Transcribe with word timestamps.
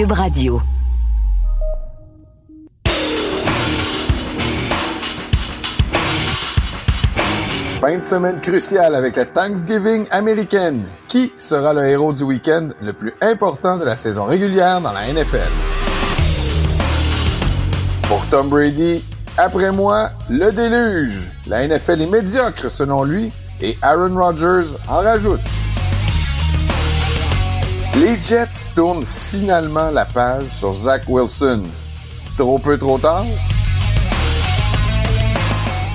Cube 0.00 0.12
Radio. 0.12 0.62
Fin 7.82 7.98
de 7.98 8.04
semaine 8.04 8.40
cruciale 8.40 8.94
avec 8.94 9.16
la 9.16 9.26
Thanksgiving 9.26 10.06
américaine. 10.10 10.86
Qui 11.06 11.34
sera 11.36 11.74
le 11.74 11.86
héros 11.86 12.14
du 12.14 12.22
week-end 12.22 12.70
le 12.80 12.94
plus 12.94 13.12
important 13.20 13.76
de 13.76 13.84
la 13.84 13.98
saison 13.98 14.24
régulière 14.24 14.80
dans 14.80 14.92
la 14.92 15.12
NFL? 15.12 15.50
Pour 18.08 18.24
Tom 18.30 18.48
Brady, 18.48 19.04
après 19.36 19.70
moi, 19.70 20.12
le 20.30 20.50
déluge. 20.50 21.30
La 21.46 21.68
NFL 21.68 22.00
est 22.00 22.06
médiocre 22.06 22.70
selon 22.70 23.04
lui 23.04 23.30
et 23.60 23.76
Aaron 23.82 24.16
Rodgers 24.16 24.78
en 24.88 25.02
rajoute. 25.02 25.40
Les 28.00 28.16
Jets 28.26 28.72
tournent 28.74 29.04
finalement 29.04 29.90
la 29.90 30.06
page 30.06 30.44
sur 30.58 30.74
Zach 30.74 31.02
Wilson. 31.06 31.64
Trop 32.38 32.58
peu 32.58 32.78
trop 32.78 32.96
tard? 32.96 33.26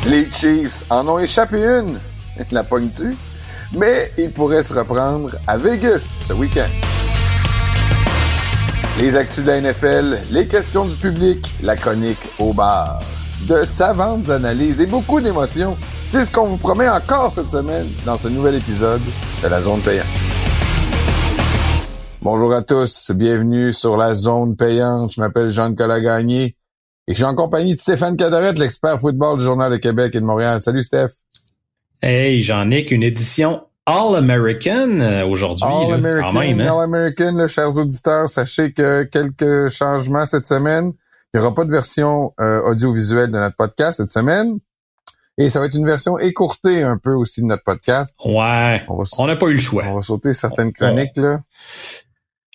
Les 0.05 0.29
Chiefs 0.31 0.83
en 0.91 1.07
ont 1.07 1.17
échappé 1.17 1.57
une, 1.57 1.99
la 2.51 2.63
pogne-tu? 2.63 3.17
Mais 3.75 4.11
ils 4.19 4.31
pourraient 4.31 4.61
se 4.61 4.75
reprendre 4.75 5.31
à 5.47 5.57
Vegas 5.57 6.13
ce 6.27 6.33
week-end. 6.33 6.69
Les 8.99 9.17
actus 9.17 9.43
de 9.43 9.49
la 9.49 9.61
NFL, 9.61 10.19
les 10.29 10.45
questions 10.45 10.85
du 10.85 10.95
public, 10.97 11.55
la 11.63 11.75
chronique 11.75 12.21
au 12.37 12.53
bar. 12.53 12.99
De 13.47 13.63
savantes 13.65 14.29
analyses 14.29 14.79
et 14.79 14.85
beaucoup 14.85 15.19
d'émotions. 15.19 15.75
C'est 16.11 16.23
ce 16.23 16.29
qu'on 16.29 16.45
vous 16.45 16.57
promet 16.57 16.87
encore 16.87 17.31
cette 17.31 17.49
semaine 17.49 17.87
dans 18.05 18.19
ce 18.19 18.27
nouvel 18.27 18.53
épisode 18.53 19.01
de 19.41 19.47
la 19.47 19.59
Zone 19.59 19.81
Payante. 19.81 20.34
Bonjour 22.25 22.51
à 22.53 22.63
tous, 22.63 23.11
bienvenue 23.11 23.71
sur 23.71 23.97
la 23.97 24.15
Zone 24.15 24.55
Payante. 24.55 25.13
Je 25.13 25.21
m'appelle 25.21 25.51
Jean-Nicolas 25.51 25.99
Gagné 25.99 26.57
et 27.07 27.11
je 27.11 27.13
suis 27.13 27.23
en 27.23 27.35
compagnie 27.35 27.75
de 27.75 27.79
Stéphane 27.79 28.17
Cadorette, 28.17 28.57
l'expert 28.57 28.99
football 28.99 29.37
du 29.37 29.45
Journal 29.45 29.71
de 29.71 29.77
Québec 29.77 30.15
et 30.15 30.19
de 30.19 30.25
Montréal. 30.25 30.59
Salut 30.59 30.81
Steph. 30.81 31.11
Hey, 32.01 32.41
j'en 32.41 32.71
ai 32.71 32.83
qu'une 32.83 33.03
édition 33.03 33.61
All-American 33.85 35.01
euh, 35.01 35.27
aujourd'hui. 35.27 35.67
All-American, 35.67 36.35
hein? 36.35 36.59
All-American, 36.59 37.47
chers 37.47 37.77
auditeurs, 37.77 38.27
sachez 38.27 38.73
que 38.73 39.03
quelques 39.03 39.69
changements 39.69 40.25
cette 40.25 40.47
semaine. 40.47 40.93
Il 41.31 41.39
n'y 41.39 41.45
aura 41.45 41.53
pas 41.53 41.63
de 41.63 41.71
version 41.71 42.33
euh, 42.39 42.59
audiovisuelle 42.63 43.29
de 43.29 43.37
notre 43.37 43.55
podcast 43.55 43.97
cette 43.97 44.09
semaine. 44.09 44.57
Et 45.37 45.51
ça 45.51 45.59
va 45.59 45.67
être 45.67 45.75
une 45.75 45.85
version 45.85 46.17
écourtée 46.17 46.81
un 46.81 46.97
peu 46.97 47.13
aussi 47.13 47.43
de 47.43 47.45
notre 47.45 47.63
podcast. 47.63 48.17
Ouais, 48.25 48.83
on 48.87 49.27
n'a 49.27 49.35
pas 49.35 49.45
eu 49.45 49.53
le 49.53 49.59
choix. 49.59 49.83
On 49.89 49.97
va 49.97 50.01
sauter 50.01 50.33
certaines 50.33 50.73
chroniques, 50.73 51.17
là. 51.17 51.41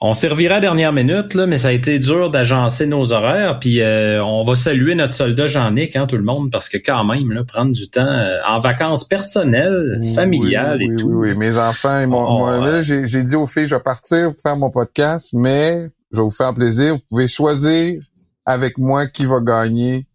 On 0.02 0.14
servira 0.14 0.54
à 0.54 0.60
dernière 0.60 0.94
minute, 0.94 1.34
là, 1.34 1.44
mais 1.44 1.58
ça 1.58 1.68
a 1.68 1.72
été 1.72 1.98
dur 1.98 2.30
d'agencer 2.30 2.86
nos 2.86 3.12
horaires. 3.12 3.58
Puis 3.60 3.82
euh, 3.82 4.24
on 4.24 4.42
va 4.42 4.56
saluer 4.56 4.94
notre 4.94 5.12
soldat 5.12 5.46
Jean-Nic, 5.46 5.94
hein, 5.94 6.06
tout 6.06 6.16
le 6.16 6.22
monde, 6.22 6.50
parce 6.50 6.70
que 6.70 6.78
quand 6.78 7.04
même, 7.04 7.30
là, 7.32 7.44
prendre 7.44 7.72
du 7.72 7.90
temps 7.90 8.00
euh, 8.00 8.38
en 8.48 8.60
vacances 8.60 9.06
personnelles, 9.06 10.00
familiales 10.14 10.82
et 10.82 10.96
tout. 10.96 11.10
Oui, 11.10 11.32
oui, 11.32 11.38
mes 11.38 11.58
enfants, 11.58 12.06
moi, 12.06 12.80
j'ai 12.80 13.24
dit 13.24 13.36
aux 13.36 13.46
filles, 13.46 13.68
je 13.68 13.74
vais 13.74 13.82
partir 13.82 14.32
pour 14.32 14.40
faire 14.40 14.56
mon 14.56 14.70
podcast, 14.70 15.34
mais 15.34 15.90
je 16.12 16.16
vais 16.16 16.22
vous 16.22 16.30
faire 16.30 16.54
plaisir. 16.54 16.94
Vous 16.94 17.02
pouvez 17.10 17.28
choisir 17.28 18.00
avec 18.46 18.78
moi 18.78 19.06
qui 19.06 19.26
va 19.26 19.40
gagner 19.40 20.06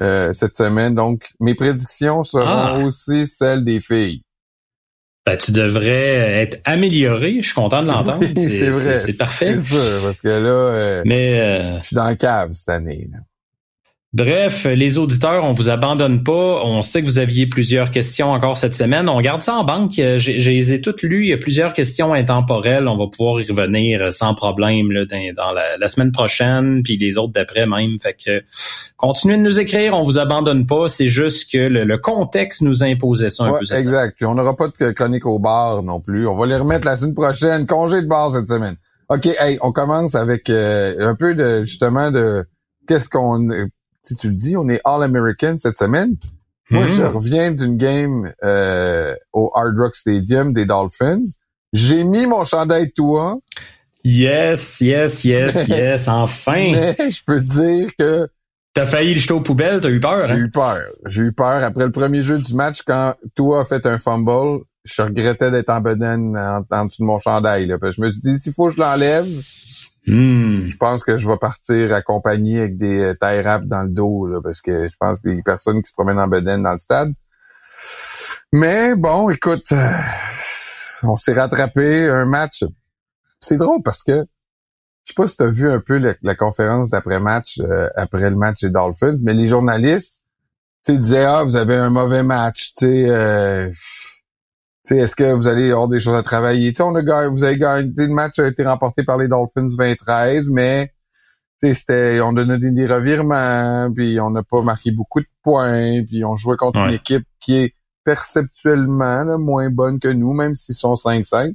euh, 0.00 0.32
cette 0.32 0.56
semaine. 0.56 0.94
Donc, 0.94 1.32
mes 1.40 1.56
prédictions 1.56 2.22
seront 2.22 2.44
ah. 2.46 2.78
aussi 2.84 3.26
celles 3.26 3.64
des 3.64 3.80
filles. 3.80 4.22
Ben, 5.26 5.38
tu 5.38 5.52
devrais 5.52 6.42
être 6.42 6.60
amélioré. 6.64 7.36
Je 7.40 7.46
suis 7.46 7.54
content 7.54 7.82
de 7.82 7.86
l'entendre. 7.86 8.24
c'est 8.36 8.68
vrai. 8.68 8.98
C'est 8.98 9.16
parfait. 9.16 9.56
C'est 9.58 9.74
sûr, 9.74 10.02
parce 10.02 10.20
que 10.20 10.28
là, 10.28 10.48
euh, 10.48 11.02
Mais, 11.06 11.38
euh, 11.38 11.78
je 11.80 11.86
suis 11.86 11.96
dans 11.96 12.08
le 12.10 12.16
cave 12.16 12.52
cette 12.52 12.68
année. 12.68 13.08
Là. 13.10 13.18
Bref, 14.14 14.64
les 14.66 14.96
auditeurs, 14.96 15.42
on 15.42 15.50
vous 15.50 15.70
abandonne 15.70 16.22
pas. 16.22 16.60
On 16.62 16.82
sait 16.82 17.02
que 17.02 17.06
vous 17.06 17.18
aviez 17.18 17.48
plusieurs 17.48 17.90
questions 17.90 18.30
encore 18.30 18.56
cette 18.56 18.76
semaine. 18.76 19.08
On 19.08 19.20
garde 19.20 19.42
ça 19.42 19.56
en 19.56 19.64
banque. 19.64 19.90
J'ai 19.94 20.38
les 20.38 20.72
ai 20.72 20.80
toutes 20.80 21.02
lues. 21.02 21.24
Il 21.24 21.30
y 21.30 21.32
a 21.32 21.36
plusieurs 21.36 21.72
questions 21.72 22.14
intemporelles. 22.14 22.86
On 22.86 22.96
va 22.96 23.08
pouvoir 23.08 23.40
y 23.40 23.50
revenir 23.50 24.12
sans 24.12 24.32
problème 24.34 24.92
là, 24.92 25.04
dans, 25.04 25.50
la, 25.50 25.88
semaine 25.88 26.12
prochaine, 26.12 26.84
puis 26.84 26.96
les 26.96 27.18
autres 27.18 27.32
d'après 27.32 27.66
même. 27.66 27.98
Fait 28.00 28.14
que 28.14 28.40
continuez 28.96 29.36
de 29.36 29.42
nous 29.42 29.58
écrire. 29.58 29.98
On 29.98 30.04
vous 30.04 30.20
abandonne 30.20 30.64
pas. 30.64 30.86
C'est 30.86 31.08
juste 31.08 31.50
que 31.50 31.58
le, 31.58 31.98
contexte 31.98 32.62
nous 32.62 32.84
imposait 32.84 33.30
ça 33.30 33.46
un 33.46 33.58
peu. 33.58 33.74
exact. 33.74 34.14
Puis 34.14 34.26
on 34.26 34.36
n'aura 34.36 34.56
pas 34.56 34.68
de 34.68 34.92
chronique 34.92 35.26
au 35.26 35.40
bar 35.40 35.82
non 35.82 35.98
plus. 35.98 36.28
On 36.28 36.36
va 36.36 36.46
les 36.46 36.56
remettre 36.56 36.86
la 36.86 36.94
semaine 36.94 37.14
prochaine. 37.14 37.66
Congé 37.66 38.00
de 38.00 38.06
bar 38.06 38.30
cette 38.30 38.46
semaine. 38.46 38.76
OK, 39.08 39.26
hey, 39.26 39.58
on 39.60 39.72
commence 39.72 40.14
avec 40.14 40.50
euh, 40.50 40.94
un 41.00 41.16
peu 41.16 41.34
de 41.34 41.64
justement 41.64 42.12
de 42.12 42.44
qu'est-ce 42.86 43.08
qu'on 43.08 43.48
si 44.04 44.16
tu 44.16 44.28
le 44.28 44.34
dis, 44.34 44.56
on 44.56 44.68
est 44.68 44.80
All-American 44.84 45.56
cette 45.58 45.78
semaine. 45.78 46.16
Moi, 46.70 46.86
je 46.86 47.02
hmm. 47.02 47.06
reviens 47.06 47.50
d'une 47.50 47.76
game 47.76 48.32
euh, 48.42 49.14
au 49.32 49.50
Hard 49.54 49.78
Rock 49.78 49.96
Stadium 49.96 50.52
des 50.52 50.66
Dolphins. 50.66 51.24
J'ai 51.72 52.04
mis 52.04 52.26
mon 52.26 52.44
chandail 52.44 52.92
toi. 52.92 53.38
Yes, 54.04 54.80
yes, 54.80 55.24
yes, 55.24 55.66
yes, 55.68 56.08
enfin. 56.08 56.72
Mais 56.72 56.96
je 57.10 57.22
peux 57.24 57.40
te 57.40 57.50
dire 57.50 57.90
que 57.98 58.28
T'as 58.74 58.86
failli 58.86 59.14
le 59.14 59.20
jeter 59.20 59.34
aux 59.34 59.40
poubelles, 59.40 59.80
t'as 59.80 59.88
eu 59.88 60.00
peur, 60.00 60.26
J'ai 60.26 60.32
hein? 60.32 60.36
eu 60.36 60.50
peur. 60.50 60.80
J'ai 61.06 61.22
eu 61.22 61.32
peur. 61.32 61.62
Après 61.62 61.84
le 61.84 61.92
premier 61.92 62.22
jeu 62.22 62.40
du 62.40 62.54
match, 62.54 62.82
quand 62.84 63.14
toi 63.36 63.60
a 63.60 63.64
fait 63.64 63.86
un 63.86 63.98
fumble, 63.98 64.64
je 64.84 65.00
regrettais 65.00 65.52
d'être 65.52 65.70
en 65.70 65.80
bedaine 65.80 66.36
en, 66.36 66.64
en, 66.68 66.84
dessous 66.86 67.02
de 67.02 67.06
mon 67.06 67.20
chandail. 67.20 67.66
Là. 67.66 67.76
Je 67.80 68.00
me 68.00 68.10
suis 68.10 68.20
dit, 68.20 68.36
s'il 68.40 68.52
faut 68.52 68.70
que 68.70 68.74
je 68.74 68.80
l'enlève, 68.80 69.24
Hmm. 70.06 70.66
Je 70.66 70.76
pense 70.76 71.02
que 71.02 71.16
je 71.16 71.28
vais 71.28 71.38
partir 71.38 71.94
accompagné 71.94 72.60
avec 72.60 72.76
des 72.76 73.00
euh, 73.00 73.14
tie 73.14 73.40
wraps 73.40 73.66
dans 73.66 73.82
le 73.82 73.88
dos, 73.88 74.26
là, 74.26 74.40
parce 74.42 74.60
que 74.60 74.88
je 74.88 74.94
pense 74.98 75.18
qu'il 75.20 75.36
y 75.36 75.38
a 75.38 75.42
personne 75.42 75.82
qui 75.82 75.88
se 75.88 75.94
promène 75.94 76.18
en 76.18 76.28
bedaine 76.28 76.62
dans 76.62 76.72
le 76.72 76.78
stade. 76.78 77.12
Mais 78.52 78.94
bon, 78.94 79.30
écoute, 79.30 79.72
euh, 79.72 79.90
on 81.02 81.16
s'est 81.16 81.32
rattrapé 81.32 82.08
un 82.08 82.26
match. 82.26 82.64
C'est 83.40 83.56
drôle 83.56 83.82
parce 83.82 84.02
que 84.02 84.24
je 85.04 85.12
sais 85.12 85.14
pas 85.16 85.26
si 85.26 85.36
tu 85.36 85.42
as 85.42 85.50
vu 85.50 85.70
un 85.70 85.80
peu 85.80 85.98
la, 85.98 86.34
conférence 86.34 86.90
d'après-match 86.90 87.60
euh, 87.60 87.88
après 87.96 88.30
le 88.30 88.36
match 88.36 88.60
des 88.60 88.70
Dolphins, 88.70 89.16
mais 89.22 89.34
les 89.34 89.48
journalistes, 89.48 90.22
tu 90.84 90.98
disaient 90.98 91.24
ah 91.24 91.44
vous 91.44 91.56
avez 91.56 91.76
un 91.76 91.90
mauvais 91.90 92.22
match, 92.22 92.72
tu 92.76 92.86
sais 92.86 93.72
est-ce 94.90 95.16
que 95.16 95.32
vous 95.32 95.48
allez 95.48 95.70
avoir 95.70 95.88
des 95.88 96.00
choses 96.00 96.14
à 96.14 96.22
travailler? 96.22 96.72
T'sais, 96.72 96.82
on 96.82 96.94
a 96.94 97.28
vous 97.28 97.44
avez 97.44 97.58
gagné, 97.58 97.92
le 97.96 98.08
match 98.08 98.38
a 98.38 98.46
été 98.46 98.64
remporté 98.64 99.02
par 99.02 99.18
les 99.18 99.28
Dolphins 99.28 99.68
2013, 99.76 100.50
mais 100.50 100.92
c'était, 101.72 102.20
on 102.20 102.36
a 102.36 102.44
donné 102.44 102.70
des 102.70 102.86
revirements, 102.86 103.90
puis 103.94 104.20
on 104.20 104.30
n'a 104.30 104.42
pas 104.42 104.62
marqué 104.62 104.90
beaucoup 104.90 105.20
de 105.20 105.26
points, 105.42 106.04
puis 106.04 106.24
on 106.24 106.36
jouait 106.36 106.56
contre 106.56 106.78
une 106.78 106.92
équipe 106.92 107.26
qui 107.40 107.56
est 107.56 107.74
perceptuellement 108.04 109.38
moins 109.38 109.70
bonne 109.70 109.98
que 109.98 110.08
nous, 110.08 110.34
même 110.34 110.54
s'ils 110.54 110.74
sont 110.74 110.94
5-5. 110.94 111.54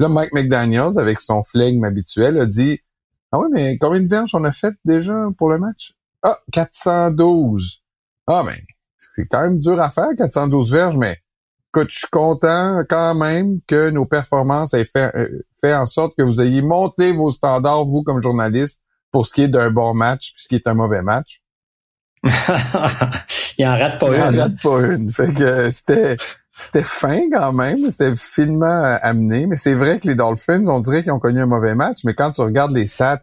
Là, 0.00 0.08
Mike 0.08 0.32
McDaniels, 0.32 0.98
avec 0.98 1.20
son 1.20 1.42
flegme 1.42 1.84
habituel, 1.84 2.40
a 2.40 2.46
dit 2.46 2.80
Ah 3.32 3.38
oui, 3.38 3.48
mais 3.52 3.78
combien 3.78 4.00
de 4.00 4.08
verges 4.08 4.34
on 4.34 4.44
a 4.44 4.52
fait 4.52 4.74
déjà 4.84 5.26
pour 5.36 5.50
le 5.50 5.58
match? 5.58 5.94
Ah, 6.22 6.38
412. 6.52 7.82
Ah 8.26 8.42
ben, 8.44 8.58
c'est 9.14 9.26
quand 9.26 9.42
même 9.42 9.58
dur 9.58 9.80
à 9.80 9.90
faire, 9.90 10.08
412 10.16 10.72
verges, 10.72 10.96
mais 10.96 11.18
Écoute, 11.78 11.92
je 11.92 11.98
suis 11.98 12.08
content 12.10 12.82
quand 12.88 13.14
même 13.14 13.60
que 13.68 13.90
nos 13.90 14.04
performances 14.04 14.74
aient 14.74 14.84
fait, 14.84 15.14
euh, 15.14 15.46
fait 15.60 15.72
en 15.72 15.86
sorte 15.86 16.16
que 16.18 16.24
vous 16.24 16.40
ayez 16.40 16.60
monté 16.60 17.12
vos 17.12 17.30
standards, 17.30 17.84
vous, 17.84 18.02
comme 18.02 18.20
journaliste, 18.20 18.82
pour 19.12 19.26
ce 19.26 19.34
qui 19.34 19.42
est 19.42 19.48
d'un 19.48 19.70
bon 19.70 19.94
match, 19.94 20.32
puis 20.32 20.42
ce 20.42 20.48
qui 20.48 20.56
est 20.56 20.66
un 20.66 20.74
mauvais 20.74 21.02
match. 21.02 21.40
Il 22.24 23.64
en 23.64 23.78
rate 23.78 24.00
pas 24.00 24.08
une. 24.08 24.14
Il 24.14 24.40
en 24.40 24.42
rate 24.42 24.60
pas 24.60 24.80
une. 24.86 25.12
Fait 25.12 25.32
que 25.32 25.70
c'était, 25.70 26.16
c'était 26.52 26.82
fin 26.82 27.30
quand 27.30 27.52
même. 27.52 27.88
C'était 27.90 28.16
finement 28.16 28.66
euh, 28.66 28.96
amené. 29.00 29.46
Mais 29.46 29.56
c'est 29.56 29.76
vrai 29.76 30.00
que 30.00 30.08
les 30.08 30.16
Dolphins, 30.16 30.66
on 30.66 30.80
dirait 30.80 31.04
qu'ils 31.04 31.12
ont 31.12 31.20
connu 31.20 31.40
un 31.40 31.46
mauvais 31.46 31.76
match, 31.76 32.00
mais 32.02 32.14
quand 32.14 32.32
tu 32.32 32.40
regardes 32.40 32.72
les 32.72 32.88
stats, 32.88 33.20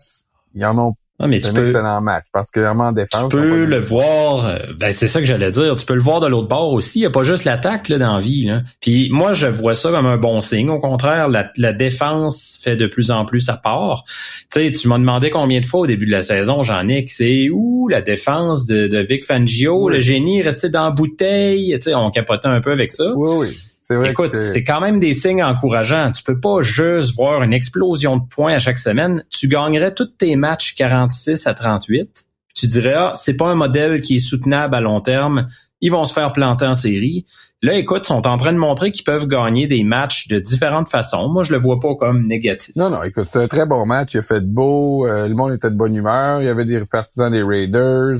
ils 0.53 0.65
en 0.65 0.77
ont 0.77 0.95
ah, 1.17 1.27
mais 1.27 1.41
c'est 1.41 1.49
un 1.49 1.53
peux, 1.53 1.63
excellent 1.63 2.01
match, 2.01 2.25
particulièrement 2.33 2.87
en 2.87 2.91
défense. 2.91 3.29
Tu 3.29 3.37
peux 3.37 3.63
le 3.63 3.79
voir, 3.79 4.47
euh, 4.47 4.57
ben 4.77 4.91
c'est 4.91 5.07
ça 5.07 5.21
que 5.21 5.25
j'allais 5.25 5.51
dire, 5.51 5.75
tu 5.75 5.85
peux 5.85 5.93
le 5.93 6.01
voir 6.01 6.19
de 6.19 6.27
l'autre 6.27 6.49
bord 6.49 6.73
aussi. 6.73 6.99
Il 6.99 7.01
n'y 7.03 7.07
a 7.07 7.09
pas 7.09 7.23
juste 7.23 7.45
l'attaque 7.45 7.87
là, 7.87 7.97
dans 7.97 8.15
la 8.15 8.19
vie. 8.19 8.45
Là. 8.45 8.63
Puis 8.81 9.09
moi, 9.11 9.33
je 9.33 9.47
vois 9.47 9.75
ça 9.75 9.91
comme 9.91 10.07
un 10.07 10.17
bon 10.17 10.41
signe. 10.41 10.69
Au 10.69 10.79
contraire, 10.79 11.29
la, 11.29 11.49
la 11.55 11.71
défense 11.71 12.57
fait 12.59 12.75
de 12.75 12.85
plus 12.85 13.11
en 13.11 13.23
plus 13.23 13.39
sa 13.39 13.53
part. 13.53 14.03
Tu 14.51 14.59
sais, 14.61 14.71
tu 14.73 14.89
m'as 14.89 14.99
demandé 14.99 15.29
combien 15.29 15.61
de 15.61 15.65
fois 15.65 15.81
au 15.81 15.87
début 15.87 16.05
de 16.05 16.11
la 16.11 16.21
saison, 16.21 16.63
Jean-Nic, 16.63 17.09
c'est 17.09 17.47
où 17.49 17.87
la 17.87 18.01
défense 18.01 18.65
de, 18.65 18.87
de 18.87 18.99
Vic 18.99 19.25
Fangio, 19.25 19.87
le 19.87 20.01
génie 20.01 20.41
resté 20.41 20.67
dans 20.67 20.83
la 20.83 20.91
bouteille. 20.91 21.73
Tu 21.75 21.91
sais, 21.91 21.95
on 21.95 22.11
capotait 22.11 22.49
un 22.49 22.59
peu 22.59 22.73
avec 22.73 22.91
ça. 22.91 23.13
Oui, 23.15 23.29
oui. 23.39 23.57
Écoute, 23.89 24.35
c'est 24.35 24.63
quand 24.63 24.81
même 24.81 24.99
des 24.99 25.13
signes 25.13 25.43
encourageants. 25.43 26.11
Tu 26.11 26.23
peux 26.23 26.39
pas 26.39 26.61
juste 26.61 27.15
voir 27.15 27.43
une 27.43 27.53
explosion 27.53 28.17
de 28.17 28.23
points 28.27 28.53
à 28.53 28.59
chaque 28.59 28.79
semaine. 28.79 29.23
Tu 29.29 29.47
gagnerais 29.47 29.93
tous 29.93 30.05
tes 30.17 30.35
matchs 30.35 30.75
46 30.75 31.45
à 31.45 31.53
38. 31.53 32.25
Tu 32.55 32.67
dirais, 32.67 32.95
ah, 32.97 33.11
c'est 33.15 33.35
pas 33.35 33.49
un 33.49 33.55
modèle 33.55 34.01
qui 34.01 34.15
est 34.15 34.19
soutenable 34.19 34.75
à 34.75 34.81
long 34.81 35.01
terme. 35.01 35.45
Ils 35.81 35.91
vont 35.91 36.05
se 36.05 36.13
faire 36.13 36.31
planter 36.31 36.65
en 36.65 36.73
série. 36.73 37.25
Là, 37.61 37.75
écoute, 37.75 38.05
sont 38.05 38.25
en 38.27 38.37
train 38.37 38.53
de 38.53 38.57
montrer 38.57 38.91
qu'ils 38.91 39.03
peuvent 39.03 39.27
gagner 39.27 39.67
des 39.67 39.83
matchs 39.83 40.29
de 40.29 40.39
différentes 40.39 40.89
façons. 40.89 41.29
Moi, 41.29 41.43
je 41.43 41.53
le 41.53 41.59
vois 41.59 41.79
pas 41.79 41.95
comme 41.95 42.25
négatif. 42.25 42.75
Non, 42.75 42.89
non, 42.89 43.03
écoute, 43.03 43.25
c'est 43.27 43.43
un 43.43 43.47
très 43.47 43.65
bon 43.65 43.85
match. 43.85 44.13
Il 44.13 44.19
a 44.19 44.21
fait 44.21 44.39
beau. 44.39 45.05
Euh, 45.05 45.27
le 45.27 45.35
monde 45.35 45.53
était 45.53 45.69
de 45.69 45.75
bonne 45.75 45.95
humeur. 45.95 46.41
Il 46.41 46.45
y 46.45 46.49
avait 46.49 46.65
des 46.65 46.85
partisans 46.85 47.31
des 47.31 47.43
Raiders. 47.43 48.19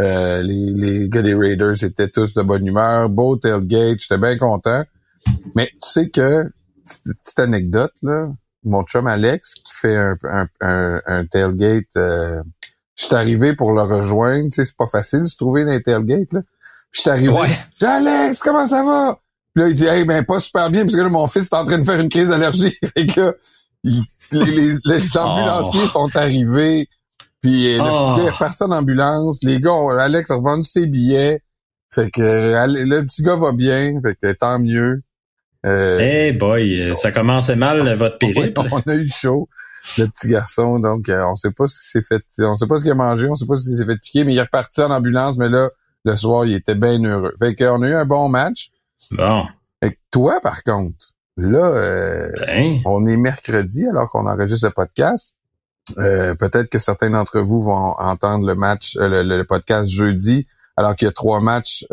Euh, 0.00 0.42
les, 0.42 0.72
les 0.72 1.08
gars 1.08 1.22
des 1.22 1.34
Raiders 1.34 1.82
étaient 1.82 2.08
tous 2.08 2.32
de 2.34 2.42
bonne 2.42 2.66
humeur. 2.66 3.08
Beau 3.08 3.36
tailgate. 3.36 3.98
J'étais 4.00 4.18
bien 4.18 4.38
content. 4.38 4.84
Mais 5.54 5.70
tu 5.82 5.88
sais 5.88 6.08
que, 6.10 6.44
petite 6.84 7.38
anecdote, 7.38 7.92
là, 8.02 8.28
mon 8.64 8.82
chum 8.84 9.06
Alex, 9.06 9.54
qui 9.54 9.72
fait 9.74 9.96
un, 9.96 10.14
un, 10.60 11.00
un, 11.06 11.26
tailgate, 11.26 11.84
euh, 11.96 12.42
je 12.96 13.04
suis 13.04 13.14
arrivé 13.14 13.54
pour 13.54 13.72
le 13.72 13.82
rejoindre. 13.82 14.44
Tu 14.44 14.52
sais, 14.52 14.64
c'est 14.64 14.76
pas 14.76 14.86
facile 14.86 15.20
de 15.20 15.26
se 15.26 15.36
trouver 15.36 15.64
dans 15.64 15.72
les 15.72 15.82
tailgates, 15.82 16.32
là. 16.32 16.40
Je 16.90 17.00
suis 17.00 17.10
arrivé. 17.10 17.28
Ouais. 17.28 17.48
Alex, 17.82 18.38
comment 18.40 18.66
ça 18.66 18.84
va? 18.84 19.18
Puis 19.52 19.62
là, 19.62 19.68
il 19.68 19.74
dit, 19.74 19.86
hey, 19.86 20.04
ben, 20.04 20.24
pas 20.24 20.40
super 20.40 20.70
bien, 20.70 20.82
parce 20.82 20.94
que 20.94 21.00
là, 21.00 21.08
mon 21.08 21.26
fils 21.26 21.44
est 21.44 21.54
en 21.54 21.64
train 21.64 21.78
de 21.78 21.84
faire 21.84 22.00
une 22.00 22.08
crise 22.08 22.28
d'allergie. 22.28 22.76
et 22.96 23.06
que, 23.06 23.36
les, 23.82 24.00
les, 24.32 24.76
les, 24.84 25.16
ambulanciers 25.18 25.82
oh. 25.84 25.88
sont 25.88 26.16
arrivés. 26.16 26.88
Puis 27.40 27.76
le 27.76 27.82
petit 27.82 28.20
gars 28.20 28.26
est 28.26 28.30
reparti 28.30 28.62
en 28.62 28.70
ambulance. 28.70 29.38
Les 29.42 29.60
gars, 29.60 29.74
Alex 29.98 30.30
a 30.30 30.36
revendu 30.36 30.64
ses 30.64 30.86
billets. 30.86 31.42
Fait 31.90 32.10
que 32.10 32.22
le 32.66 33.06
petit 33.06 33.22
gars 33.22 33.36
va 33.36 33.52
bien. 33.52 34.00
Fait 34.00 34.14
que 34.14 34.32
tant 34.32 34.58
mieux. 34.58 35.02
Euh, 35.64 35.98
hey 35.98 36.32
boy, 36.32 36.94
ça 36.94 37.10
commençait 37.10 37.56
mal 37.56 37.94
votre 37.96 38.18
périple. 38.18 38.60
On, 38.70 38.80
a 38.80 38.94
eu 38.94 39.08
chaud, 39.08 39.48
le 39.98 40.06
petit 40.06 40.28
garçon. 40.28 40.78
Donc, 40.78 41.08
euh, 41.08 41.24
on 41.24 41.36
sait 41.36 41.52
pas 41.52 41.66
ce 41.66 41.78
qu'il 41.78 42.02
s'est 42.02 42.06
fait. 42.06 42.44
On 42.44 42.54
sait 42.54 42.66
pas 42.66 42.78
ce 42.78 42.84
qu'il 42.84 42.92
a 42.92 42.96
mangé. 42.96 43.28
On 43.28 43.36
sait 43.36 43.46
pas 43.46 43.56
s'il 43.56 43.76
s'est 43.76 43.86
fait 43.86 43.98
piquer, 43.98 44.24
mais 44.24 44.34
il 44.34 44.38
est 44.38 44.42
reparti 44.42 44.82
en 44.82 44.90
ambulance. 44.90 45.36
Mais 45.36 45.48
là, 45.48 45.70
le 46.04 46.16
soir, 46.16 46.44
il 46.44 46.54
était 46.54 46.74
bien 46.74 47.02
heureux. 47.02 47.34
Fait 47.38 47.54
qu'on 47.54 47.82
a 47.82 47.88
eu 47.88 47.94
un 47.94 48.04
bon 48.04 48.28
match. 48.28 48.70
Bon. 49.10 49.46
Fait 49.82 49.98
toi, 50.10 50.40
par 50.42 50.62
contre, 50.62 51.12
là, 51.36 51.66
euh, 51.66 52.30
ben. 52.46 52.80
on 52.84 53.06
est 53.06 53.16
mercredi 53.16 53.86
alors 53.86 54.10
qu'on 54.10 54.26
enregistre 54.26 54.66
le 54.66 54.72
podcast. 54.72 55.36
Euh, 55.98 56.34
peut-être 56.34 56.70
que 56.70 56.78
certains 56.78 57.10
d'entre 57.10 57.40
vous 57.40 57.62
vont 57.62 57.94
entendre 57.98 58.46
le 58.46 58.54
match, 58.54 58.96
euh, 58.96 59.22
le, 59.22 59.44
podcast 59.44 59.86
jeudi, 59.88 60.46
alors 60.76 60.96
qu'il 60.96 61.06
y 61.06 61.08
a 61.08 61.12
trois 61.12 61.40
matchs 61.40 61.84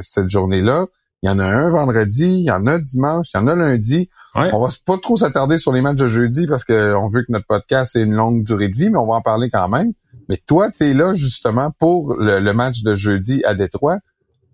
cette 0.00 0.30
journée-là. 0.30 0.86
Il 1.22 1.28
y 1.28 1.30
en 1.30 1.38
a 1.38 1.44
un 1.44 1.70
vendredi, 1.70 2.26
il 2.26 2.44
y 2.44 2.50
en 2.50 2.66
a 2.66 2.78
dimanche, 2.78 3.28
il 3.32 3.38
y 3.38 3.40
en 3.40 3.46
a 3.46 3.54
lundi. 3.54 4.08
On 4.34 4.60
va 4.60 4.68
pas 4.84 4.96
trop 4.98 5.16
s'attarder 5.16 5.58
sur 5.58 5.72
les 5.72 5.80
matchs 5.80 5.98
de 5.98 6.06
jeudi 6.06 6.46
parce 6.46 6.64
qu'on 6.64 7.06
veut 7.08 7.22
que 7.22 7.30
notre 7.30 7.46
podcast 7.46 7.94
ait 7.94 8.00
une 8.00 8.14
longue 8.14 8.44
durée 8.44 8.68
de 8.68 8.76
vie, 8.76 8.90
mais 8.90 8.98
on 8.98 9.06
va 9.06 9.14
en 9.14 9.20
parler 9.20 9.50
quand 9.50 9.68
même. 9.68 9.92
Mais 10.28 10.38
toi, 10.46 10.70
tu 10.76 10.90
es 10.90 10.94
là 10.94 11.14
justement 11.14 11.70
pour 11.78 12.14
le, 12.18 12.52
match 12.52 12.82
de 12.82 12.94
jeudi 12.94 13.42
à 13.44 13.54
Détroit. 13.54 13.98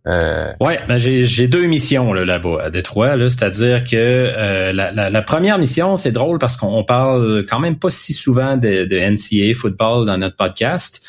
Euh... 0.06 0.53
Ouais, 0.61 0.81
ben 0.88 0.99
j'ai 0.99 1.49
deux 1.49 1.67
missions 1.67 2.12
là, 2.12 2.25
là-bas 2.25 2.65
à 2.65 2.70
Détroit, 2.70 3.17
là, 3.17 3.31
c'est-à-dire 3.31 3.85
que 3.85 3.97
euh, 3.97 4.73
la, 4.73 5.23
première 5.23 5.59
mission, 5.59 5.97
c'est 5.97 6.12
drôle 6.12 6.38
parce 6.38 6.56
qu'on 6.56 6.85
parle 6.85 7.44
quand 7.49 7.61
même 7.61 7.79
pas 7.79 7.91
si 7.91 8.12
souvent 8.12 8.56
de, 8.56 8.85
de 8.85 8.97
NCAA 8.99 9.55
football 9.55 10.06
dans 10.06 10.19
notre 10.19 10.37
podcast, 10.37 11.03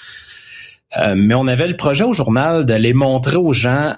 euh, 0.97 1.15
mais 1.17 1.33
on 1.33 1.47
avait 1.47 1.67
le 1.67 1.77
projet 1.77 2.03
au 2.03 2.13
journal 2.13 2.65
d'aller 2.65 2.93
montrer 2.93 3.35
aux 3.35 3.53
gens 3.53 3.95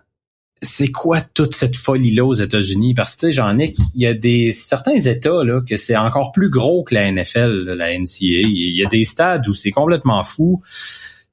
c'est 0.62 0.92
quoi 0.92 1.22
toute 1.22 1.56
cette 1.56 1.76
folie-là 1.76 2.24
aux 2.24 2.34
États-Unis? 2.34 2.94
Parce 2.94 3.16
que, 3.16 3.22
tu 3.22 3.26
sais, 3.28 3.32
j'en 3.32 3.58
ai, 3.58 3.74
il 3.96 4.02
y 4.02 4.06
a 4.06 4.14
des, 4.14 4.52
certains 4.52 5.00
États, 5.00 5.44
là, 5.44 5.62
que 5.68 5.76
c'est 5.76 5.98
encore 5.98 6.32
plus 6.32 6.50
gros 6.50 6.84
que 6.84 6.94
la 6.94 7.12
NFL, 7.12 7.74
la 7.74 7.98
NCA. 7.98 8.08
Il 8.22 8.78
y 8.78 8.86
a 8.86 8.90
des 8.90 9.04
stades 9.04 9.48
où 9.48 9.54
c'est 9.54 9.72
complètement 9.72 10.24
fou. 10.24 10.62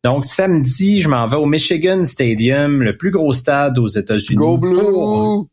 Donc, 0.02 0.24
samedi, 0.24 1.02
je 1.02 1.08
m'en 1.08 1.26
vais 1.26 1.36
au 1.36 1.44
Michigan 1.44 2.04
Stadium, 2.04 2.82
le 2.82 2.96
plus 2.96 3.10
gros 3.10 3.32
stade 3.32 3.78
aux 3.78 3.88
États-Unis. 3.88 4.36
Go 4.36 4.56
Blue! 4.56 5.46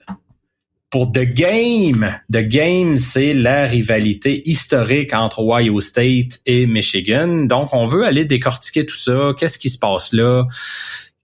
Pour, 0.91 1.11
The 1.11 1.25
Game. 1.25 2.17
The 2.31 2.47
Game, 2.47 2.95
c'est 2.95 3.33
la 3.33 3.65
rivalité 3.65 4.47
historique 4.49 5.13
entre 5.13 5.41
Ohio 5.41 5.81
State 5.81 6.39
et 6.45 6.65
Michigan. 6.65 7.45
Donc, 7.45 7.73
on 7.73 7.85
veut 7.85 8.05
aller 8.05 8.23
décortiquer 8.23 8.85
tout 8.85 8.95
ça. 8.95 9.33
Qu'est-ce 9.37 9.57
qui 9.57 9.69
se 9.69 9.79
passe 9.79 10.13
là? 10.13 10.45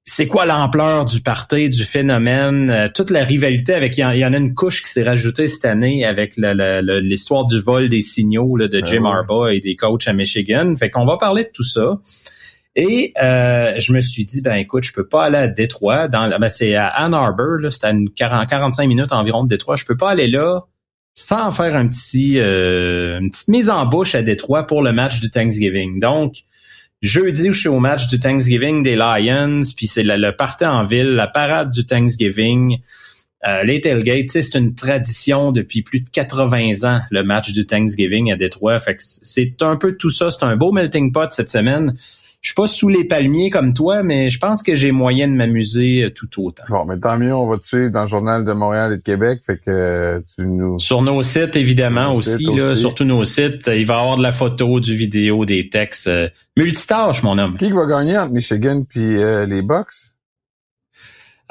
C'est 0.04 0.28
quoi 0.28 0.46
l'ampleur 0.46 1.06
du 1.06 1.22
party, 1.22 1.70
du 1.70 1.84
phénomène, 1.84 2.70
euh, 2.70 2.88
toute 2.94 3.12
la 3.12 3.24
rivalité 3.24 3.74
avec 3.74 3.98
il 3.98 4.02
y, 4.02 4.26
en 4.26 4.34
a 4.34 4.38
une 4.38 4.56
couche 4.56 4.82
qui 4.82 4.90
s'est 4.90 5.04
rajoutée 5.04 5.48
cette 5.48 5.66
année 5.66 6.06
avec 6.06 6.34
l'histoire 6.38 7.46
du 7.46 7.60
vol 7.60 7.88
des 7.88 8.02
signaux 8.02 8.58
là, 8.58 8.68
de 8.68 8.82
Jim 8.84 9.04
ah 9.06 9.18
Harbaugh 9.18 9.50
et 9.50 9.60
des 9.60 9.76
coachs 9.76 10.08
à 10.08 10.14
Michigan. 10.14 10.76
Fait 10.76 10.90
qu'on 10.90 11.06
va 11.06 11.18
parler 11.18 11.44
de 11.44 11.50
tout 11.54 11.64
ça. 11.64 12.00
Et 12.76 13.14
euh, 13.22 13.74
je 13.80 13.94
me 13.94 14.02
suis 14.02 14.26
dit 14.26 14.42
ben 14.42 14.56
écoute, 14.56 14.84
je 14.84 14.94
peux 14.94 15.08
pas 15.08 15.26
aller 15.26 15.38
à 15.38 15.48
Détroit 15.48 16.08
dans 16.08 16.30
ben, 16.40 16.50
c'est 16.50 16.74
à 16.76 16.88
Ann 16.88 17.14
Arbor 17.14 17.60
là, 17.60 17.70
c'est 17.70 17.86
à 17.86 17.92
une 17.92 18.10
40, 18.10 18.48
45 18.50 18.88
minutes 18.88 19.12
environ 19.12 19.44
de 19.44 19.50
Détroit, 19.50 19.76
je 19.76 19.86
peux 19.86 19.98
pas 19.98 20.12
aller 20.12 20.28
là 20.28 20.62
sans 21.14 21.52
faire 21.52 21.76
un 21.76 21.88
petit 21.88 22.40
euh, 22.40 23.20
une 23.20 23.30
petite 23.30 23.50
mise 23.50 23.70
en 23.70 23.86
bouche 23.86 24.16
à 24.16 24.24
Détroit 24.24 24.66
pour 24.66 24.82
le 24.82 24.94
match 24.94 25.20
du 25.20 25.30
Thanksgiving. 25.30 26.00
Donc 26.00 26.44
Jeudi, 27.02 27.48
je 27.48 27.60
suis 27.60 27.70
au 27.70 27.80
match 27.80 28.08
du 28.08 28.20
Thanksgiving 28.20 28.84
des 28.84 28.96
Lions, 28.96 29.62
puis 29.76 29.88
c'est 29.88 30.04
le, 30.04 30.18
le 30.18 30.36
en 30.66 30.84
ville, 30.84 31.16
la 31.16 31.28
parade 31.28 31.72
du 31.72 31.86
Thanksgiving. 31.86 32.80
Euh, 33.48 33.64
les 33.64 33.82
tailgates, 33.82 34.30
c'est 34.30 34.56
une 34.56 34.76
tradition 34.76 35.52
depuis 35.52 35.82
plus 35.82 36.02
de 36.02 36.10
80 36.12 36.84
ans, 36.84 37.02
le 37.10 37.24
match 37.24 37.54
du 37.54 37.66
Thanksgiving 37.66 38.32
à 38.32 38.36
Détroit. 38.36 38.80
Fait 38.80 38.96
que 38.96 39.02
c'est 39.04 39.62
un 39.62 39.78
peu 39.78 39.98
tout 39.98 40.12
ça. 40.12 40.30
C'est 40.30 40.46
un 40.46 40.56
beau 40.56 40.72
melting 40.72 41.12
pot 41.12 41.32
cette 41.32 41.50
semaine 41.50 41.96
je 42.42 42.50
suis 42.50 42.56
pas 42.56 42.68
sous 42.68 42.90
les 42.90 43.04
palmiers 43.04 43.50
comme 43.50 43.74
toi, 43.74 44.04
mais 44.04 44.30
je 44.30 44.40
pense 44.40 44.64
que 44.64 44.76
j'ai 44.76 44.92
moyen 44.92 45.28
de 45.28 45.34
m'amuser 45.34 46.04
euh, 46.04 46.10
tout 46.10 46.44
autant. 46.44 46.64
Bon, 46.70 46.86
mais 46.86 47.00
tant 47.00 47.18
mieux, 47.18 47.34
on 47.34 47.48
va 47.48 47.58
te 47.58 47.64
suivre 47.64 47.92
dans 47.92 48.02
le 48.02 48.08
journal 48.08 48.44
de 48.44 48.52
Montréal 48.54 48.94
et 48.94 48.98
de 48.98 49.02
Québec, 49.02 49.42
fait 49.46 49.58
que 49.58 49.70
euh, 49.70 50.20
tu 50.36 50.46
nous... 50.46 50.80
Sur 50.80 51.02
nos 51.04 51.22
sites, 51.24 51.56
évidemment, 51.56 52.14
aussi, 52.14 52.46
là, 52.46 52.76
sur 52.76 52.96
tous 52.96 53.06
nos 53.06 53.26
sites, 53.26 53.68
il 53.68 53.86
va 53.86 53.96
y 53.96 54.00
avoir 54.00 54.18
de 54.18 54.24
la 54.24 54.32
photo, 54.32 54.80
du 54.80 54.96
vidéo, 54.96 55.46
des 55.46 55.70
textes. 55.70 56.08
Euh, 56.08 56.30
multitâche, 56.58 57.24
mon 57.24 57.38
homme. 57.38 57.58
Qui 57.58 57.72
va 57.72 57.86
gagner 57.86 58.18
entre 58.18 58.34
Michigan 58.34 58.84
puis 58.90 59.16
les 59.16 59.62
Bucks? 59.62 60.12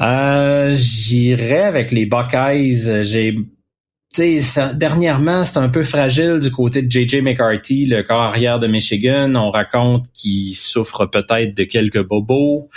Euh, 0.01 0.73
J'irai 0.75 1.63
avec 1.63 1.93
les 1.93 2.07
Buckeyes. 2.07 3.05
J'ai 3.05 3.37
ça, 4.13 4.75
dernièrement, 4.75 5.45
c'est 5.45 5.59
un 5.59 5.69
peu 5.69 5.85
fragile 5.85 6.41
du 6.41 6.51
côté 6.51 6.83
de 6.83 6.91
JJ 6.91 7.23
McCarthy, 7.23 7.87
le 7.87 8.03
corps 8.03 8.23
arrière 8.23 8.59
de 8.59 8.67
Michigan. 8.67 9.35
On 9.37 9.51
raconte 9.51 10.07
qu'il 10.13 10.55
souffre 10.55 11.07
peut-être 11.07 11.57
de 11.57 11.65
quelques 11.65 12.03
bobos. 12.03 12.69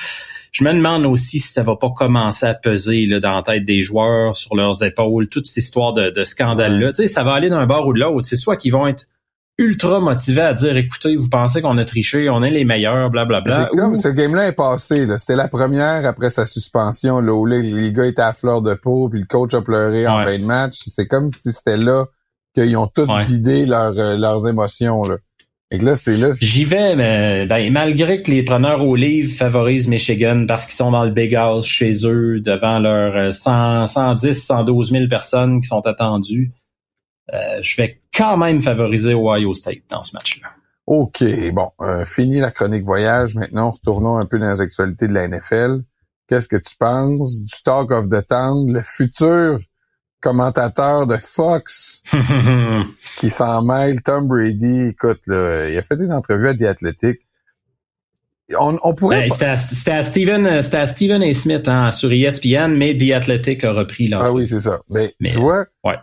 Je 0.51 0.63
me 0.63 0.71
demande 0.71 1.07
aussi 1.07 1.39
si 1.39 1.51
ça 1.51 1.63
va 1.63 1.75
pas 1.75 1.89
commencer 1.89 2.45
à 2.45 2.53
peser 2.53 3.07
là, 3.07 3.19
dans 3.19 3.31
la 3.31 3.41
tête 3.41 3.65
des 3.65 3.81
joueurs, 3.81 4.35
sur 4.35 4.55
leurs 4.55 4.83
épaules, 4.83 5.27
toute 5.27 5.47
cette 5.47 5.63
histoire 5.63 5.93
de, 5.93 6.11
de 6.11 6.23
scandale-là. 6.23 6.93
sais, 6.93 7.07
Ça 7.07 7.23
va 7.23 7.33
aller 7.33 7.49
d'un 7.49 7.65
bord 7.65 7.87
ou 7.87 7.93
de 7.93 7.99
l'autre. 7.99 8.25
C'est 8.27 8.35
soit 8.35 8.55
qu'ils 8.55 8.71
vont 8.71 8.85
être 8.85 9.05
ultra 9.57 9.99
motivé 9.99 10.41
à 10.41 10.53
dire 10.53 10.75
écoutez, 10.77 11.15
vous 11.15 11.29
pensez 11.29 11.61
qu'on 11.61 11.77
a 11.77 11.85
triché, 11.85 12.29
on 12.29 12.43
est 12.43 12.49
les 12.49 12.65
meilleurs, 12.65 13.09
blablabla. 13.09 13.69
C'est 13.71 13.77
comme 13.77 13.95
ce 13.95 14.07
game-là 14.09 14.47
est 14.47 14.53
passé. 14.53 15.07
C'était 15.17 15.35
la 15.35 15.47
première 15.47 16.05
après 16.05 16.29
sa 16.29 16.45
suspension, 16.45 17.19
là, 17.19 17.33
où 17.33 17.45
les, 17.45 17.91
gars 17.91 18.05
étaient 18.05 18.21
à 18.21 18.33
fleur 18.33 18.61
de 18.61 18.73
peau, 18.73 19.09
puis 19.09 19.19
le 19.19 19.25
coach 19.27 19.53
a 19.53 19.61
pleuré 19.61 20.07
en 20.07 20.23
fin 20.23 20.39
de 20.39 20.45
match. 20.45 20.79
C'est 20.87 21.07
comme 21.07 21.29
si 21.29 21.51
c'était 21.51 21.77
là 21.77 22.05
qu'ils 22.55 22.77
ont 22.77 22.87
tout 22.87 23.07
vidé 23.25 23.65
euh, 23.67 24.17
leurs 24.17 24.47
émotions. 24.47 25.03
Là. 25.03 25.17
Et 25.71 25.79
là, 25.79 25.95
c'est 25.95 26.17
là. 26.17 26.29
J'y 26.39 26.65
vais, 26.65 26.95
mais 26.95 27.47
ben, 27.47 27.71
malgré 27.71 28.21
que 28.21 28.29
les 28.29 28.43
preneurs 28.43 28.85
au 28.85 28.95
livre 28.95 29.33
favorisent 29.35 29.87
Michigan 29.87 30.45
parce 30.47 30.65
qu'ils 30.65 30.75
sont 30.75 30.91
dans 30.91 31.03
le 31.03 31.09
Big 31.09 31.33
House 31.33 31.65
chez 31.65 31.91
eux 32.05 32.39
devant 32.41 32.77
leurs 32.77 33.33
100, 33.33 33.87
110, 33.87 34.33
112 34.33 34.91
000 34.91 35.07
personnes 35.07 35.61
qui 35.61 35.67
sont 35.67 35.85
attendues. 35.87 36.51
Euh, 37.31 37.61
je 37.61 37.77
vais 37.77 37.99
quand 38.13 38.37
même 38.37 38.61
favoriser 38.61 39.13
Ohio 39.13 39.53
State 39.53 39.83
dans 39.89 40.03
ce 40.03 40.15
match-là. 40.15 40.49
OK, 40.85 41.23
bon, 41.53 41.71
euh, 41.81 42.05
fini 42.05 42.39
la 42.39 42.51
chronique 42.51 42.83
voyage. 42.83 43.35
Maintenant, 43.35 43.71
retournons 43.71 44.17
un 44.17 44.25
peu 44.25 44.37
dans 44.37 44.51
les 44.51 44.61
actualités 44.61 45.07
de 45.07 45.13
la 45.13 45.27
NFL. 45.27 45.81
Qu'est-ce 46.27 46.49
que 46.49 46.57
tu 46.57 46.75
penses 46.77 47.41
du 47.41 47.53
Talk 47.63 47.91
of 47.91 48.09
the 48.09 48.25
Town, 48.25 48.73
le 48.73 48.81
futur 48.81 49.59
commentateur 50.21 51.05
de 51.07 51.17
Fox 51.17 52.01
qui 53.17 53.29
s'en 53.29 53.61
mêle, 53.61 54.01
Tom 54.01 54.27
Brady? 54.27 54.87
Écoute, 54.87 55.21
là, 55.27 55.69
il 55.69 55.77
a 55.77 55.83
fait 55.83 55.95
une 55.95 56.11
entrevue 56.11 56.49
à 56.49 56.55
The 56.55 56.63
Athletic 56.63 57.21
on, 58.59 58.93
pourrait. 58.95 59.27
Ben, 59.27 59.55
c'était 59.57 59.91
à, 59.91 60.03
Steven, 60.03 60.45
euh, 60.45 60.61
c'était 60.61 60.77
à 60.77 60.85
Steven 60.85 61.21
A. 61.21 61.33
Smith 61.33 61.67
hein, 61.67 61.91
sur 61.91 62.11
ESPN, 62.11 62.75
mais 62.75 62.97
The 62.97 63.11
Athletic 63.13 63.63
a 63.63 63.71
repris 63.71 64.07
là. 64.07 64.21
Ah 64.23 64.31
oui, 64.31 64.47
c'est 64.47 64.59
ça. 64.59 64.81
Mais, 64.89 65.13
tu 65.21 65.37
vois, 65.37 65.65
ouais. 65.83 65.95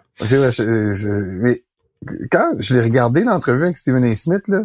mais 1.40 1.62
quand 2.30 2.54
je 2.58 2.74
l'ai 2.74 2.80
regardé 2.80 3.24
l'entrevue 3.24 3.64
avec 3.64 3.76
Steven 3.76 4.04
A. 4.04 4.14
Smith 4.16 4.48
là, 4.48 4.64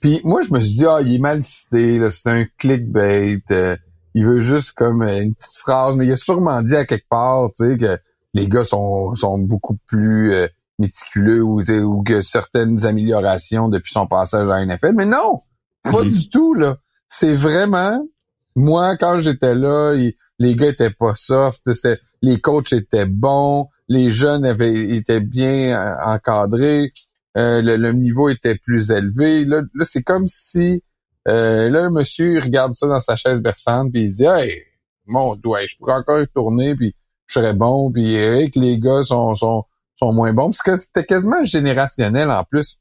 puis 0.00 0.20
moi 0.24 0.42
je 0.42 0.52
me 0.52 0.60
suis 0.60 0.78
dit 0.78 0.86
ah 0.86 0.98
il 1.00 1.14
est 1.14 1.18
mal 1.18 1.44
cité 1.44 1.98
là, 1.98 2.10
c'est 2.10 2.28
un 2.28 2.44
clickbait, 2.58 3.40
euh, 3.50 3.76
il 4.14 4.26
veut 4.26 4.40
juste 4.40 4.72
comme 4.72 5.02
euh, 5.02 5.22
une 5.22 5.34
petite 5.34 5.56
phrase, 5.56 5.96
mais 5.96 6.06
il 6.06 6.12
a 6.12 6.16
sûrement 6.16 6.62
dit 6.62 6.74
à 6.74 6.84
quelque 6.84 7.08
part, 7.08 7.50
tu 7.56 7.64
sais 7.64 7.78
que 7.78 7.98
les 8.34 8.48
gars 8.48 8.64
sont 8.64 9.14
sont 9.14 9.38
beaucoup 9.38 9.78
plus 9.86 10.32
méticuleux 10.78 11.42
ou, 11.42 11.62
ou 11.62 12.02
que 12.02 12.20
certaines 12.22 12.84
améliorations 12.84 13.68
depuis 13.68 13.92
son 13.92 14.06
passage 14.06 14.48
à 14.48 14.64
la 14.64 14.66
NFL, 14.66 14.92
mais 14.94 15.06
non, 15.06 15.42
pas 15.84 16.02
mm-hmm. 16.02 16.10
du 16.10 16.28
tout 16.28 16.54
là 16.54 16.76
c'est 17.08 17.34
vraiment 17.34 18.06
moi 18.54 18.96
quand 18.96 19.18
j'étais 19.18 19.54
là, 19.54 19.94
les 20.38 20.56
gars 20.56 20.68
étaient 20.68 20.90
pas 20.90 21.14
soft. 21.14 21.60
C'était 21.72 22.00
les 22.22 22.40
coachs 22.40 22.72
étaient 22.72 23.06
bons, 23.06 23.68
les 23.88 24.10
jeunes 24.10 24.44
avaient 24.44 24.96
étaient 24.96 25.20
bien 25.20 25.78
euh, 25.78 25.96
encadrés, 26.02 26.92
euh, 27.36 27.60
le, 27.62 27.92
niveau 27.92 28.28
était 28.28 28.56
plus 28.56 28.90
élevé. 28.90 29.44
Là, 29.44 29.62
c'est 29.82 30.02
comme 30.02 30.26
si 30.26 30.82
euh, 31.28 31.68
là, 31.68 31.84
un 31.84 31.90
monsieur 31.90 32.36
il 32.36 32.42
regarde 32.42 32.74
ça 32.74 32.86
dans 32.86 33.00
sa 33.00 33.16
chaise 33.16 33.40
berçante, 33.40 33.92
puis 33.92 34.04
il 34.04 34.10
se 34.10 34.16
dit 34.16 34.24
Hey, 34.24 34.62
mon 35.06 35.36
doigt, 35.36 35.66
je 35.66 35.76
pourrais 35.76 35.94
encore 35.94 36.20
y 36.20 36.28
tourner, 36.28 36.74
puis 36.74 36.94
je 37.26 37.34
serais 37.34 37.54
bon, 37.54 37.92
puis 37.92 38.14
que 38.14 38.58
les 38.58 38.78
gars 38.78 39.02
sont, 39.02 39.34
sont, 39.34 39.64
sont 39.96 40.12
moins 40.12 40.32
bons. 40.32 40.50
Parce 40.50 40.62
que 40.62 40.76
c'était 40.76 41.04
quasiment 41.04 41.44
générationnel 41.44 42.30
en 42.30 42.44
plus. 42.44 42.78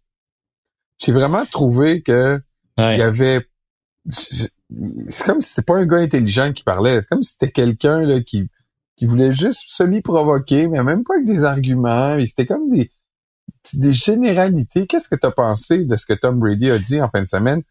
J'ai 1.03 1.11
vraiment 1.11 1.45
trouvé 1.45 2.01
que 2.01 2.39
il 2.77 2.97
y 2.97 3.01
avait 3.01 3.45
c'est 4.11 5.25
comme 5.25 5.41
si 5.41 5.49
c'était 5.49 5.61
pas 5.61 5.77
un 5.77 5.85
gars 5.85 5.97
intelligent 5.97 6.51
qui 6.53 6.63
parlait. 6.63 7.01
C'est 7.01 7.09
comme 7.09 7.23
si 7.23 7.33
c'était 7.33 7.51
quelqu'un 7.51 7.99
là, 7.99 8.21
qui, 8.21 8.49
qui 8.95 9.05
voulait 9.05 9.33
juste 9.33 9.63
semi-provoquer, 9.67 10.67
mais 10.67 10.83
même 10.83 11.03
pas 11.03 11.15
avec 11.15 11.25
des 11.25 11.43
arguments. 11.43 12.17
C'était 12.25 12.45
comme 12.45 12.69
des, 12.69 12.91
des 13.73 13.93
généralités. 13.93 14.87
Qu'est-ce 14.87 15.09
que 15.09 15.15
tu 15.15 15.25
as 15.25 15.31
pensé 15.31 15.83
de 15.83 15.95
ce 15.95 16.05
que 16.05 16.13
Tom 16.13 16.39
Brady 16.39 16.71
a 16.71 16.79
dit 16.79 17.01
en 17.01 17.09
fin 17.09 17.21
de 17.21 17.27
semaine 17.27 17.61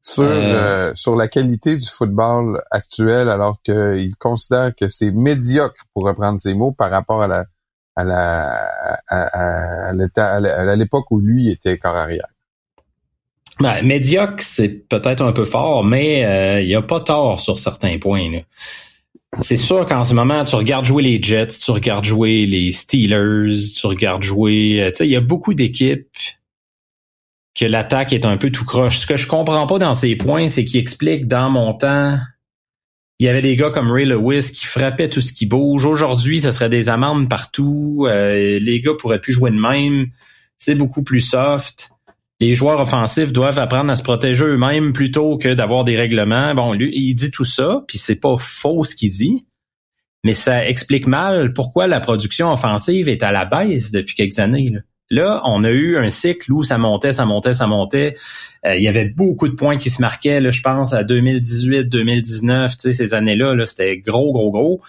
sur, 0.00 0.22
euh. 0.22 0.28
Euh, 0.28 0.92
sur 0.94 1.16
la 1.16 1.26
qualité 1.26 1.76
du 1.76 1.88
football 1.88 2.62
actuel 2.70 3.28
alors 3.28 3.60
qu'il 3.62 4.14
considère 4.16 4.72
que 4.74 4.88
c'est 4.88 5.10
médiocre, 5.10 5.84
pour 5.94 6.04
reprendre 6.04 6.38
ses 6.38 6.54
mots, 6.54 6.72
par 6.72 6.90
rapport 6.90 7.22
à 7.22 7.26
la 7.26 7.46
à 7.96 8.04
la 8.04 9.00
à, 9.08 9.90
à 9.90 10.76
l'époque 10.76 11.10
où 11.10 11.18
lui 11.18 11.50
était 11.50 11.78
corps 11.78 11.96
arrière? 11.96 12.28
Ben, 13.60 13.82
médiocre, 13.82 14.40
c'est 14.40 14.68
peut-être 14.68 15.22
un 15.22 15.32
peu 15.32 15.46
fort, 15.46 15.82
mais 15.82 16.24
euh, 16.24 16.60
il 16.60 16.66
n'y 16.66 16.74
a 16.74 16.82
pas 16.82 17.00
tort 17.00 17.40
sur 17.40 17.58
certains 17.58 17.98
points. 17.98 18.42
C'est 19.40 19.56
sûr 19.56 19.86
qu'en 19.86 20.04
ce 20.04 20.14
moment, 20.14 20.44
tu 20.44 20.56
regardes 20.56 20.84
jouer 20.84 21.02
les 21.02 21.22
Jets, 21.22 21.48
tu 21.62 21.70
regardes 21.70 22.04
jouer 22.04 22.46
les 22.46 22.70
Steelers, 22.70 23.56
tu 23.74 23.86
regardes 23.86 24.22
jouer... 24.22 24.82
Euh, 24.82 24.90
tu 24.94 25.04
il 25.04 25.10
y 25.10 25.16
a 25.16 25.20
beaucoup 25.20 25.54
d'équipes 25.54 26.06
que 27.54 27.64
l'attaque 27.64 28.12
est 28.12 28.26
un 28.26 28.36
peu 28.36 28.50
tout 28.50 28.66
croche. 28.66 28.98
Ce 28.98 29.06
que 29.06 29.16
je 29.16 29.26
comprends 29.26 29.66
pas 29.66 29.78
dans 29.78 29.94
ces 29.94 30.16
points, 30.16 30.48
c'est 30.48 30.64
qu'il 30.64 30.80
explique 30.80 31.26
dans 31.26 31.48
mon 31.48 31.72
temps, 31.72 32.18
il 33.18 33.24
y 33.24 33.28
avait 33.30 33.40
des 33.40 33.56
gars 33.56 33.70
comme 33.70 33.90
Ray 33.90 34.04
Lewis 34.04 34.52
qui 34.52 34.66
frappaient 34.66 35.08
tout 35.08 35.22
ce 35.22 35.32
qui 35.32 35.46
bouge. 35.46 35.86
Aujourd'hui, 35.86 36.40
ce 36.40 36.50
serait 36.50 36.68
des 36.68 36.90
amendes 36.90 37.30
partout. 37.30 38.06
Euh, 38.06 38.58
les 38.60 38.80
gars 38.82 38.92
pourraient 38.98 39.20
plus 39.20 39.32
jouer 39.32 39.50
de 39.50 39.58
même. 39.58 40.08
C'est 40.58 40.74
beaucoup 40.74 41.02
plus 41.02 41.22
soft 41.22 41.95
les 42.40 42.52
joueurs 42.52 42.80
offensifs 42.80 43.32
doivent 43.32 43.58
apprendre 43.58 43.90
à 43.90 43.96
se 43.96 44.02
protéger 44.02 44.44
eux-mêmes 44.44 44.92
plutôt 44.92 45.38
que 45.38 45.54
d'avoir 45.54 45.84
des 45.84 45.96
règlements. 45.96 46.54
Bon, 46.54 46.72
lui, 46.72 46.92
il 46.94 47.14
dit 47.14 47.30
tout 47.30 47.44
ça, 47.44 47.82
puis 47.88 47.98
c'est 47.98 48.16
pas 48.16 48.36
faux 48.38 48.84
ce 48.84 48.94
qu'il 48.94 49.10
dit, 49.10 49.46
mais 50.24 50.34
ça 50.34 50.66
explique 50.66 51.06
mal 51.06 51.52
pourquoi 51.54 51.86
la 51.86 52.00
production 52.00 52.52
offensive 52.52 53.08
est 53.08 53.22
à 53.22 53.32
la 53.32 53.44
baisse 53.44 53.90
depuis 53.90 54.14
quelques 54.14 54.38
années. 54.38 54.72
Là, 55.08 55.40
on 55.44 55.62
a 55.62 55.70
eu 55.70 55.96
un 55.96 56.08
cycle 56.08 56.52
où 56.52 56.64
ça 56.64 56.78
montait, 56.78 57.12
ça 57.12 57.24
montait, 57.24 57.52
ça 57.52 57.68
montait. 57.68 58.14
Euh, 58.66 58.76
il 58.76 58.82
y 58.82 58.88
avait 58.88 59.08
beaucoup 59.08 59.48
de 59.48 59.54
points 59.54 59.76
qui 59.76 59.88
se 59.88 60.02
marquaient, 60.02 60.40
là, 60.40 60.50
je 60.50 60.62
pense, 60.62 60.92
à 60.92 61.04
2018, 61.04 61.84
2019, 61.84 62.72
tu 62.72 62.80
sais, 62.80 62.92
ces 62.92 63.14
années-là, 63.14 63.54
-là, 63.54 63.66
c'était 63.66 63.98
gros, 63.98 64.32
gros, 64.32 64.50
gros. 64.50 64.80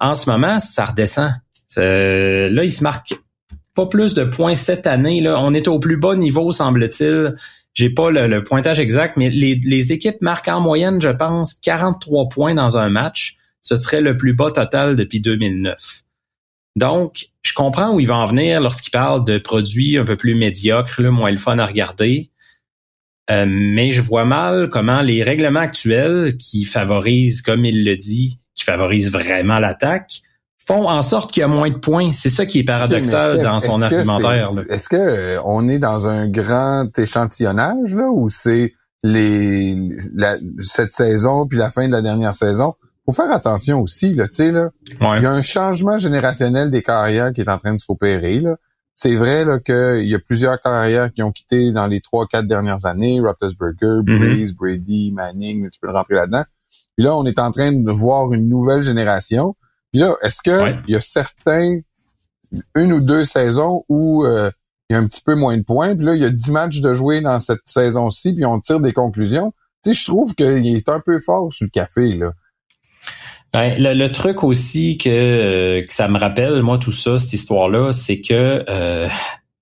En 0.00 0.16
ce 0.16 0.28
moment, 0.28 0.58
ça 0.58 0.86
redescend. 0.86 1.30
là, 1.76 2.64
il 2.64 2.72
se 2.72 2.82
marque 2.82 3.14
pas 3.74 3.86
plus 3.86 4.14
de 4.14 4.24
points 4.24 4.54
cette 4.54 4.86
année. 4.86 5.20
Là. 5.20 5.36
On 5.40 5.54
est 5.54 5.68
au 5.68 5.78
plus 5.78 5.96
bas 5.96 6.16
niveau, 6.16 6.52
semble-t-il. 6.52 7.34
J'ai 7.74 7.90
pas 7.90 8.10
le, 8.10 8.44
pointage 8.44 8.80
exact, 8.80 9.16
mais 9.16 9.30
les, 9.30 9.92
équipes 9.92 10.20
marquent 10.20 10.48
en 10.48 10.60
moyenne, 10.60 11.00
je 11.00 11.08
pense, 11.08 11.54
43 11.54 12.28
points 12.28 12.54
dans 12.54 12.76
un 12.76 12.90
match. 12.90 13.36
Ce 13.62 13.76
serait 13.76 14.02
le 14.02 14.16
plus 14.16 14.34
bas 14.34 14.50
total 14.50 14.96
depuis 14.96 15.20
2009. 15.20 16.02
Donc, 16.76 17.26
je 17.42 17.54
comprends 17.54 17.94
où 17.94 18.00
il 18.00 18.06
va 18.06 18.18
en 18.18 18.26
venir 18.26 18.60
lorsqu'il 18.60 18.90
parle 18.90 19.24
de 19.24 19.38
produits 19.38 19.96
un 19.98 20.04
peu 20.04 20.16
plus 20.16 20.34
médiocres, 20.34 21.00
là, 21.00 21.10
moins 21.10 21.30
le 21.30 21.36
fun 21.36 21.58
à 21.58 21.66
regarder. 21.66 22.30
Euh, 23.30 23.46
mais 23.48 23.90
je 23.90 24.00
vois 24.00 24.24
mal 24.24 24.68
comment 24.68 25.00
les 25.00 25.22
règlements 25.22 25.60
actuels 25.60 26.36
qui 26.36 26.64
favorisent, 26.64 27.40
comme 27.40 27.64
il 27.64 27.84
le 27.84 27.96
dit, 27.96 28.40
qui 28.54 28.64
favorisent 28.64 29.12
vraiment 29.12 29.58
l'attaque, 29.58 30.20
font 30.66 30.88
en 30.88 31.02
sorte 31.02 31.32
qu'il 31.32 31.40
y 31.40 31.44
a 31.44 31.48
moins 31.48 31.70
de 31.70 31.76
points. 31.76 32.12
C'est 32.12 32.30
ça 32.30 32.46
qui 32.46 32.60
est 32.60 32.64
paradoxal 32.64 33.40
dans 33.40 33.60
son 33.60 33.82
argumentaire. 33.82 34.48
Est-ce 34.68 34.88
que 34.88 34.96
euh, 34.96 35.42
on 35.44 35.68
est 35.68 35.78
dans 35.78 36.08
un 36.08 36.28
grand 36.28 36.88
échantillonnage 36.98 37.94
là 37.94 38.08
ou 38.10 38.30
c'est 38.30 38.74
les 39.02 39.76
cette 40.60 40.92
saison 40.92 41.46
puis 41.48 41.58
la 41.58 41.70
fin 41.70 41.86
de 41.86 41.92
la 41.92 42.02
dernière 42.02 42.34
saison? 42.34 42.74
Faut 43.04 43.12
faire 43.12 43.32
attention 43.32 43.80
aussi 43.80 44.14
là, 44.14 44.28
tu 44.28 44.34
sais 44.34 44.52
là. 44.52 44.70
Il 45.00 45.22
y 45.22 45.26
a 45.26 45.32
un 45.32 45.42
changement 45.42 45.98
générationnel 45.98 46.70
des 46.70 46.82
carrières 46.82 47.32
qui 47.32 47.40
est 47.40 47.48
en 47.48 47.58
train 47.58 47.74
de 47.74 47.80
s'opérer 47.80 48.38
là. 48.38 48.56
C'est 48.94 49.16
vrai 49.16 49.44
là 49.44 49.58
qu'il 49.58 50.06
y 50.06 50.14
a 50.14 50.18
plusieurs 50.20 50.60
carrières 50.60 51.12
qui 51.12 51.22
ont 51.22 51.32
quitté 51.32 51.72
dans 51.72 51.88
les 51.88 52.00
trois 52.00 52.26
quatre 52.26 52.46
dernières 52.46 52.86
années, 52.86 53.20
Roethlisberger, 53.20 54.02
mm-hmm. 54.02 54.18
Breeze, 54.18 54.54
Brady, 54.54 55.10
Manning, 55.12 55.70
tu 55.70 55.80
peux 55.80 55.88
le 55.88 55.94
rentrer 55.94 56.14
là-dedans. 56.14 56.44
Puis 56.96 57.04
là, 57.04 57.16
on 57.16 57.24
est 57.24 57.38
en 57.38 57.50
train 57.50 57.72
de 57.72 57.90
voir 57.90 58.32
une 58.32 58.48
nouvelle 58.48 58.82
génération 58.82 59.56
puis 59.92 60.00
là, 60.00 60.16
est-ce 60.22 60.42
que 60.42 60.74
il 60.88 60.94
y 60.94 60.96
a 60.96 61.00
certains, 61.00 61.80
une 62.74 62.92
ou 62.92 63.00
deux 63.00 63.24
saisons 63.24 63.84
où 63.88 64.24
euh, 64.24 64.50
il 64.88 64.94
y 64.94 64.96
a 64.96 64.98
un 64.98 65.06
petit 65.06 65.22
peu 65.24 65.34
moins 65.34 65.56
de 65.56 65.62
points, 65.62 65.94
puis 65.94 66.04
là, 66.04 66.14
il 66.14 66.22
y 66.22 66.24
a 66.24 66.30
dix 66.30 66.50
matchs 66.50 66.80
de 66.80 66.94
jouer 66.94 67.20
dans 67.20 67.38
cette 67.40 67.60
saison-ci, 67.66 68.34
puis 68.34 68.44
on 68.44 68.60
tire 68.60 68.80
des 68.80 68.92
conclusions? 68.92 69.52
Tu 69.84 69.94
sais, 69.94 70.00
je 70.00 70.06
trouve 70.06 70.34
qu'il 70.34 70.76
est 70.76 70.88
un 70.88 71.00
peu 71.00 71.20
fort 71.20 71.52
sur 71.52 71.64
le 71.64 71.70
café, 71.70 72.14
là. 72.14 72.32
Ben, 73.52 73.74
le, 73.78 74.08
truc 74.08 74.44
aussi 74.44 74.96
que, 74.96 75.10
euh, 75.10 75.86
que 75.86 75.92
ça 75.92 76.08
me 76.08 76.18
rappelle, 76.18 76.62
moi, 76.62 76.78
tout 76.78 76.92
ça, 76.92 77.18
cette 77.18 77.34
histoire-là, 77.34 77.92
c'est 77.92 78.22
que 78.22 78.64
euh, 78.66 79.08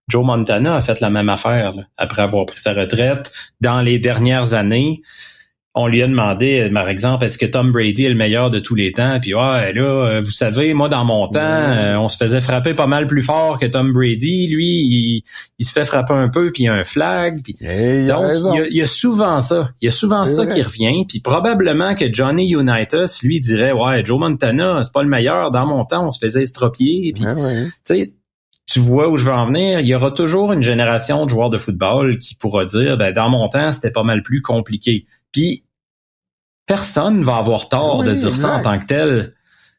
Joe 0.06 0.24
Montana 0.24 0.76
a 0.76 0.80
fait 0.80 1.00
la 1.00 1.10
même 1.10 1.28
affaire 1.28 1.74
après 1.96 2.22
avoir 2.22 2.46
pris 2.46 2.58
sa 2.58 2.72
retraite 2.72 3.32
dans 3.60 3.82
les 3.82 3.98
dernières 3.98 4.54
années 4.54 5.02
on 5.74 5.86
lui 5.86 6.02
a 6.02 6.08
demandé, 6.08 6.68
par 6.74 6.88
exemple, 6.88 7.24
est-ce 7.24 7.38
que 7.38 7.46
Tom 7.46 7.70
Brady 7.70 8.06
est 8.06 8.08
le 8.08 8.16
meilleur 8.16 8.50
de 8.50 8.58
tous 8.58 8.74
les 8.74 8.90
temps? 8.90 9.20
Puis 9.20 9.34
ouais, 9.34 9.72
là, 9.72 9.82
euh, 9.82 10.20
vous 10.20 10.32
savez, 10.32 10.74
moi 10.74 10.88
dans 10.88 11.04
mon 11.04 11.28
temps, 11.28 11.38
euh, 11.38 11.96
on 11.96 12.08
se 12.08 12.16
faisait 12.16 12.40
frapper 12.40 12.74
pas 12.74 12.88
mal 12.88 13.06
plus 13.06 13.22
fort 13.22 13.56
que 13.58 13.66
Tom 13.66 13.92
Brady. 13.92 14.48
Lui, 14.48 15.22
il, 15.58 15.64
se 15.64 15.70
fait 15.70 15.84
frapper 15.84 16.14
un 16.14 16.28
peu, 16.28 16.50
puis 16.50 16.64
il 16.64 16.66
y 16.66 16.68
a 16.68 16.74
un 16.74 16.82
flag. 16.82 17.40
Puis... 17.44 17.54
donc, 17.54 18.24
il 18.68 18.76
y, 18.76 18.82
a, 18.82 18.86
souvent 18.86 19.40
ça. 19.40 19.70
Il 19.80 19.84
y 19.84 19.88
a 19.88 19.92
souvent 19.92 20.26
ça 20.26 20.44
qui 20.44 20.60
revient. 20.60 21.04
Puis 21.06 21.20
probablement 21.20 21.94
que 21.94 22.12
Johnny 22.12 22.50
Unitas, 22.50 23.20
lui, 23.22 23.38
dirait 23.38 23.70
ouais, 23.70 24.04
Joe 24.04 24.18
Montana, 24.18 24.82
c'est 24.82 24.92
pas 24.92 25.04
le 25.04 25.08
meilleur. 25.08 25.52
Dans 25.52 25.66
mon 25.66 25.84
temps, 25.84 26.06
on 26.06 26.10
se 26.10 26.18
faisait 26.18 26.42
estropier. 26.42 27.12
Puis, 27.14 27.24
tu 27.86 28.12
vois 28.78 29.08
où 29.08 29.16
je 29.16 29.24
veux 29.24 29.32
en 29.32 29.46
venir, 29.46 29.80
il 29.80 29.86
y 29.86 29.94
aura 29.94 30.10
toujours 30.10 30.52
une 30.52 30.62
génération 30.62 31.24
de 31.24 31.30
joueurs 31.30 31.50
de 31.50 31.58
football 31.58 32.18
qui 32.18 32.34
pourra 32.34 32.64
dire 32.64 32.96
ben 32.96 33.12
dans 33.12 33.28
mon 33.28 33.48
temps, 33.48 33.72
c'était 33.72 33.90
pas 33.90 34.02
mal 34.02 34.22
plus 34.22 34.42
compliqué. 34.42 35.06
Puis 35.32 35.64
personne 36.66 37.24
va 37.24 37.36
avoir 37.36 37.68
tort 37.68 38.04
de 38.04 38.12
dire 38.12 38.34
ça 38.34 38.54
en 38.56 38.62
tant 38.62 38.78
que 38.78 38.86
tel. 38.86 39.34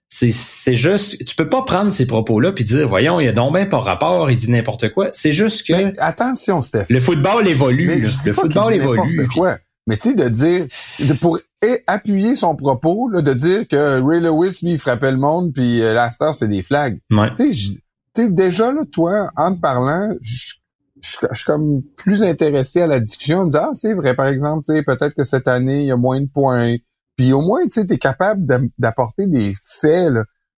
C'est 0.10 0.76
juste, 0.76 1.24
tu 1.24 1.36
peux 1.36 1.48
pas 1.48 1.62
prendre 1.62 1.90
ces 1.90 2.06
propos-là 2.06 2.52
puis 2.52 2.66
dire, 2.66 2.86
voyons, 2.86 3.22
il 3.22 3.26
y 3.26 3.30
a 3.30 3.32
donc 3.32 3.56
bien 3.56 3.66
pas 3.66 3.80
rapport, 3.80 4.30
il 4.30 4.36
dit 4.36 4.52
n'importe 4.52 4.90
quoi. 4.90 5.08
C'est 5.14 5.32
juste 5.32 5.66
que. 5.66 5.74
Mais 5.74 5.94
attention, 6.00 6.62
Steph. 6.62 6.88
Le 6.90 7.00
football 7.00 7.48
évolue. 7.48 8.10
Le 8.26 8.34
football 8.34 8.74
évolue. 8.74 9.26
Quoi. 9.34 9.60
Mais 9.88 9.98
tu 9.98 10.10
sais, 10.10 10.16
de 10.16 10.28
dire, 10.28 10.66
de, 11.00 11.14
pour 11.14 11.40
appuyer 11.88 12.36
son 12.36 12.56
propos, 12.56 13.10
là, 13.10 13.22
de 13.22 13.34
dire 13.34 13.68
que 13.68 14.02
Ray 14.02 14.20
Lewis, 14.20 14.60
lui, 14.62 14.74
il 14.74 14.80
frappait 14.80 15.12
le 15.12 15.18
monde, 15.18 15.54
puis 15.54 15.82
euh, 15.82 15.98
c'est 16.34 16.48
des 16.48 16.62
flags. 16.62 17.00
Tu 17.38 17.54
sais, 17.54 17.81
déjà, 18.16 18.72
là, 18.72 18.82
toi, 18.92 19.32
en 19.36 19.56
te 19.56 19.62
parlant, 19.62 20.14
je 20.22 20.56
je, 21.02 21.28
suis 21.34 21.46
comme 21.46 21.82
plus 21.98 22.24
intéressé 22.24 22.82
à 22.82 22.88
la 22.88 23.00
discussion, 23.00 23.46
de 23.46 23.58
ah, 23.58 23.72
c'est 23.74 23.94
vrai, 23.94 24.16
par 24.16 24.28
exemple, 24.28 24.64
peut-être 24.66 25.16
que 25.16 25.24
cette 25.24 25.48
année, 25.48 25.82
il 25.82 25.88
y 25.88 25.92
a 25.92 25.98
moins 25.98 26.22
de 26.22 26.28
points. 26.28 26.76
Puis 27.18 27.34
au 27.34 27.42
moins, 27.42 27.68
tu 27.68 27.80
es 27.80 27.98
capable 27.98 28.46
d'apporter 28.78 29.28
des 29.28 29.54
faits. 29.64 30.14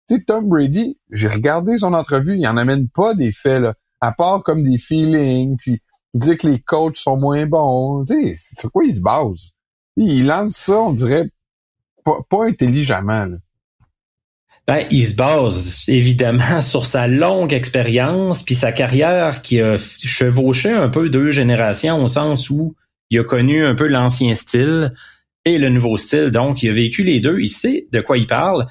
Tu 0.08 0.16
sais, 0.16 0.24
Tom 0.24 0.48
Brady, 0.48 1.00
j'ai 1.12 1.28
regardé 1.28 1.78
son 1.78 1.94
entrevue, 1.94 2.38
il 2.38 2.48
en 2.48 2.58
amène 2.58 2.90
pas 2.90 3.14
des 3.14 3.32
faits, 3.32 3.62
là, 3.62 3.76
à 4.02 4.12
part 4.12 4.44
comme 4.44 4.64
des 4.64 4.78
feelings, 4.78 5.58
puis 5.58 5.82
il 6.14 6.22
dit 6.22 6.38
que 6.38 6.48
les 6.48 6.60
coachs 6.60 6.98
sont 6.98 7.18
moins 7.18 7.46
bons. 7.46 8.04
Tu 8.06 8.36
sais, 8.36 8.56
sur 8.60 8.72
quoi 8.72 8.84
il 8.84 8.94
se 8.94 9.02
base? 9.02 9.54
Il 9.96 10.26
lance 10.26 10.58
ça, 10.58 10.80
on 10.80 10.94
dirait, 10.94 11.30
pas, 12.04 12.20
pas 12.30 12.46
intelligemment. 12.46 13.26
Là. 13.26 13.38
Ben, 14.68 14.86
il 14.92 15.06
se 15.06 15.16
base 15.16 15.90
évidemment 15.90 16.62
sur 16.62 16.86
sa 16.86 17.08
longue 17.08 17.54
expérience 17.54 18.44
puis 18.44 18.56
sa 18.56 18.72
carrière 18.72 19.42
qui 19.42 19.60
a 19.60 19.76
chevauché 19.78 20.72
un 20.72 20.90
peu 20.90 21.10
deux 21.10 21.32
générations 21.32 22.04
au 22.04 22.08
sens 22.08 22.50
où 22.50 22.76
il 23.10 23.20
a 23.20 23.24
connu 23.24 23.66
un 23.66 23.76
peu 23.76 23.88
l'ancien 23.88 24.34
style 24.36 24.94
et 25.46 25.58
le 25.58 25.70
nouveau 25.70 25.98
style. 25.98 26.32
Donc, 26.32 26.64
il 26.64 26.70
a 26.70 26.74
vécu 26.74 27.04
les 27.04 27.20
deux. 27.20 27.40
Il 27.40 27.50
sait 27.50 27.88
de 27.92 28.00
quoi 28.02 28.18
il 28.18 28.28
parle. 28.28 28.66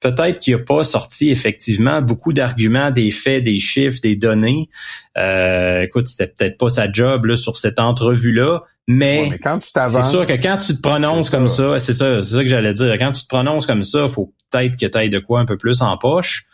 Peut-être 0.00 0.38
qu'il 0.38 0.56
n'a 0.56 0.62
pas 0.62 0.84
sorti 0.84 1.30
effectivement 1.30 2.02
beaucoup 2.02 2.32
d'arguments, 2.32 2.90
des 2.90 3.10
faits, 3.10 3.42
des 3.44 3.58
chiffres, 3.58 4.00
des 4.02 4.16
données. 4.16 4.68
Euh, 5.16 5.82
écoute, 5.82 6.06
c'était 6.06 6.32
peut-être 6.32 6.58
pas 6.58 6.68
sa 6.68 6.90
job 6.90 7.24
là, 7.24 7.36
sur 7.36 7.56
cette 7.56 7.78
entrevue-là, 7.78 8.62
mais, 8.88 9.38
quand 9.42 9.58
tu 9.58 9.70
c'est 9.88 10.02
sûr 10.02 10.26
que 10.26 10.34
quand 10.34 10.58
tu 10.58 10.76
te 10.76 10.80
prononces 10.80 11.28
comme 11.28 11.48
ça, 11.48 11.78
c'est 11.80 11.92
ça, 11.92 12.22
c'est 12.22 12.34
ça 12.34 12.42
que 12.42 12.48
j'allais 12.48 12.72
dire. 12.72 12.96
Quand 12.98 13.10
tu 13.10 13.22
te 13.22 13.28
prononces 13.28 13.66
comme 13.66 13.82
ça, 13.82 14.06
faut 14.06 14.32
peut-être 14.50 14.76
que 14.76 14.86
tu 14.86 14.98
ailles 14.98 15.10
de 15.10 15.18
quoi 15.18 15.40
un 15.40 15.44
peu 15.44 15.56
plus 15.56 15.82
en 15.82 15.98
poche. 15.98 16.46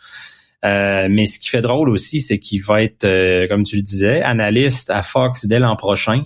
Euh, 0.65 1.07
mais 1.11 1.25
ce 1.25 1.39
qui 1.39 1.49
fait 1.49 1.61
drôle 1.61 1.89
aussi, 1.89 2.21
c'est 2.21 2.39
qu'il 2.39 2.63
va 2.63 2.81
être, 2.81 3.03
euh, 3.03 3.47
comme 3.47 3.63
tu 3.63 3.75
le 3.75 3.81
disais, 3.81 4.21
analyste 4.23 4.89
à 4.89 5.03
Fox 5.03 5.45
dès 5.45 5.59
l'an 5.59 5.75
prochain. 5.75 6.23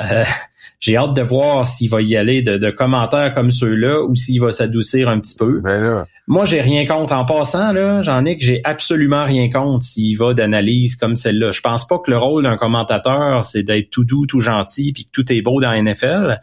Euh, 0.00 0.24
j'ai 0.80 0.96
hâte 0.96 1.14
de 1.14 1.22
voir 1.22 1.66
s'il 1.66 1.90
va 1.90 2.02
y 2.02 2.16
aller 2.16 2.42
de, 2.42 2.70
commentaires 2.70 3.34
comme 3.34 3.50
ceux-là 3.50 4.02
ou 4.02 4.16
s'il 4.16 4.40
va 4.40 4.52
s'adoucir 4.52 5.08
un 5.08 5.20
petit 5.20 5.36
peu. 5.36 5.60
Ben 5.60 6.04
Moi, 6.26 6.44
j'ai 6.44 6.60
rien 6.60 6.86
contre. 6.86 7.12
En 7.12 7.24
passant, 7.24 7.72
là, 7.72 8.02
j'en 8.02 8.24
ai 8.24 8.38
que 8.38 8.44
j'ai 8.44 8.60
absolument 8.64 9.24
rien 9.24 9.50
contre 9.50 9.84
s'il 9.84 10.16
va 10.16 10.34
d'analyse 10.34 10.96
comme 10.96 11.16
celle-là. 11.16 11.52
Je 11.52 11.60
pense 11.60 11.86
pas 11.86 11.98
que 11.98 12.10
le 12.10 12.18
rôle 12.18 12.44
d'un 12.44 12.56
commentateur, 12.56 13.44
c'est 13.44 13.62
d'être 13.62 13.90
tout 13.90 14.04
doux, 14.04 14.26
tout 14.26 14.40
gentil, 14.40 14.92
puis 14.92 15.04
que 15.04 15.10
tout 15.10 15.32
est 15.32 15.42
beau 15.42 15.60
dans 15.60 15.70
la 15.70 15.82
NFL. 15.82 16.40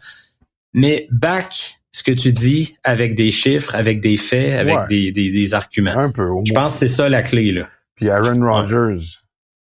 Mais 0.73 1.07
back 1.11 1.79
ce 1.91 2.03
que 2.03 2.11
tu 2.11 2.31
dis 2.31 2.75
avec 2.83 3.15
des 3.15 3.31
chiffres, 3.31 3.73
avec 3.75 3.99
des 3.99 4.17
faits, 4.17 4.59
avec 4.59 4.87
des, 4.87 5.11
des, 5.11 5.31
des, 5.31 5.53
arguments. 5.53 5.97
Un 5.97 6.11
peu. 6.11 6.29
Je 6.45 6.53
pense 6.53 6.73
que 6.73 6.79
c'est 6.79 6.87
ça 6.87 7.09
la 7.09 7.21
clé, 7.21 7.51
là. 7.51 7.67
Puis 7.95 8.09
Aaron 8.09 8.39
Rodgers, 8.41 9.03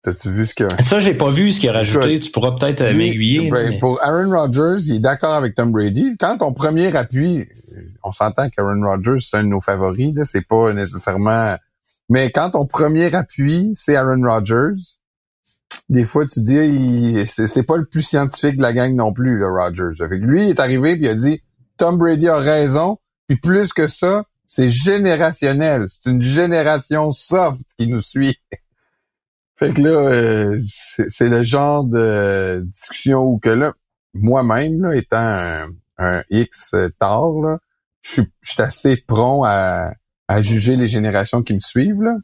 T'as-tu 0.02 0.30
vu 0.30 0.46
ce 0.46 0.54
que... 0.54 0.64
Ça, 0.82 1.00
j'ai 1.00 1.14
pas 1.14 1.30
vu 1.30 1.50
ce 1.50 1.60
qu'il 1.60 1.68
a 1.70 1.72
rajouté. 1.72 2.20
Tu 2.20 2.30
pourras 2.30 2.52
peut-être 2.52 2.82
euh, 2.82 2.94
m'aiguiller. 2.94 3.50
Ben, 3.50 3.78
Pour 3.80 4.02
Aaron 4.02 4.30
Rodgers, 4.30 4.80
il 4.84 4.96
est 4.96 5.00
d'accord 5.00 5.34
avec 5.34 5.54
Tom 5.54 5.72
Brady. 5.72 6.16
Quand 6.18 6.38
ton 6.38 6.52
premier 6.52 6.94
appui, 6.94 7.48
on 8.04 8.12
s'entend 8.12 8.48
qu'Aaron 8.48 8.80
Rodgers, 8.82 9.20
c'est 9.20 9.36
un 9.38 9.44
de 9.44 9.48
nos 9.48 9.60
favoris, 9.60 10.14
là. 10.14 10.24
C'est 10.24 10.46
pas 10.46 10.72
nécessairement... 10.72 11.56
Mais 12.08 12.30
quand 12.30 12.50
ton 12.50 12.66
premier 12.66 13.14
appui, 13.14 13.72
c'est 13.74 13.96
Aaron 13.96 14.22
Rodgers, 14.22 14.80
des 15.88 16.04
fois, 16.04 16.26
tu 16.26 16.40
dis, 16.40 17.24
c'est 17.26 17.62
pas 17.64 17.76
le 17.76 17.84
plus 17.84 18.02
scientifique 18.02 18.56
de 18.56 18.62
la 18.62 18.72
gang 18.72 18.94
non 18.94 19.12
plus, 19.12 19.36
le 19.36 19.48
Rodgers. 19.50 20.02
Avec 20.02 20.22
lui, 20.22 20.44
il 20.44 20.50
est 20.50 20.60
arrivé 20.60 20.94
puis 20.96 21.04
il 21.06 21.08
a 21.08 21.14
dit, 21.14 21.42
Tom 21.76 21.98
Brady 21.98 22.28
a 22.28 22.36
raison. 22.36 22.98
Puis 23.26 23.36
plus 23.36 23.72
que 23.72 23.86
ça, 23.86 24.24
c'est 24.46 24.68
générationnel. 24.68 25.84
C'est 25.88 26.10
une 26.10 26.22
génération 26.22 27.12
soft 27.12 27.60
qui 27.78 27.86
nous 27.88 28.00
suit. 28.00 28.38
Fait 29.58 29.72
que 29.72 29.80
là, 29.80 29.90
euh, 29.90 30.60
c'est 31.08 31.28
le 31.28 31.42
genre 31.42 31.84
de 31.84 32.62
discussion 32.66 33.22
où 33.24 33.38
que 33.38 33.48
là, 33.48 33.72
moi-même, 34.14 34.82
là, 34.82 34.94
étant 34.94 35.66
un, 35.98 36.22
X 36.30 36.76
tard, 36.98 37.32
là, 37.42 37.58
je 38.02 38.22
suis 38.44 38.62
assez 38.62 38.96
prompt 38.96 39.44
à, 39.44 39.92
à 40.28 40.40
juger 40.40 40.76
les 40.76 40.86
générations 40.86 41.42
qui 41.42 41.54
me 41.54 41.60
suivent. 41.60 42.02
Là. 42.02 42.16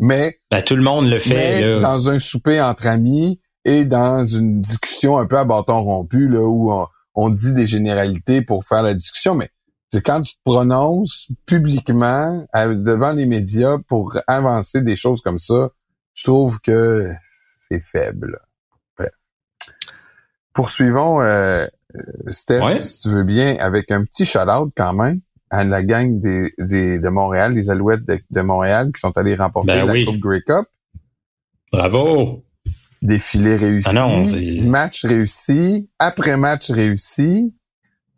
Mais 0.00 0.34
ben, 0.50 0.60
tout 0.62 0.74
le 0.74 0.82
monde 0.82 1.08
le 1.08 1.20
fait. 1.20 1.80
Dans 1.80 2.08
un 2.08 2.18
souper 2.18 2.60
entre 2.60 2.88
amis 2.88 3.40
et 3.64 3.84
dans 3.84 4.24
une 4.24 4.60
discussion 4.60 5.18
un 5.18 5.26
peu 5.26 5.38
à 5.38 5.44
bâton 5.44 5.82
rompu, 5.82 6.28
là, 6.28 6.42
où 6.42 6.72
on, 6.72 6.88
on 7.14 7.30
dit 7.30 7.54
des 7.54 7.66
généralités 7.66 8.42
pour 8.42 8.64
faire 8.64 8.82
la 8.82 8.94
discussion, 8.94 9.34
mais 9.34 9.50
c'est 9.90 10.04
quand 10.04 10.22
tu 10.22 10.34
te 10.34 10.40
prononces 10.44 11.28
publiquement 11.46 12.46
devant 12.54 13.12
les 13.12 13.26
médias 13.26 13.78
pour 13.88 14.18
avancer 14.26 14.82
des 14.82 14.96
choses 14.96 15.22
comme 15.22 15.38
ça, 15.38 15.70
je 16.16 16.24
trouve 16.24 16.60
que 16.60 17.12
c'est 17.68 17.80
faible. 17.80 18.40
Poursuivons, 20.52 21.20
euh, 21.20 21.66
Steph, 22.28 22.78
si 22.82 23.00
tu 23.00 23.08
veux 23.10 23.24
bien, 23.24 23.56
avec 23.58 23.90
un 23.90 24.04
petit 24.04 24.24
shout-out 24.24 24.72
quand 24.74 24.94
même 24.94 25.20
à 25.50 25.64
la 25.64 25.82
gang 25.82 26.18
des, 26.18 26.50
des 26.58 26.98
de 26.98 27.08
Montréal, 27.10 27.52
les 27.54 27.68
Alouettes 27.68 28.04
de, 28.06 28.40
Montréal 28.40 28.90
qui 28.92 29.00
sont 29.00 29.16
allés 29.18 29.36
remporter 29.36 29.68
ben 29.68 29.86
la 29.86 30.04
Coupe 30.04 30.18
Grey 30.18 30.40
Cup. 30.40 30.64
Bravo! 31.70 32.42
Défilé 33.02 33.56
réussi, 33.56 33.90
ah 33.94 34.22
match 34.64 35.04
réussi, 35.04 35.90
après 35.98 36.38
match 36.38 36.70
réussi. 36.70 37.54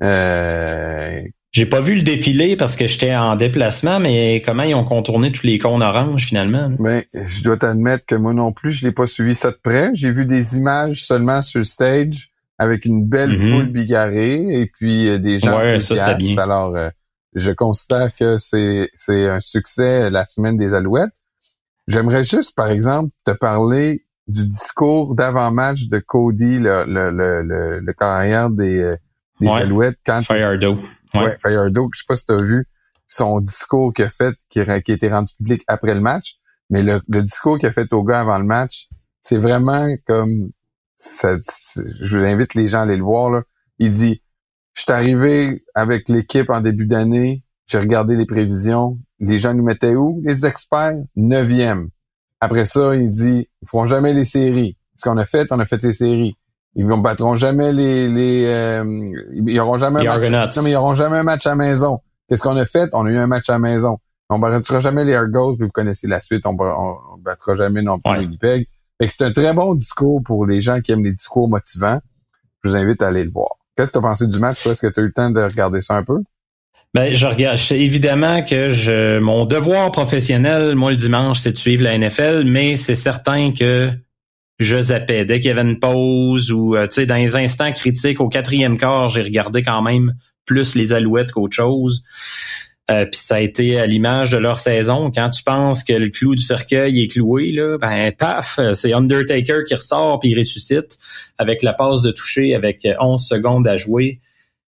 Euh, 0.00 1.20
j'ai 1.50 1.66
pas 1.66 1.80
vu 1.80 1.94
le 1.94 2.02
défilé 2.02 2.56
parce 2.56 2.76
que 2.76 2.86
j'étais 2.86 3.16
en 3.16 3.34
déplacement, 3.34 3.98
mais 4.00 4.42
comment 4.44 4.64
ils 4.64 4.74
ont 4.74 4.84
contourné 4.84 5.32
tous 5.32 5.46
les 5.46 5.58
cônes 5.58 5.82
oranges 5.82 6.26
finalement? 6.26 6.70
Ben, 6.78 7.02
je 7.14 7.42
dois 7.42 7.56
t'admettre 7.56 8.04
que 8.04 8.14
moi 8.14 8.34
non 8.34 8.52
plus, 8.52 8.72
je 8.72 8.86
l'ai 8.86 8.92
pas 8.92 9.06
suivi 9.06 9.34
ça 9.34 9.50
de 9.50 9.58
près. 9.62 9.90
J'ai 9.94 10.10
vu 10.10 10.26
des 10.26 10.58
images 10.58 11.04
seulement 11.04 11.40
sur 11.40 11.60
le 11.60 11.64
stage 11.64 12.30
avec 12.58 12.84
une 12.84 13.06
belle 13.06 13.32
mm-hmm. 13.32 13.50
foule 13.50 13.72
bigarrée 13.72 14.60
et 14.60 14.66
puis 14.66 15.08
euh, 15.08 15.18
des 15.18 15.38
gens 15.38 15.58
ouais, 15.58 15.80
ça, 15.80 16.14
bien. 16.14 16.36
Alors, 16.36 16.76
euh, 16.76 16.90
je 17.34 17.52
considère 17.52 18.14
que 18.14 18.36
c'est 18.38 18.90
c'est 18.96 19.28
un 19.28 19.40
succès 19.40 20.10
la 20.10 20.26
semaine 20.26 20.58
des 20.58 20.74
Alouettes. 20.74 21.12
J'aimerais 21.86 22.24
juste, 22.24 22.54
par 22.54 22.68
exemple, 22.68 23.10
te 23.24 23.30
parler 23.30 24.04
du 24.26 24.46
discours 24.46 25.14
d'avant-match 25.14 25.88
de 25.88 25.98
Cody, 25.98 26.58
le, 26.58 26.84
le, 26.86 27.10
le, 27.10 27.80
le, 27.80 27.92
carrière 27.94 28.50
des, 28.50 28.82
euh, 28.82 28.96
des 29.40 29.48
Alouettes. 29.48 29.98
Quand 30.04 30.20
Ouais, 31.14 31.36
Firedo, 31.40 31.88
je 31.92 32.00
sais 32.00 32.04
pas 32.06 32.16
si 32.16 32.26
tu 32.26 32.32
as 32.32 32.42
vu 32.42 32.66
son 33.06 33.40
discours 33.40 33.92
qu'il 33.94 34.04
a 34.04 34.10
fait, 34.10 34.34
qui, 34.50 34.60
a 34.60 34.76
été 34.76 35.08
rendu 35.08 35.32
public 35.34 35.62
après 35.66 35.94
le 35.94 36.00
match, 36.00 36.34
mais 36.70 36.82
le, 36.82 37.00
discours 37.22 37.58
qu'il 37.58 37.68
a 37.68 37.72
fait 37.72 37.92
au 37.92 38.02
gars 38.02 38.20
avant 38.20 38.38
le 38.38 38.44
match, 38.44 38.88
c'est 39.22 39.38
vraiment 39.38 39.88
comme 40.06 40.50
je 41.00 42.16
vous 42.16 42.24
invite 42.24 42.54
les 42.54 42.68
gens 42.68 42.80
à 42.80 42.82
aller 42.82 42.96
le 42.96 43.04
voir. 43.04 43.30
Là. 43.30 43.42
Il 43.78 43.92
dit 43.92 44.22
Je 44.74 44.82
suis 44.82 44.92
arrivé 44.92 45.64
avec 45.74 46.08
l'équipe 46.08 46.50
en 46.50 46.60
début 46.60 46.86
d'année, 46.86 47.44
j'ai 47.66 47.78
regardé 47.78 48.16
les 48.16 48.26
prévisions, 48.26 48.98
les 49.20 49.38
gens 49.38 49.54
nous 49.54 49.64
mettaient 49.64 49.94
où? 49.94 50.20
Les 50.24 50.44
experts, 50.46 50.98
neuvième. 51.16 51.88
Après 52.40 52.64
ça, 52.64 52.94
il 52.96 53.10
dit 53.10 53.48
Ils 53.62 53.68
feront 53.68 53.86
jamais 53.86 54.12
les 54.12 54.24
séries. 54.24 54.76
Ce 54.96 55.08
qu'on 55.08 55.16
a 55.16 55.24
fait, 55.24 55.46
on 55.50 55.60
a 55.60 55.66
fait 55.66 55.82
les 55.82 55.92
séries. 55.92 56.36
Ils 56.78 56.86
ne 56.86 56.94
battront 56.94 57.34
jamais 57.34 57.72
les, 57.72 58.08
les 58.08 58.44
euh, 58.46 58.84
ils 59.34 59.58
auront 59.58 59.78
jamais 59.78 60.06
un 60.06 60.30
match, 60.30 60.56
non, 60.56 60.62
mais 60.62 60.70
ils 60.70 60.76
auront 60.76 60.94
jamais 60.94 61.18
un 61.18 61.22
match 61.24 61.44
à 61.44 61.56
maison. 61.56 61.98
Qu'est-ce 62.28 62.42
qu'on 62.42 62.56
a 62.56 62.64
fait? 62.64 62.88
On 62.92 63.04
a 63.04 63.10
eu 63.10 63.16
un 63.16 63.26
match 63.26 63.50
à 63.50 63.58
maison. 63.58 63.98
On 64.30 64.38
battra 64.38 64.78
jamais 64.78 65.04
les 65.04 65.14
Argos, 65.14 65.56
puis 65.56 65.66
vous 65.66 65.72
connaissez 65.72 66.06
la 66.06 66.20
suite. 66.20 66.46
On, 66.46 66.56
on, 66.60 67.18
battra 67.18 67.56
jamais 67.56 67.82
non 67.82 67.98
plus 67.98 68.12
les 68.14 68.20
Winnipeg. 68.20 68.68
c'est 69.00 69.22
un 69.22 69.32
très 69.32 69.52
bon 69.52 69.74
discours 69.74 70.22
pour 70.24 70.46
les 70.46 70.60
gens 70.60 70.80
qui 70.80 70.92
aiment 70.92 71.04
les 71.04 71.12
discours 71.12 71.48
motivants. 71.48 72.00
Je 72.62 72.70
vous 72.70 72.76
invite 72.76 73.02
à 73.02 73.08
aller 73.08 73.24
le 73.24 73.30
voir. 73.30 73.56
Qu'est-ce 73.76 73.88
que 73.88 73.98
tu 73.98 73.98
as 73.98 74.08
pensé 74.08 74.28
du 74.28 74.38
match? 74.38 74.64
Est-ce 74.64 74.86
que 74.86 74.92
tu 74.92 75.00
as 75.00 75.02
eu 75.02 75.06
le 75.06 75.12
temps 75.12 75.30
de 75.30 75.40
regarder 75.40 75.80
ça 75.80 75.96
un 75.96 76.04
peu? 76.04 76.22
Ben, 76.94 77.12
je 77.12 77.26
regarde. 77.26 77.58
évidemment 77.72 78.42
que 78.44 78.68
je, 78.68 79.18
mon 79.18 79.46
devoir 79.46 79.90
professionnel, 79.90 80.76
moi, 80.76 80.92
le 80.92 80.96
dimanche, 80.96 81.40
c'est 81.40 81.52
de 81.52 81.56
suivre 81.56 81.82
la 81.82 81.98
NFL, 81.98 82.44
mais 82.44 82.76
c'est 82.76 82.94
certain 82.94 83.52
que 83.52 83.90
je 84.58 84.80
zappais. 84.82 85.24
Dès 85.24 85.40
qu'il 85.40 85.48
y 85.48 85.52
avait 85.52 85.68
une 85.68 85.78
pause 85.78 86.50
ou 86.50 86.76
euh, 86.76 86.86
tu 86.86 87.06
dans 87.06 87.16
les 87.16 87.36
instants 87.36 87.72
critiques, 87.72 88.20
au 88.20 88.28
quatrième 88.28 88.76
quart, 88.76 89.08
j'ai 89.10 89.22
regardé 89.22 89.62
quand 89.62 89.82
même 89.82 90.14
plus 90.46 90.74
les 90.74 90.92
alouettes 90.92 91.32
qu'autre 91.32 91.54
chose. 91.54 92.02
Euh, 92.90 93.04
puis 93.04 93.20
ça 93.20 93.36
a 93.36 93.40
été 93.40 93.78
à 93.78 93.86
l'image 93.86 94.30
de 94.30 94.38
leur 94.38 94.58
saison. 94.58 95.12
Quand 95.14 95.28
tu 95.30 95.42
penses 95.42 95.84
que 95.84 95.92
le 95.92 96.08
clou 96.08 96.34
du 96.34 96.42
cercueil 96.42 97.02
est 97.02 97.08
cloué, 97.08 97.52
là, 97.52 97.76
ben 97.78 98.10
paf, 98.12 98.58
c'est 98.72 98.94
Undertaker 98.94 99.64
qui 99.66 99.74
ressort 99.74 100.18
puis 100.18 100.30
il 100.30 100.38
ressuscite 100.38 100.98
avec 101.36 101.62
la 101.62 101.74
passe 101.74 102.02
de 102.02 102.10
toucher 102.10 102.54
avec 102.54 102.88
11 102.98 103.22
secondes 103.22 103.68
à 103.68 103.76
jouer. 103.76 104.20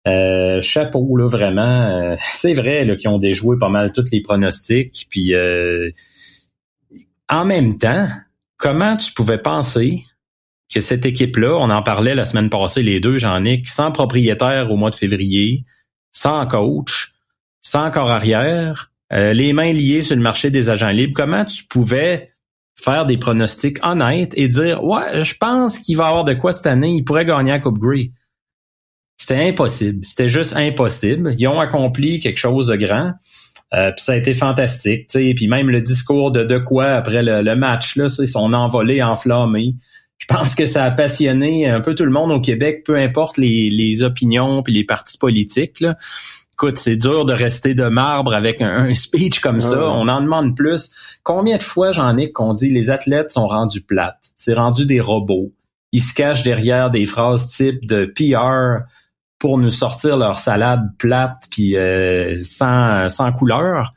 Euh, 0.08 0.60
chapeau 0.60 1.18
là 1.18 1.28
vraiment. 1.28 2.16
c'est 2.32 2.54
vrai 2.54 2.84
là 2.84 2.96
qu'ils 2.96 3.10
ont 3.10 3.20
déjoué 3.20 3.58
pas 3.60 3.70
mal 3.70 3.92
tous 3.92 4.06
les 4.12 4.22
pronostics. 4.22 5.06
Puis 5.10 5.34
en 7.30 7.46
même 7.46 7.78
temps, 7.78 8.08
comment 8.60 8.98
tu 8.98 9.14
pouvais 9.14 9.40
penser 9.40 10.06
que 10.72 10.82
cette 10.82 11.08
équipe-là, 11.08 11.58
on 11.60 11.72
en 11.72 11.82
parlait 11.82 12.14
la 12.14 12.26
semaine 12.26 12.52
passée, 12.52 12.84
les 12.84 13.00
deux, 13.00 13.18
Jean-Nic, 13.18 13.68
sans 13.68 13.92
propriétaire 13.92 14.72
au 14.72 14.76
mois 14.76 14.92
de 14.92 14.96
février, 14.96 15.66
sans 16.12 16.46
coach, 16.46 17.14
sans 17.62 17.90
corps 17.90 18.12
arrière, 18.12 18.92
euh, 19.12 19.34
les 19.34 19.54
mains 19.54 19.74
liées 19.74 20.04
sur 20.04 20.16
le 20.16 20.22
marché 20.22 20.52
des 20.52 20.70
agents 20.70 20.92
libres, 20.92 21.14
comment 21.16 21.44
tu 21.46 21.64
pouvais 21.64 22.32
faire 22.76 23.08
des 23.08 23.18
pronostics 23.18 23.84
honnêtes 23.84 24.38
et 24.38 24.48
dire 24.48 24.84
Ouais, 24.84 25.24
je 25.24 25.36
pense 25.36 25.80
qu'il 25.80 25.98
va 25.98 26.08
avoir 26.08 26.24
de 26.24 26.36
quoi 26.36 26.52
cette 26.52 26.68
année, 26.68 26.96
il 26.96 27.04
pourrait 27.04 27.26
gagner 27.26 27.52
la 27.52 27.60
Coupe 27.60 27.80
Grey. 27.80 28.12
C'était 29.18 29.50
impossible. 29.50 30.06
C'était 30.06 30.30
juste 30.30 30.56
impossible. 30.56 31.36
Ils 31.38 31.48
ont 31.48 31.60
accompli 31.60 32.20
quelque 32.20 32.38
chose 32.38 32.68
de 32.68 32.76
grand. 32.76 33.14
Euh, 33.74 33.92
puis 33.92 34.04
ça 34.04 34.14
a 34.14 34.16
été 34.16 34.34
fantastique, 34.34 35.08
tu 35.08 35.20
sais. 35.20 35.34
Puis 35.36 35.48
même 35.48 35.70
le 35.70 35.82
discours 35.82 36.32
de 36.32 36.44
De 36.44 36.58
quoi 36.58 36.88
après 36.88 37.22
le, 37.22 37.56
match, 37.56 37.96
là, 37.96 38.10
c'est 38.10 38.26
son 38.26 38.54
envolé 38.54 39.04
enflammé. 39.04 39.76
Je 40.18 40.26
pense 40.26 40.56
que 40.56 40.66
ça 40.66 40.84
a 40.84 40.92
passionné 40.92 41.68
un 41.70 41.80
peu 41.80 41.96
tout 41.96 42.04
le 42.04 42.12
monde 42.12 42.32
au 42.32 42.42
Québec, 42.42 42.84
peu 42.86 42.98
importe 42.98 43.38
les, 43.38 43.70
les 43.70 44.04
opinions 44.04 44.64
puis 44.64 44.74
les 44.74 44.84
partis 44.84 45.18
politiques. 45.18 45.80
Là. 45.80 45.96
Écoute, 46.62 46.78
c'est 46.78 46.98
dur 46.98 47.24
de 47.24 47.32
rester 47.32 47.74
de 47.74 47.86
marbre 47.86 48.34
avec 48.34 48.62
un, 48.62 48.94
speech 48.94 49.40
comme 49.40 49.62
ça. 49.62 49.90
On 49.92 50.10
en 50.10 50.22
demande 50.22 50.58
plus. 50.58 51.20
Combien 51.24 51.56
de 51.56 51.64
fois 51.64 51.94
j'en 51.94 52.18
ai 52.18 52.34
qu'on 52.34 52.52
dit 52.52 52.70
les 52.70 52.90
athlètes 52.90 53.32
sont 53.32 53.48
rendus 53.48 53.80
plates, 53.80 54.34
c'est 54.36 54.56
rendu 54.56 54.86
des 54.86 55.00
robots. 55.00 55.54
Ils 55.94 56.02
se 56.02 56.14
cachent 56.14 56.44
derrière 56.44 56.90
des 56.90 57.06
phrases 57.06 57.48
type 57.48 57.88
de 57.88 58.06
PR 58.06 58.84
pour 59.40 59.58
nous 59.58 59.72
sortir 59.72 60.18
leur 60.18 60.38
salade 60.38 60.82
plate 60.98 61.44
puis 61.50 61.76
euh, 61.76 62.40
sans, 62.44 63.10
sans 63.10 63.32
couleur. 63.32 63.94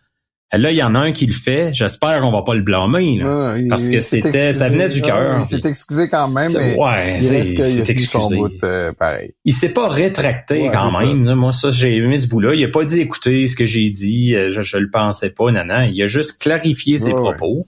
Là, 0.55 0.71
il 0.71 0.77
y 0.77 0.83
en 0.83 0.95
a 0.95 0.99
un 0.99 1.13
qui 1.13 1.25
le 1.25 1.33
fait. 1.33 1.73
J'espère 1.73 2.21
qu'on 2.21 2.31
va 2.31 2.43
pas 2.43 2.55
le 2.55 2.61
blâmer, 2.61 3.17
là, 3.17 3.57
parce 3.71 3.89
que 3.89 4.01
c'était, 4.01 4.53
ça 4.53 4.69
venait 4.69 4.91
du 4.91 5.01
cœur. 5.01 5.41
il 5.41 5.47
s'est 5.47 5.67
excusé 5.67 6.09
quand 6.11 6.29
même, 6.29 6.51
mais 6.55 6.77
ouais, 6.77 7.19
il 7.21 7.91
excusé. 7.91 8.37
Bout, 8.37 8.63
euh, 8.63 8.93
pareil. 8.93 9.35
Il 9.47 9.55
s'est 9.55 9.71
pas 9.71 9.89
rétracté 9.89 10.69
quand 10.71 11.01
même. 11.01 11.35
Moi, 11.35 11.53
ça, 11.53 11.71
j'ai 11.71 11.97
aimé 11.97 12.19
ce 12.19 12.29
bout-là. 12.29 12.55
Il 12.55 12.63
a 12.65 12.69
pas 12.69 12.85
dit, 12.85 13.01
écoutez, 13.01 13.47
ce 13.47 13.57
que 13.57 13.65
j'ai 13.65 13.89
dit, 13.89 14.35
euh, 14.35 14.51
je, 14.51 14.61
je 14.61 14.77
le 14.77 14.91
pensais 14.91 15.31
pas, 15.31 15.51
non, 15.51 15.85
Il 15.91 16.03
a 16.03 16.07
juste 16.07 16.39
clarifié 16.39 16.99
ses 16.99 17.13
propos. 17.13 17.67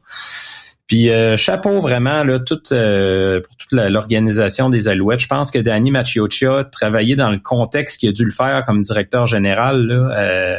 Puis 0.95 1.11
euh, 1.11 1.37
chapeau 1.37 1.81
vraiment 1.81 2.23
toute, 2.39 2.69
pour 2.69 3.57
toute 3.57 3.73
l'organisation 3.73 4.69
des 4.69 4.87
Alouettes. 4.87 5.19
Je 5.19 5.27
pense 5.27 5.51
que 5.51 5.59
Danny 5.59 5.91
Macchiocia 5.91 6.63
travaillé 6.71 7.17
dans 7.17 7.31
le 7.31 7.41
contexte 7.41 7.99
qu'il 7.99 8.11
a 8.11 8.13
dû 8.13 8.25
le 8.25 8.31
faire 8.31 8.63
comme 8.65 8.81
directeur 8.81 9.27
général. 9.27 9.89
Là, 9.89 10.57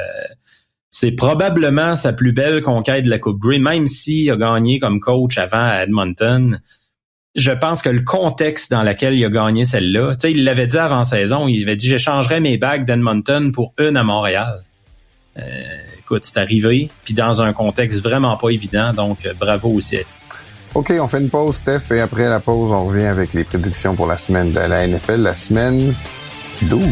c'est 0.90 1.14
probablement 1.14 1.96
sa 1.96 2.12
plus 2.12 2.34
belle 2.34 2.62
conquête 2.62 3.06
de 3.06 3.10
la 3.10 3.18
Coupe 3.18 3.40
Grey, 3.40 3.60
même 3.60 3.88
s'il 3.88 4.30
a 4.30 4.36
gagné 4.36 4.78
comme 4.78 5.00
coach 5.00 5.38
avant 5.38 5.70
à 5.70 5.84
Edmonton. 5.84 6.60
Je 7.36 7.52
pense 7.52 7.82
que 7.82 7.88
le 7.88 8.02
contexte 8.02 8.72
dans 8.72 8.84
lequel 8.84 9.14
il 9.14 9.24
a 9.24 9.30
gagné 9.30 9.64
celle-là, 9.64 10.16
tu 10.16 10.20
sais, 10.20 10.32
il 10.34 10.44
l'avait 10.44 10.68
dit 10.68 10.78
avant 10.78 11.06
saison, 11.06 11.48
il 11.48 11.64
avait 11.64 11.78
dit 11.78 11.88
j'échangerais 11.88 12.42
mes 12.42 12.58
bagues 12.58 12.84
d'Edmonton 12.84 13.54
pour 13.54 13.74
une 13.80 13.96
à 13.96 14.04
Montréal. 14.04 14.64
Euh, 15.40 15.44
écoute, 15.98 16.26
c'est 16.26 16.40
arrivé, 16.40 16.90
puis 17.06 17.14
dans 17.14 17.42
un 17.42 17.54
contexte 17.54 18.04
vraiment 18.04 18.36
pas 18.36 18.50
évident, 18.50 18.92
donc 18.92 19.26
euh, 19.26 19.34
bravo 19.34 19.70
aussi. 19.70 20.00
OK, 20.76 20.94
on 21.00 21.08
fait 21.08 21.22
une 21.22 21.30
pause, 21.30 21.56
Steph, 21.56 21.94
et 21.96 22.02
après 22.02 22.28
la 22.28 22.42
pause, 22.42 22.74
on 22.74 22.84
revient 22.88 23.06
avec 23.06 23.32
les 23.32 23.46
prédictions 23.46 23.96
pour 23.96 24.08
la 24.08 24.18
semaine 24.18 24.52
de 24.52 24.60
la 24.60 24.86
NFL, 24.86 25.22
la 25.22 25.34
semaine 25.34 25.96
12. 26.64 26.84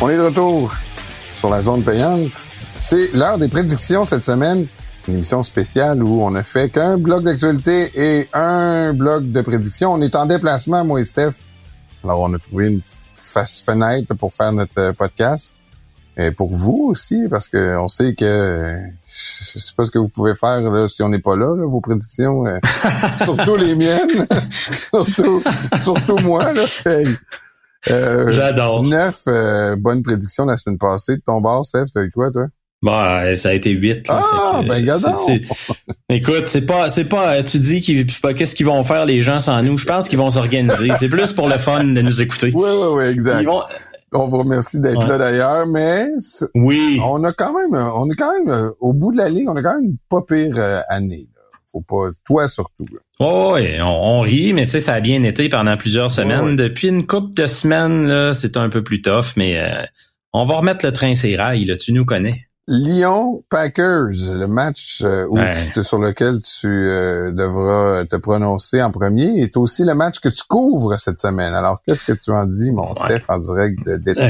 On 0.00 0.08
est 0.08 0.16
de 0.16 0.22
retour 0.22 0.74
sur 1.36 1.48
la 1.48 1.62
zone 1.62 1.84
payante. 1.84 2.32
C'est 2.80 3.12
l'heure 3.14 3.38
des 3.38 3.48
prédictions 3.48 4.04
cette 4.04 4.24
semaine. 4.24 4.66
Une 5.08 5.14
émission 5.14 5.42
spéciale 5.42 6.02
où 6.02 6.22
on 6.22 6.30
ne 6.30 6.42
fait 6.42 6.68
qu'un 6.68 6.98
bloc 6.98 7.24
d'actualité 7.24 7.90
et 7.94 8.28
un 8.34 8.92
bloc 8.92 9.30
de 9.30 9.40
prédictions. 9.40 9.94
On 9.94 10.02
est 10.02 10.14
en 10.14 10.26
déplacement, 10.26 10.84
moi 10.84 11.00
et 11.00 11.04
Steph. 11.04 11.32
Alors, 12.04 12.20
on 12.20 12.34
a 12.34 12.38
trouvé 12.38 12.66
une 12.68 12.82
petite 12.82 13.00
face 13.14 13.60
fenêtre 13.60 14.14
pour 14.14 14.34
faire 14.34 14.52
notre 14.52 14.78
euh, 14.78 14.92
podcast. 14.92 15.54
Et 16.18 16.30
pour 16.30 16.52
vous 16.52 16.88
aussi, 16.90 17.26
parce 17.30 17.48
que 17.48 17.78
on 17.78 17.88
sait 17.88 18.14
que 18.14 18.76
je 19.06 19.58
sais 19.58 19.72
pas 19.76 19.84
ce 19.84 19.90
que 19.90 19.98
vous 19.98 20.08
pouvez 20.08 20.34
faire 20.34 20.60
là, 20.60 20.88
si 20.88 21.02
on 21.02 21.08
n'est 21.08 21.20
pas 21.20 21.36
là, 21.36 21.54
vos 21.54 21.80
prédictions. 21.80 22.46
Euh, 22.46 22.58
surtout 23.24 23.56
les 23.56 23.76
miennes. 23.76 24.26
surtout, 24.90 25.42
surtout 25.82 26.18
moi. 26.18 26.52
Là. 26.52 26.64
Euh, 27.90 28.32
J'adore. 28.32 28.82
Neuf 28.82 29.22
euh, 29.28 29.76
bonnes 29.76 30.02
prédictions 30.02 30.44
la 30.44 30.56
semaine 30.56 30.78
passée 30.78 31.16
de 31.16 31.22
ton 31.22 31.40
bar, 31.40 31.64
Seth. 31.64 31.88
T'as 31.94 32.02
eu 32.02 32.10
quoi, 32.10 32.30
toi? 32.30 32.46
Bah, 32.80 33.34
ça 33.34 33.48
a 33.48 33.52
été 33.54 33.70
huit. 33.70 34.06
ah, 34.08 34.60
ben, 34.66 34.78
Écoute, 36.08 36.46
c'est 36.46 36.64
pas, 36.64 36.88
c'est 36.88 37.06
pas, 37.06 37.42
tu 37.42 37.58
dis 37.58 37.80
qu'ils, 37.80 38.06
qu'est-ce 38.06 38.54
qu'ils 38.54 38.66
vont 38.66 38.84
faire 38.84 39.04
les 39.04 39.20
gens 39.20 39.40
sans 39.40 39.62
nous. 39.62 39.76
Je 39.76 39.86
pense 39.86 40.08
qu'ils 40.08 40.18
vont 40.18 40.30
s'organiser. 40.30 40.90
c'est 40.98 41.08
plus 41.08 41.32
pour 41.32 41.48
le 41.48 41.58
fun 41.58 41.84
de 41.84 42.00
nous 42.00 42.22
écouter. 42.22 42.52
Oui, 42.54 42.70
oui, 42.70 42.86
oui, 42.92 43.04
exact. 43.04 43.48
On 44.12 44.28
vous 44.28 44.38
remercie 44.38 44.80
d'être 44.80 45.06
là 45.06 45.18
d'ailleurs, 45.18 45.66
mais 45.66 46.06
oui, 46.54 46.98
on 47.04 47.22
a 47.24 47.32
quand 47.34 47.52
même, 47.52 47.74
on 47.74 48.10
est 48.10 48.14
quand 48.14 48.32
même 48.32 48.48
euh, 48.48 48.70
au 48.80 48.94
bout 48.94 49.12
de 49.12 49.18
la 49.18 49.28
ligne, 49.28 49.50
on 49.50 49.56
a 49.56 49.62
quand 49.62 49.74
même 49.74 49.84
une 49.84 49.96
pas 50.08 50.22
pire 50.26 50.82
année. 50.88 51.28
Faut 51.70 51.82
pas, 51.82 52.08
toi 52.24 52.48
surtout. 52.48 52.86
Oh, 53.20 53.52
oui, 53.56 53.78
on, 53.82 54.20
rit, 54.20 54.54
mais 54.54 54.64
tu 54.64 54.70
sais, 54.70 54.80
ça 54.80 54.94
a 54.94 55.00
bien 55.00 55.22
été 55.24 55.50
pendant 55.50 55.76
plusieurs 55.76 56.10
semaines. 56.10 56.56
Depuis 56.56 56.88
une 56.88 57.06
couple 57.06 57.34
de 57.34 57.46
semaines, 57.46 58.08
là, 58.08 58.32
c'est 58.32 58.56
un 58.56 58.70
peu 58.70 58.82
plus 58.82 59.02
tough, 59.02 59.36
mais 59.36 59.58
euh, 59.58 59.82
on 60.32 60.44
va 60.44 60.56
remettre 60.56 60.86
le 60.86 60.92
train 60.92 61.14
ses 61.14 61.36
rails, 61.36 61.66
là, 61.66 61.76
tu 61.76 61.92
nous 61.92 62.06
connais. 62.06 62.47
Lyon 62.70 63.42
Packers, 63.48 64.12
le 64.12 64.46
match 64.46 65.00
euh, 65.02 65.26
sur 65.82 65.98
lequel 65.98 66.40
tu 66.42 66.66
euh, 66.66 67.32
devras 67.32 68.04
te 68.04 68.16
prononcer 68.16 68.82
en 68.82 68.90
premier, 68.90 69.40
est 69.40 69.56
aussi 69.56 69.84
le 69.84 69.94
match 69.94 70.20
que 70.20 70.28
tu 70.28 70.42
couvres 70.46 71.00
cette 71.00 71.18
semaine. 71.18 71.54
Alors, 71.54 71.80
qu'est-ce 71.86 72.04
que 72.04 72.12
tu 72.12 72.30
en 72.30 72.44
dis, 72.44 72.70
mon 72.70 72.94
Steph, 72.94 73.22
en 73.28 73.38
direct 73.38 73.86
de 73.86 73.96
Détroit? 73.96 74.28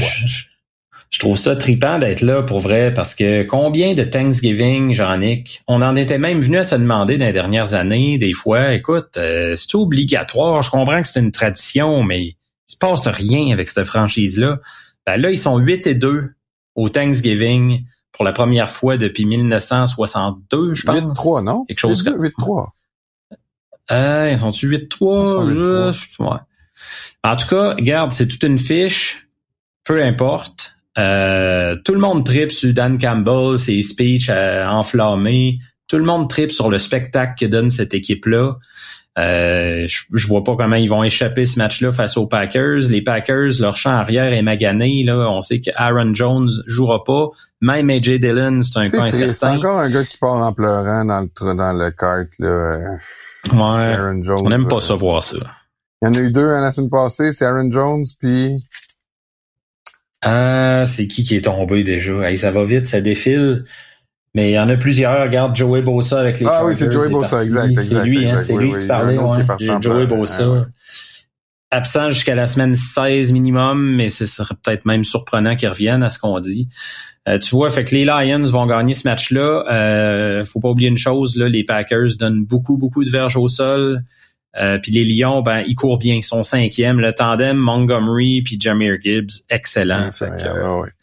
je 1.09 1.19
trouve 1.19 1.37
ça 1.37 1.55
tripant 1.55 1.99
d'être 1.99 2.21
là 2.21 2.43
pour 2.43 2.59
vrai 2.59 2.93
parce 2.93 3.13
que 3.15 3.43
combien 3.43 3.93
de 3.93 4.03
Thanksgiving, 4.03 4.93
Jean-Nic, 4.93 5.63
on 5.67 5.81
en 5.81 5.97
était 5.97 6.19
même 6.19 6.39
venu 6.39 6.57
à 6.57 6.63
se 6.63 6.75
demander 6.75 7.17
dans 7.17 7.25
les 7.25 7.33
dernières 7.33 7.73
années, 7.73 8.17
des 8.19 8.31
fois, 8.31 8.73
écoute, 8.73 9.17
euh, 9.17 9.55
c'est 9.57 9.75
obligatoire, 9.75 10.61
je 10.61 10.69
comprends 10.69 11.01
que 11.01 11.07
c'est 11.07 11.19
une 11.19 11.31
tradition, 11.31 12.03
mais 12.03 12.23
il 12.23 12.35
se 12.67 12.77
passe 12.77 13.07
rien 13.07 13.51
avec 13.51 13.67
cette 13.67 13.87
franchise-là. 13.87 14.59
Ben 15.05 15.17
là, 15.17 15.29
ils 15.29 15.39
sont 15.39 15.57
8 15.57 15.87
et 15.87 15.95
2 15.95 16.29
au 16.75 16.87
Thanksgiving 16.87 17.83
pour 18.19 18.25
la 18.25 18.33
première 18.33 18.69
fois 18.69 18.97
depuis 18.97 19.23
1962, 19.23 20.73
je 20.73 20.85
pense. 20.85 20.99
8-3, 20.99 21.41
non? 21.41 21.63
Quelque 21.63 21.79
chose 21.79 22.03
8-3. 22.03 22.67
Euh, 23.91 24.29
ils 24.33 24.37
sont-tu 24.37 24.69
8-3? 24.69 25.93
Ouais. 26.19 26.37
En 27.23 27.35
tout 27.37 27.47
cas, 27.47 27.75
regarde, 27.75 28.11
c'est 28.11 28.27
toute 28.27 28.43
une 28.43 28.57
fiche. 28.57 29.29
Peu 29.85 30.03
importe. 30.03 30.75
Euh, 30.97 31.77
tout 31.85 31.93
le 31.93 32.01
monde 32.01 32.25
tripe 32.25 32.51
sur 32.51 32.73
Dan 32.73 32.97
Campbell, 32.97 33.57
ses 33.57 33.81
speeches 33.81 34.29
euh, 34.29 34.67
enflammés. 34.67 35.59
Tout 35.87 35.97
le 35.97 36.03
monde 36.03 36.29
tripe 36.29 36.51
sur 36.51 36.69
le 36.69 36.77
spectacle 36.77 37.35
que 37.39 37.45
donne 37.45 37.69
cette 37.69 37.93
équipe-là. 37.93 38.57
Euh, 39.19 39.85
je, 39.87 40.27
vois 40.27 40.43
pas 40.43 40.55
comment 40.55 40.75
ils 40.75 40.89
vont 40.89 41.03
échapper 41.03 41.45
ce 41.45 41.59
match-là 41.59 41.91
face 41.91 42.15
aux 42.15 42.27
Packers. 42.27 42.89
Les 42.89 43.01
Packers, 43.01 43.59
leur 43.59 43.75
champ 43.75 43.91
arrière 43.91 44.31
est 44.31 44.41
magané. 44.41 45.03
Là, 45.03 45.29
on 45.29 45.41
sait 45.41 45.59
que 45.59 45.71
Aaron 45.75 46.13
Jones 46.13 46.49
jouera 46.67 47.03
pas. 47.03 47.27
Même 47.61 47.89
AJ 47.89 48.19
Dillon, 48.19 48.61
c'est 48.61 48.79
un 48.79 48.89
peu 48.89 49.01
incertain. 49.01 49.33
C'est 49.33 49.45
encore 49.45 49.79
un 49.79 49.89
gars 49.89 50.03
qui 50.03 50.17
part 50.17 50.35
en 50.35 50.53
pleurant 50.53 51.05
dans 51.05 51.21
le 51.21 51.53
dans 51.55 51.73
le 51.73 51.91
kart. 51.91 52.29
Là. 52.39 52.97
Ouais. 53.51 53.59
Aaron 53.59 54.23
Jones, 54.23 54.41
on 54.45 54.49
n'aime 54.49 54.67
pas 54.67 54.79
ça 54.79 54.95
voir 54.95 55.23
ça. 55.23 55.37
Il 56.01 56.05
y 56.05 56.07
en 56.07 56.13
a 56.13 56.19
eu 56.19 56.31
deux 56.31 56.47
hein, 56.47 56.61
la 56.61 56.71
semaine 56.71 56.89
passée, 56.89 57.33
c'est 57.33 57.45
Aaron 57.45 57.69
Jones 57.71 58.05
puis 58.19 58.63
ah, 60.21 60.83
c'est 60.85 61.07
qui 61.07 61.23
qui 61.23 61.37
est 61.37 61.45
tombé 61.45 61.83
déjà? 61.83 62.35
ça 62.35 62.51
va 62.51 62.65
vite, 62.65 62.87
ça 62.87 62.99
défile. 62.99 63.65
Mais 64.35 64.51
il 64.51 64.53
y 64.53 64.59
en 64.59 64.69
a 64.69 64.77
plusieurs. 64.77 65.23
Regarde 65.23 65.55
Joey 65.55 65.81
Bossa 65.81 66.19
avec 66.19 66.39
les 66.39 66.45
Ah 66.47 66.65
oui, 66.65 66.75
c'est 66.75 66.91
Joey 66.91 67.09
Bossa, 67.09 67.41
exact, 67.41 67.79
C'est 67.81 68.03
lui, 68.03 68.29
hein, 68.29 68.39
c'est 68.39 68.55
lui 68.55 68.71
qui 68.73 68.87
parlait. 68.87 69.17
Ouais. 69.17 69.45
Joey 69.81 70.05
Bossa. 70.05 70.67
Absent 71.71 72.09
jusqu'à 72.09 72.33
la 72.33 72.47
semaine 72.47 72.73
16 72.73 73.31
minimum, 73.31 73.95
mais 73.95 74.09
ce 74.09 74.25
serait 74.25 74.55
peut-être 74.63 74.85
même 74.85 75.03
surprenant 75.03 75.55
qu'il 75.55 75.69
revienne 75.69 76.01
à 76.01 76.09
ce 76.09 76.17
qu'on 76.17 76.39
dit. 76.39 76.67
Euh, 77.27 77.37
tu 77.37 77.51
vois, 77.51 77.69
fait 77.69 77.85
que 77.85 77.93
les 77.93 78.05
Lions 78.05 78.41
vont 78.41 78.65
gagner 78.65 78.95
ce 78.95 79.07
match-là. 79.07 79.65
Euh, 79.71 80.43
faut 80.43 80.59
pas 80.59 80.69
oublier 80.69 80.89
une 80.89 80.97
chose, 80.97 81.35
là, 81.35 81.47
les 81.47 81.63
Packers 81.63 82.17
donnent 82.17 82.43
beaucoup, 82.43 82.77
beaucoup 82.77 83.03
de 83.03 83.09
verges 83.09 83.37
au 83.37 83.47
sol. 83.47 84.01
Euh, 84.59 84.79
puis 84.81 84.91
les 84.91 85.05
Lions, 85.05 85.43
ben 85.43 85.63
ils 85.67 85.75
courent 85.75 85.99
bien, 85.99 86.15
ils 86.15 86.23
sont 86.23 86.41
cinquièmes. 86.41 86.99
Le 86.99 87.13
tandem 87.13 87.55
Montgomery 87.55 88.41
puis 88.41 88.57
Jameer 88.59 88.97
Gibbs, 89.03 89.45
excellent. 89.49 90.11
fait, 90.11 90.31
que, 90.37 90.98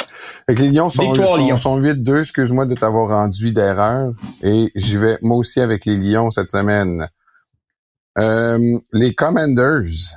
les 0.49 0.71
Lions 0.71 0.89
sont, 0.89 1.15
sont, 1.15 1.81
8-2. 1.81 2.21
Excuse-moi 2.21 2.67
de 2.67 2.75
t'avoir 2.75 3.09
rendu 3.09 3.53
d'erreur. 3.53 4.13
Et 4.43 4.71
j'y 4.75 4.97
vais 4.97 5.19
moi 5.23 5.37
aussi 5.37 5.61
avec 5.61 5.85
les 5.85 5.97
Lions 5.97 6.31
cette 6.31 6.51
semaine. 6.51 7.09
Euh, 8.19 8.79
les 8.93 9.15
Commanders. 9.15 10.17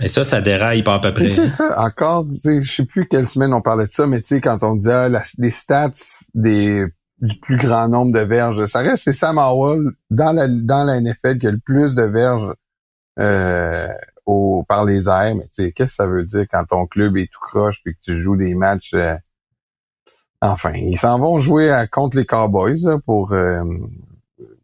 Et 0.00 0.08
ça, 0.08 0.24
ça 0.24 0.40
déraille 0.40 0.82
pas 0.82 0.94
à 0.94 0.98
peu 0.98 1.14
près. 1.14 1.30
C'est 1.30 1.48
ça, 1.48 1.80
encore, 1.80 2.26
je 2.44 2.70
sais 2.70 2.84
plus 2.84 3.08
quelle 3.08 3.28
semaine 3.28 3.54
on 3.54 3.62
parlait 3.62 3.86
de 3.86 3.92
ça, 3.92 4.06
mais 4.06 4.20
tu 4.20 4.28
sais, 4.28 4.40
quand 4.40 4.62
on 4.62 4.74
disait 4.74 4.92
ah, 4.92 5.22
les 5.38 5.50
stats 5.50 5.92
des 6.34 6.84
du 7.20 7.38
plus 7.38 7.56
grand 7.56 7.88
nombre 7.88 8.12
de 8.12 8.20
verges. 8.20 8.66
Ça 8.66 8.80
reste, 8.80 9.04
c'est 9.04 9.12
Sam 9.12 9.38
Howell 9.38 9.90
dans 10.10 10.32
la, 10.32 10.48
dans 10.48 10.84
la 10.84 11.00
NFL 11.00 11.38
qui 11.38 11.46
a 11.46 11.50
le 11.50 11.58
plus 11.58 11.94
de 11.94 12.02
verges 12.02 12.52
euh, 13.18 13.88
par 14.66 14.84
les 14.84 15.08
airs. 15.08 15.34
Mais 15.34 15.44
tu 15.44 15.62
sais, 15.64 15.72
qu'est-ce 15.72 15.90
que 15.90 15.94
ça 15.94 16.06
veut 16.06 16.24
dire 16.24 16.46
quand 16.50 16.64
ton 16.64 16.86
club 16.86 17.16
est 17.16 17.30
tout 17.32 17.40
croche 17.40 17.80
puis 17.82 17.94
que 17.94 18.00
tu 18.02 18.22
joues 18.22 18.36
des 18.36 18.54
matchs... 18.54 18.94
Euh, 18.94 19.16
enfin, 20.40 20.72
ils 20.74 20.98
s'en 20.98 21.18
vont 21.18 21.38
jouer 21.38 21.84
contre 21.90 22.16
les 22.16 22.26
Cowboys 22.26 22.84
pour... 23.04 23.32
Euh, 23.32 23.62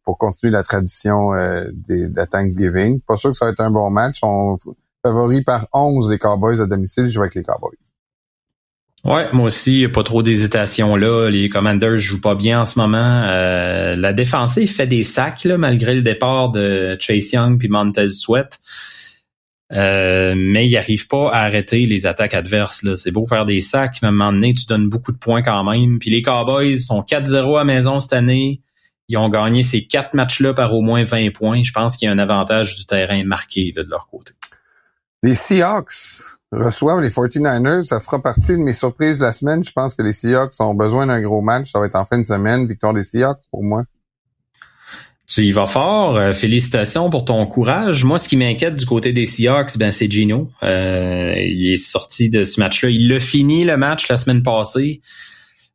pour 0.04 0.18
continuer 0.18 0.52
la 0.52 0.62
tradition 0.62 1.32
de 1.32 2.14
la 2.14 2.26
Thanksgiving. 2.26 3.00
Pas 3.00 3.16
sûr 3.16 3.30
que 3.30 3.38
ça 3.38 3.46
va 3.46 3.52
être 3.52 3.60
un 3.60 3.70
bon 3.70 3.88
match. 3.88 4.18
On 4.22 4.58
favoris 5.02 5.42
par 5.42 5.66
11 5.72 6.10
les 6.10 6.18
Cowboys 6.18 6.60
à 6.60 6.66
domicile. 6.66 7.08
Je 7.08 7.18
vais 7.18 7.24
avec 7.24 7.34
les 7.34 7.42
Cowboys. 7.42 7.78
Ouais, 9.04 9.28
moi 9.34 9.46
aussi, 9.46 9.86
pas 9.88 10.02
trop 10.02 10.22
d'hésitation 10.22 10.96
là. 10.96 11.28
Les 11.28 11.50
Commanders 11.50 11.98
jouent 11.98 12.22
pas 12.22 12.34
bien 12.34 12.62
en 12.62 12.64
ce 12.64 12.78
moment. 12.78 13.22
Euh, 13.26 13.94
la 13.96 14.14
défensive 14.14 14.72
fait 14.74 14.86
des 14.86 15.02
sacs 15.02 15.44
là, 15.44 15.58
malgré 15.58 15.94
le 15.94 16.00
départ 16.00 16.50
de 16.50 16.96
Chase 16.98 17.32
Young 17.32 17.58
puis 17.58 17.68
Montez 17.68 18.08
Sweat. 18.08 18.58
Euh, 19.74 20.34
mais 20.36 20.68
il 20.68 20.76
arrive 20.76 21.08
pas 21.08 21.30
à 21.32 21.42
arrêter 21.42 21.86
les 21.86 22.06
attaques 22.06 22.34
adverses. 22.34 22.82
Là. 22.84 22.94
C'est 22.94 23.10
beau 23.10 23.26
faire 23.26 23.44
des 23.44 23.60
sacs, 23.60 23.98
mais 24.02 24.06
à 24.06 24.10
un 24.10 24.12
moment 24.12 24.32
donné, 24.32 24.54
tu 24.54 24.66
donnes 24.66 24.88
beaucoup 24.88 25.12
de 25.12 25.18
points 25.18 25.42
quand 25.42 25.64
même. 25.64 25.98
Puis 25.98 26.10
les 26.10 26.22
Cowboys 26.22 26.78
sont 26.78 27.02
4-0 27.02 27.60
à 27.60 27.64
maison 27.64 27.98
cette 27.98 28.12
année. 28.12 28.62
Ils 29.08 29.18
ont 29.18 29.28
gagné 29.28 29.62
ces 29.62 29.86
quatre 29.86 30.14
matchs-là 30.14 30.54
par 30.54 30.72
au 30.74 30.80
moins 30.80 31.02
20 31.02 31.32
points. 31.34 31.62
Je 31.62 31.72
pense 31.72 31.96
qu'il 31.96 32.06
y 32.06 32.08
a 32.08 32.14
un 32.14 32.18
avantage 32.18 32.76
du 32.76 32.86
terrain 32.86 33.22
marqué 33.24 33.72
de 33.76 33.84
leur 33.88 34.06
côté. 34.06 34.32
Les 35.22 35.34
Seahawks 35.34 36.22
reçoivent 36.52 37.00
les 37.00 37.10
49ers. 37.10 37.82
Ça 37.82 38.00
fera 38.00 38.22
partie 38.22 38.52
de 38.52 38.62
mes 38.62 38.72
surprises 38.72 39.18
de 39.18 39.24
la 39.24 39.32
semaine. 39.32 39.64
Je 39.64 39.72
pense 39.72 39.94
que 39.94 40.02
les 40.02 40.12
Seahawks 40.12 40.54
ont 40.60 40.74
besoin 40.74 41.06
d'un 41.06 41.20
gros 41.20 41.42
match. 41.42 41.72
Ça 41.72 41.80
va 41.80 41.86
être 41.86 41.96
en 41.96 42.06
fin 42.06 42.18
de 42.18 42.26
semaine. 42.26 42.66
Victoire 42.66 42.94
des 42.94 43.02
Seahawks 43.02 43.42
pour 43.50 43.62
moi. 43.62 43.84
Tu 45.26 45.42
y 45.42 45.52
vas 45.52 45.66
fort. 45.66 46.16
Euh, 46.16 46.32
félicitations 46.32 47.10
pour 47.10 47.24
ton 47.24 47.46
courage. 47.46 48.04
Moi, 48.04 48.18
ce 48.18 48.28
qui 48.28 48.36
m'inquiète 48.36 48.76
du 48.76 48.86
côté 48.86 49.12
des 49.12 49.26
Seahawks, 49.26 49.78
ben 49.78 49.90
c'est 49.90 50.10
Gino. 50.10 50.50
Euh, 50.62 51.34
il 51.38 51.72
est 51.72 51.76
sorti 51.76 52.30
de 52.30 52.44
ce 52.44 52.60
match-là. 52.60 52.90
Il 52.90 53.08
l'a 53.08 53.20
fini 53.20 53.64
le 53.64 53.76
match 53.76 54.08
la 54.08 54.16
semaine 54.16 54.42
passée. 54.42 55.00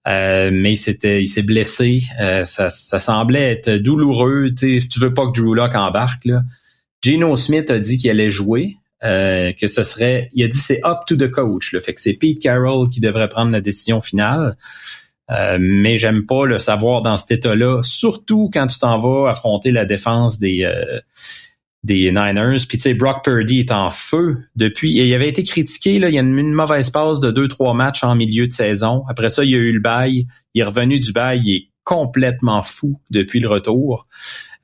Euh, 0.08 0.50
mais 0.52 0.76
c'était, 0.76 1.22
il 1.22 1.28
s'est 1.28 1.44
blessé. 1.44 2.02
Euh, 2.22 2.44
ça, 2.44 2.70
ça, 2.70 3.00
semblait 3.00 3.52
être 3.52 3.72
douloureux. 3.72 4.52
Tu 4.56 4.80
veux 5.00 5.14
pas 5.14 5.28
que 5.28 5.40
Drew 5.40 5.54
Lock 5.56 5.76
embarque. 5.76 6.26
Là. 6.26 6.42
Gino 7.02 7.36
Smith 7.36 7.70
a 7.70 7.80
dit 7.80 7.98
qu'il 7.98 8.10
allait 8.10 8.30
jouer, 8.30 8.78
euh, 9.04 9.54
que 9.54 9.68
ce 9.68 9.84
serait, 9.84 10.30
il 10.34 10.44
a 10.44 10.48
dit 10.48 10.58
c'est 10.58 10.82
up 10.86 11.00
to 11.08 11.16
the 11.16 11.30
coach. 11.30 11.74
Le 11.74 11.80
fait 11.80 11.94
que 11.94 12.02
c'est 12.02 12.14
Pete 12.14 12.42
Carroll 12.42 12.90
qui 12.90 13.00
devrait 13.00 13.30
prendre 13.30 13.52
la 13.52 13.62
décision 13.62 14.02
finale. 14.02 14.58
Mais 15.60 15.98
j'aime 15.98 16.26
pas 16.26 16.46
le 16.46 16.58
savoir 16.58 17.02
dans 17.02 17.18
cet 17.18 17.32
état-là, 17.32 17.82
surtout 17.84 18.50
quand 18.52 18.68
tu 18.68 18.80
t'en 18.80 18.98
vas 18.98 19.30
affronter 19.30 19.72
la 19.72 19.86
défense 19.86 20.40
des 20.40 20.68
des 21.84 22.12
Niners. 22.12 22.66
Puis 22.68 22.78
tu 22.78 22.84
sais, 22.84 22.94
Brock 22.94 23.24
Purdy 23.24 23.60
est 23.60 23.72
en 23.72 23.90
feu 23.90 24.40
depuis. 24.56 24.92
Il 24.92 25.14
avait 25.14 25.30
été 25.30 25.44
critiqué, 25.44 26.00
là, 26.00 26.10
il 26.10 26.16
y 26.16 26.18
a 26.18 26.22
une, 26.22 26.38
une, 26.38 26.54
mauvaise 26.54 26.90
passe 26.90 27.20
de 27.20 27.32
deux, 27.32 27.48
trois 27.48 27.74
matchs 27.74 28.04
en 28.04 28.16
milieu 28.16 28.48
de 28.48 28.52
saison. 28.52 29.04
Après 29.08 29.30
ça, 29.30 29.44
il 29.44 29.52
y 29.52 29.56
a 29.56 29.60
eu 29.60 29.72
le 29.72 29.80
bail. 29.80 30.26
Il 30.54 30.62
est 30.62 30.66
revenu 30.66 31.00
du 31.00 31.14
bail. 31.14 31.42
Il 31.44 31.56
est 31.56 31.70
complètement 31.84 32.62
fou 32.62 33.00
depuis 33.12 33.40
le 33.40 33.48
retour. 33.48 34.08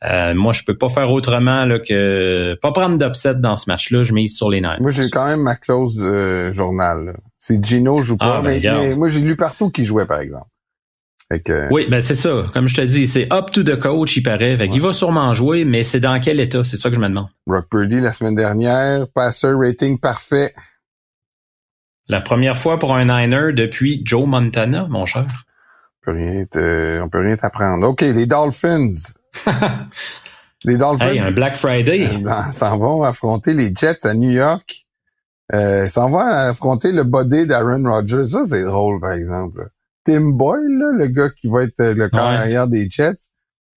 Euh, 0.03 0.35
moi, 0.35 0.53
je 0.53 0.63
peux 0.63 0.77
pas 0.77 0.89
faire 0.89 1.11
autrement 1.11 1.65
là, 1.65 1.79
que 1.79 2.55
pas 2.61 2.71
prendre 2.71 2.97
d'upset 2.97 3.35
dans 3.35 3.55
ce 3.55 3.69
match-là. 3.69 4.03
Je 4.03 4.13
mise 4.13 4.35
sur 4.35 4.49
les 4.49 4.61
Niners. 4.61 4.77
Moi, 4.79 4.91
j'ai 4.91 5.09
quand 5.09 5.25
même 5.25 5.41
ma 5.41 5.55
clause 5.55 5.99
euh, 6.03 6.51
journal. 6.51 7.17
Si 7.39 7.59
Gino 7.63 8.03
joue 8.03 8.17
pas, 8.17 8.37
ah, 8.37 8.41
ben, 8.41 8.61
mais, 8.61 8.95
moi, 8.95 9.09
j'ai 9.09 9.21
lu 9.21 9.35
partout 9.35 9.69
qu'il 9.69 9.85
jouait, 9.85 10.05
par 10.05 10.19
exemple. 10.19 10.47
Oui, 11.71 11.87
ben 11.89 12.01
c'est 12.01 12.15
ça. 12.15 12.45
Comme 12.53 12.67
je 12.67 12.75
te 12.75 12.81
dis, 12.81 13.07
c'est 13.07 13.31
up 13.33 13.49
to 13.51 13.63
the 13.63 13.79
coach, 13.79 14.15
il 14.17 14.21
paraît. 14.23 14.55
Fait 14.57 14.67
Il 14.67 14.81
va 14.81 14.93
sûrement 14.93 15.33
jouer, 15.33 15.65
mais 15.65 15.83
c'est 15.83 15.99
dans 15.99 16.19
quel 16.19 16.39
état? 16.39 16.63
C'est 16.63 16.77
ça 16.77 16.89
que 16.89 16.95
je 16.95 16.99
me 16.99 17.07
demande. 17.07 17.29
Brock 17.47 17.67
Purdy, 17.69 17.99
la 17.99 18.13
semaine 18.13 18.35
dernière, 18.35 19.07
passer 19.13 19.51
rating 19.51 19.99
parfait. 19.99 20.53
La 22.07 22.21
première 22.21 22.57
fois 22.57 22.77
pour 22.77 22.95
un 22.95 23.05
Niner 23.05 23.53
depuis 23.53 24.01
Joe 24.05 24.27
Montana, 24.27 24.85
mon 24.87 25.07
cher. 25.07 25.25
On 26.07 26.11
peut 26.11 26.17
rien, 26.17 27.03
on 27.03 27.09
peut 27.09 27.19
rien 27.19 27.35
t'apprendre. 27.35 27.87
OK, 27.87 28.01
les 28.01 28.27
Dolphins. 28.27 28.91
les 30.65 30.77
Dolphins. 30.77 31.07
Hey, 31.07 31.19
un 31.19 31.31
Black 31.31 31.55
Friday. 31.55 32.07
Ben, 32.19 32.51
s'en 32.53 32.77
vont 32.77 33.01
affronter 33.01 33.55
les 33.55 33.73
Jets 33.75 34.05
à 34.05 34.13
New 34.13 34.29
York. 34.29 34.85
Euh, 35.53 35.87
s'en 35.89 36.11
vont 36.11 36.19
affronter 36.19 36.91
le 36.91 37.03
body 37.03 37.47
d'Aaron 37.47 37.83
Rodgers. 37.83 38.27
Ça, 38.27 38.45
c'est 38.45 38.63
drôle, 38.63 38.99
par 38.99 39.13
exemple. 39.13 39.69
Tim 40.05 40.31
Boyle, 40.31 40.93
le 40.93 41.07
gars 41.07 41.29
qui 41.29 41.47
va 41.47 41.63
être 41.63 41.83
le 41.83 42.09
corps 42.09 42.21
arrière 42.21 42.67
des 42.67 42.89
Jets. 42.89 43.31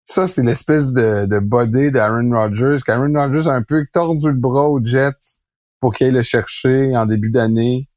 Ça, 0.05 0.27
c'est 0.27 0.43
l'espèce 0.43 0.93
de, 0.93 1.25
de 1.25 1.39
body 1.39 1.91
d'Aaron 1.91 2.31
Rodgers. 2.31 2.77
Qu'Aaron 2.85 3.13
Rodgers 3.13 3.49
a 3.49 3.53
un 3.53 3.63
peu 3.63 3.85
tordu 3.91 4.27
le 4.27 4.37
bras 4.37 4.69
aux 4.69 4.83
Jets 4.83 5.39
pour 5.79 5.93
qu'il 5.93 6.07
aille 6.07 6.13
le 6.13 6.23
chercher 6.23 6.95
en 6.95 7.05
début 7.05 7.29
d'année. 7.29 7.89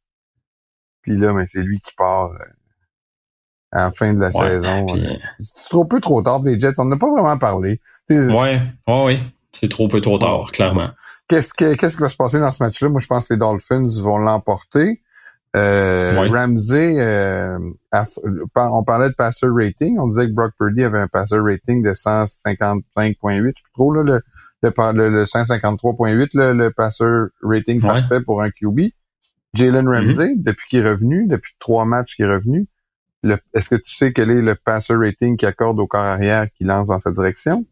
Puis 1.03 1.17
là, 1.17 1.33
mais 1.33 1.47
c'est 1.47 1.63
lui 1.63 1.81
qui 1.81 1.95
part 1.97 2.33
euh, 2.33 2.45
à 3.73 3.85
la 3.85 3.93
fin 3.93 4.13
de 4.13 4.21
la 4.21 4.33
saison. 4.33 4.87
C'est 5.43 5.69
trop 5.69 5.85
peu 5.85 6.01
trop 6.01 6.21
tard 6.23 6.39
pour 6.39 6.47
les 6.47 6.61
Jets. 6.61 6.75
On 6.79 6.85
n'a 6.85 6.97
pas 6.97 7.11
vraiment 7.11 7.39
parlé. 7.39 7.81
Ouais, 8.09 8.29
ouais, 8.29 8.61
oui. 8.87 9.21
C'est 9.53 9.71
trop 9.71 9.89
peu 9.89 10.01
trop 10.01 10.19
tard, 10.19 10.51
clairement. 10.53 10.91
Qu'est-ce, 11.29 11.55
que, 11.55 11.75
qu'est-ce 11.75 11.97
qui 11.97 12.03
va 12.03 12.09
se 12.09 12.17
passer 12.17 12.41
dans 12.41 12.51
ce 12.51 12.63
match-là? 12.63 12.89
Moi, 12.89 13.01
je 13.01 13.07
pense 13.07 13.29
que 13.29 13.35
les 13.35 13.39
Dolphins 13.39 13.87
vont 14.03 14.19
l'emporter. 14.19 15.01
Euh, 15.57 16.29
Ramsey, 16.31 17.01
euh, 17.01 17.59
on 18.57 18.85
parlait 18.85 19.09
de 19.09 19.15
passer 19.15 19.47
rating. 19.51 19.99
On 19.99 20.09
disait 20.09 20.27
que 20.27 20.33
Brock 20.33 20.53
Purdy 20.59 20.85
avait 20.85 21.01
un 21.01 21.09
passer 21.09 21.39
rating 21.39 21.83
de 21.83 21.93
155.8. 21.93 23.55
Trop 23.75 23.93
là, 23.93 24.03
le, 24.03 24.23
le, 24.63 25.09
le, 25.09 25.25
153.8, 25.25 26.29
le, 26.35 26.53
le 26.53 26.71
passer 26.71 27.05
rating 27.43 27.81
parfait 27.81 28.21
pour 28.21 28.43
un 28.43 28.51
QB. 28.51 28.91
Jalen 29.55 29.87
mm-hmm. 29.87 29.95
Ramsey, 29.95 30.35
depuis 30.37 30.69
qu'il 30.69 30.79
est 30.81 30.89
revenu, 30.89 31.27
depuis 31.27 31.53
trois 31.59 31.85
matchs 31.85 32.15
qu'il 32.15 32.27
est 32.27 32.33
revenu, 32.33 32.69
est-ce 33.53 33.69
que 33.69 33.77
tu 33.77 33.95
sais 33.95 34.13
quel 34.13 34.31
est 34.31 34.43
le 34.43 34.55
passer 34.55 34.95
rating 34.95 35.37
qu'il 35.37 35.49
accorde 35.49 35.79
au 35.81 35.87
corps 35.87 36.01
arrière 36.01 36.47
qui 36.53 36.65
lance 36.65 36.89
dans 36.89 36.99
sa 36.99 37.11
direction? 37.11 37.67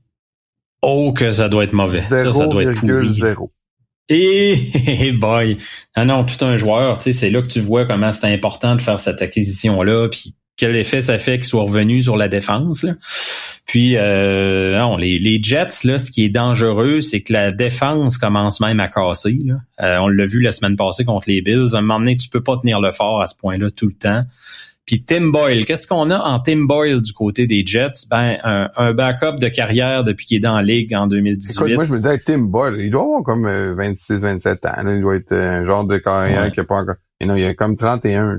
Oh, 0.82 1.12
que 1.12 1.30
ça 1.30 1.48
doit 1.48 1.64
être 1.64 1.72
mauvais. 1.72 2.00
0, 2.00 2.32
ça, 2.32 2.38
ça 2.38 2.46
doit 2.46 2.64
être 2.64 2.80
pourri. 2.80 3.12
0. 3.12 3.52
Et 4.08 5.12
boy, 5.12 5.58
ah 5.94 6.04
non, 6.04 6.24
tout 6.24 6.42
un 6.44 6.56
joueur, 6.56 7.00
c'est 7.02 7.30
là 7.30 7.42
que 7.42 7.48
tu 7.48 7.60
vois 7.60 7.86
comment 7.86 8.12
c'est 8.12 8.32
important 8.32 8.74
de 8.74 8.82
faire 8.82 9.00
cette 9.00 9.20
acquisition 9.20 9.82
là, 9.82 10.08
puis 10.08 10.34
quel 10.56 10.74
effet 10.76 11.00
ça 11.00 11.18
fait 11.18 11.38
qu'il 11.38 11.44
soit 11.44 11.62
revenu 11.62 12.02
sur 12.02 12.16
la 12.16 12.28
défense. 12.28 12.82
Là. 12.82 12.94
Puis 13.64 13.96
euh, 13.96 14.76
non, 14.78 14.96
les, 14.96 15.18
les, 15.18 15.40
Jets, 15.42 15.84
là, 15.84 15.98
ce 15.98 16.10
qui 16.10 16.24
est 16.24 16.30
dangereux, 16.30 17.00
c'est 17.00 17.20
que 17.20 17.32
la 17.32 17.52
défense 17.52 18.18
commence 18.18 18.60
même 18.60 18.80
à 18.80 18.88
casser. 18.88 19.38
Là. 19.44 19.54
Euh, 19.80 19.98
on 20.00 20.08
l'a 20.08 20.26
vu 20.26 20.40
la 20.40 20.52
semaine 20.52 20.74
passée 20.74 21.04
contre 21.04 21.28
les 21.28 21.42
Bills. 21.42 21.74
À 21.74 21.78
un 21.78 21.80
moment 21.82 22.00
donné, 22.00 22.16
tu 22.16 22.28
peux 22.28 22.42
pas 22.42 22.56
tenir 22.56 22.80
le 22.80 22.90
fort 22.90 23.20
à 23.22 23.26
ce 23.26 23.36
point-là 23.36 23.68
tout 23.70 23.86
le 23.86 23.92
temps. 23.92 24.22
Puis 24.88 25.04
Tim 25.04 25.26
Boyle, 25.26 25.66
qu'est-ce 25.66 25.86
qu'on 25.86 26.10
a 26.10 26.18
en 26.18 26.40
Tim 26.40 26.64
Boyle 26.64 27.02
du 27.02 27.12
côté 27.12 27.46
des 27.46 27.62
Jets? 27.64 28.08
Ben, 28.10 28.38
un, 28.42 28.94
backup 28.94 29.38
de 29.38 29.48
carrière 29.48 30.02
depuis 30.02 30.24
qu'il 30.24 30.38
est 30.38 30.40
dans 30.40 30.56
la 30.56 30.62
ligue 30.62 30.94
en 30.94 31.06
2018. 31.06 31.52
Écoute, 31.52 31.74
moi, 31.74 31.84
je 31.84 31.92
me 31.92 31.96
disais, 31.98 32.18
Tim 32.18 32.38
Boyle, 32.38 32.80
il 32.80 32.90
doit 32.90 33.02
avoir 33.02 33.22
comme 33.22 33.46
26, 33.46 34.12
euh, 34.12 34.16
27 34.16 34.64
ans. 34.64 34.70
Il 34.86 35.02
doit 35.02 35.16
être 35.16 35.34
un 35.34 35.66
genre 35.66 35.84
de 35.84 35.98
carrière 35.98 36.50
qui 36.50 36.60
a 36.60 36.64
pas 36.64 36.76
encore... 36.76 36.94
Et 37.20 37.26
non, 37.26 37.36
il 37.36 37.44
a 37.44 37.52
comme 37.52 37.76
31. 37.76 38.38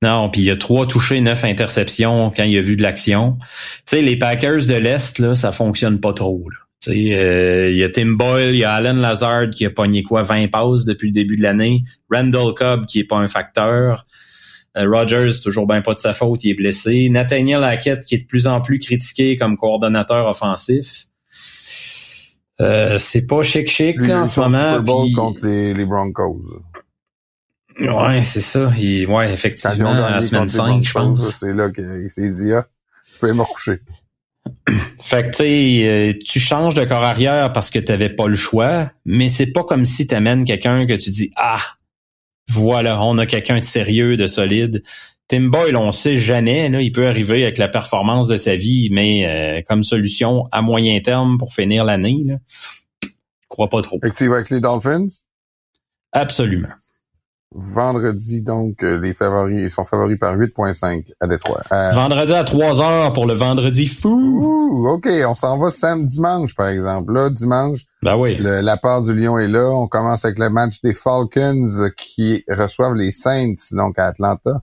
Non, 0.00 0.30
puis 0.30 0.40
il 0.40 0.50
a 0.50 0.56
trois 0.56 0.86
touchés, 0.86 1.20
neuf 1.20 1.44
interceptions 1.44 2.32
quand 2.34 2.44
il 2.44 2.56
a 2.56 2.62
vu 2.62 2.76
de 2.76 2.82
l'action. 2.82 3.36
Tu 3.40 3.96
sais, 3.96 4.00
les 4.00 4.16
Packers 4.16 4.64
de 4.64 4.74
l'Est, 4.76 5.18
là, 5.18 5.36
ça 5.36 5.52
fonctionne 5.52 6.00
pas 6.00 6.14
trop. 6.14 6.42
Là. 6.48 6.56
Euh, 6.88 7.68
il 7.70 7.76
y 7.76 7.84
a 7.84 7.90
Tim 7.90 8.12
Boyle, 8.12 8.54
il 8.54 8.60
y 8.60 8.64
a 8.64 8.72
Alan 8.72 8.94
Lazard 8.94 9.50
qui 9.50 9.66
a 9.66 9.70
pogné 9.70 10.02
quoi 10.02 10.22
20 10.22 10.48
passes 10.48 10.86
depuis 10.86 11.08
le 11.08 11.12
début 11.12 11.36
de 11.36 11.42
l'année, 11.42 11.82
Randall 12.10 12.54
Cobb 12.54 12.86
qui 12.86 13.00
est 13.00 13.04
pas 13.04 13.16
un 13.16 13.26
facteur. 13.26 14.06
Euh, 14.78 14.88
Rogers, 14.88 15.40
toujours 15.42 15.66
bien 15.66 15.82
pas 15.82 15.94
de 15.94 15.98
sa 15.98 16.12
faute, 16.12 16.44
il 16.44 16.50
est 16.50 16.54
blessé. 16.54 17.08
Nathaniel 17.10 17.64
Hackett, 17.64 18.04
qui 18.04 18.14
est 18.14 18.18
de 18.18 18.26
plus 18.26 18.46
en 18.46 18.60
plus 18.60 18.78
critiqué 18.78 19.36
comme 19.36 19.56
coordonnateur 19.56 20.26
offensif. 20.26 21.06
Euh, 22.60 22.98
c'est 22.98 23.26
pas 23.26 23.42
chic-chic 23.42 24.02
en 24.10 24.26
ce 24.26 24.40
moment. 24.40 24.78
Super 24.78 25.22
contre 25.22 25.46
les, 25.46 25.84
Broncos. 25.84 26.42
Ouais, 27.80 28.22
c'est 28.22 28.40
ça. 28.40 28.72
Il, 28.76 29.06
ouais, 29.06 29.32
effectivement, 29.32 29.92
à 29.92 30.10
la 30.10 30.22
semaine 30.22 30.48
5, 30.48 30.82
je 30.82 30.92
pense. 30.92 31.36
C'est 31.38 31.52
là 31.52 31.70
qu'il 31.70 32.10
s'est 32.10 32.30
dit, 32.30 32.52
ah, 32.52 32.66
je 33.12 33.18
peux 33.20 33.32
me 33.32 33.42
recoucher. 33.42 33.80
Fait 35.02 35.24
que 35.24 35.30
tu 35.30 35.36
sais, 35.36 35.88
euh, 35.88 36.12
tu 36.24 36.40
changes 36.40 36.74
de 36.74 36.84
corps 36.84 37.04
arrière 37.04 37.52
parce 37.52 37.70
que 37.70 37.78
tu 37.78 37.92
n'avais 37.92 38.10
pas 38.10 38.26
le 38.26 38.34
choix, 38.34 38.90
mais 39.04 39.28
c'est 39.28 39.46
pas 39.46 39.62
comme 39.62 39.84
si 39.84 40.06
tu 40.06 40.14
amènes 40.14 40.44
quelqu'un 40.44 40.86
que 40.86 40.94
tu 40.94 41.10
dis 41.10 41.30
ah 41.36 41.60
voilà, 42.48 43.02
on 43.02 43.18
a 43.18 43.26
quelqu'un 43.26 43.58
de 43.58 43.64
sérieux, 43.64 44.16
de 44.16 44.26
solide. 44.26 44.82
Tim 45.28 45.48
Boyle, 45.48 45.76
on 45.76 45.92
sait 45.92 46.16
jamais, 46.16 46.70
là, 46.70 46.80
il 46.80 46.90
peut 46.90 47.06
arriver 47.06 47.42
avec 47.42 47.58
la 47.58 47.68
performance 47.68 48.28
de 48.28 48.36
sa 48.36 48.56
vie, 48.56 48.88
mais 48.90 49.26
euh, 49.26 49.62
comme 49.68 49.84
solution 49.84 50.46
à 50.52 50.62
moyen 50.62 50.98
terme 51.00 51.36
pour 51.36 51.52
finir 51.52 51.84
l'année, 51.84 52.24
je 53.02 53.08
crois 53.48 53.68
pas 53.68 53.82
trop. 53.82 53.98
Active 54.02 54.32
avec 54.32 54.48
les 54.48 54.60
Dolphins? 54.60 55.08
Absolument. 56.12 56.68
Vendredi, 57.54 58.42
donc, 58.42 58.82
euh, 58.82 58.98
les 59.00 59.12
favoris 59.14 59.58
ils 59.58 59.70
sont 59.70 59.84
favoris 59.84 60.18
par 60.18 60.36
8.5 60.36 61.04
à 61.20 61.26
Détroit. 61.26 61.62
Euh, 61.72 61.90
vendredi 61.90 62.32
à 62.32 62.44
3 62.44 62.80
heures 62.80 63.12
pour 63.12 63.26
le 63.26 63.34
vendredi 63.34 63.86
fou. 63.86 64.86
OK, 64.88 65.08
on 65.26 65.34
s'en 65.34 65.58
va 65.58 65.70
samedi 65.70 66.14
dimanche, 66.14 66.54
par 66.54 66.68
exemple. 66.68 67.12
Là, 67.12 67.30
dimanche, 67.30 67.80
ben 68.02 68.16
oui. 68.16 68.36
la 68.38 68.76
part 68.76 69.02
du 69.02 69.14
Lion 69.14 69.38
est 69.38 69.48
là. 69.48 69.70
On 69.70 69.88
commence 69.88 70.24
avec 70.24 70.38
le 70.38 70.50
match 70.50 70.80
des 70.82 70.94
Falcons 70.94 71.90
qui 71.96 72.44
reçoivent 72.48 72.94
les 72.94 73.12
Saints, 73.12 73.54
donc 73.72 73.98
à 73.98 74.06
Atlanta. 74.06 74.62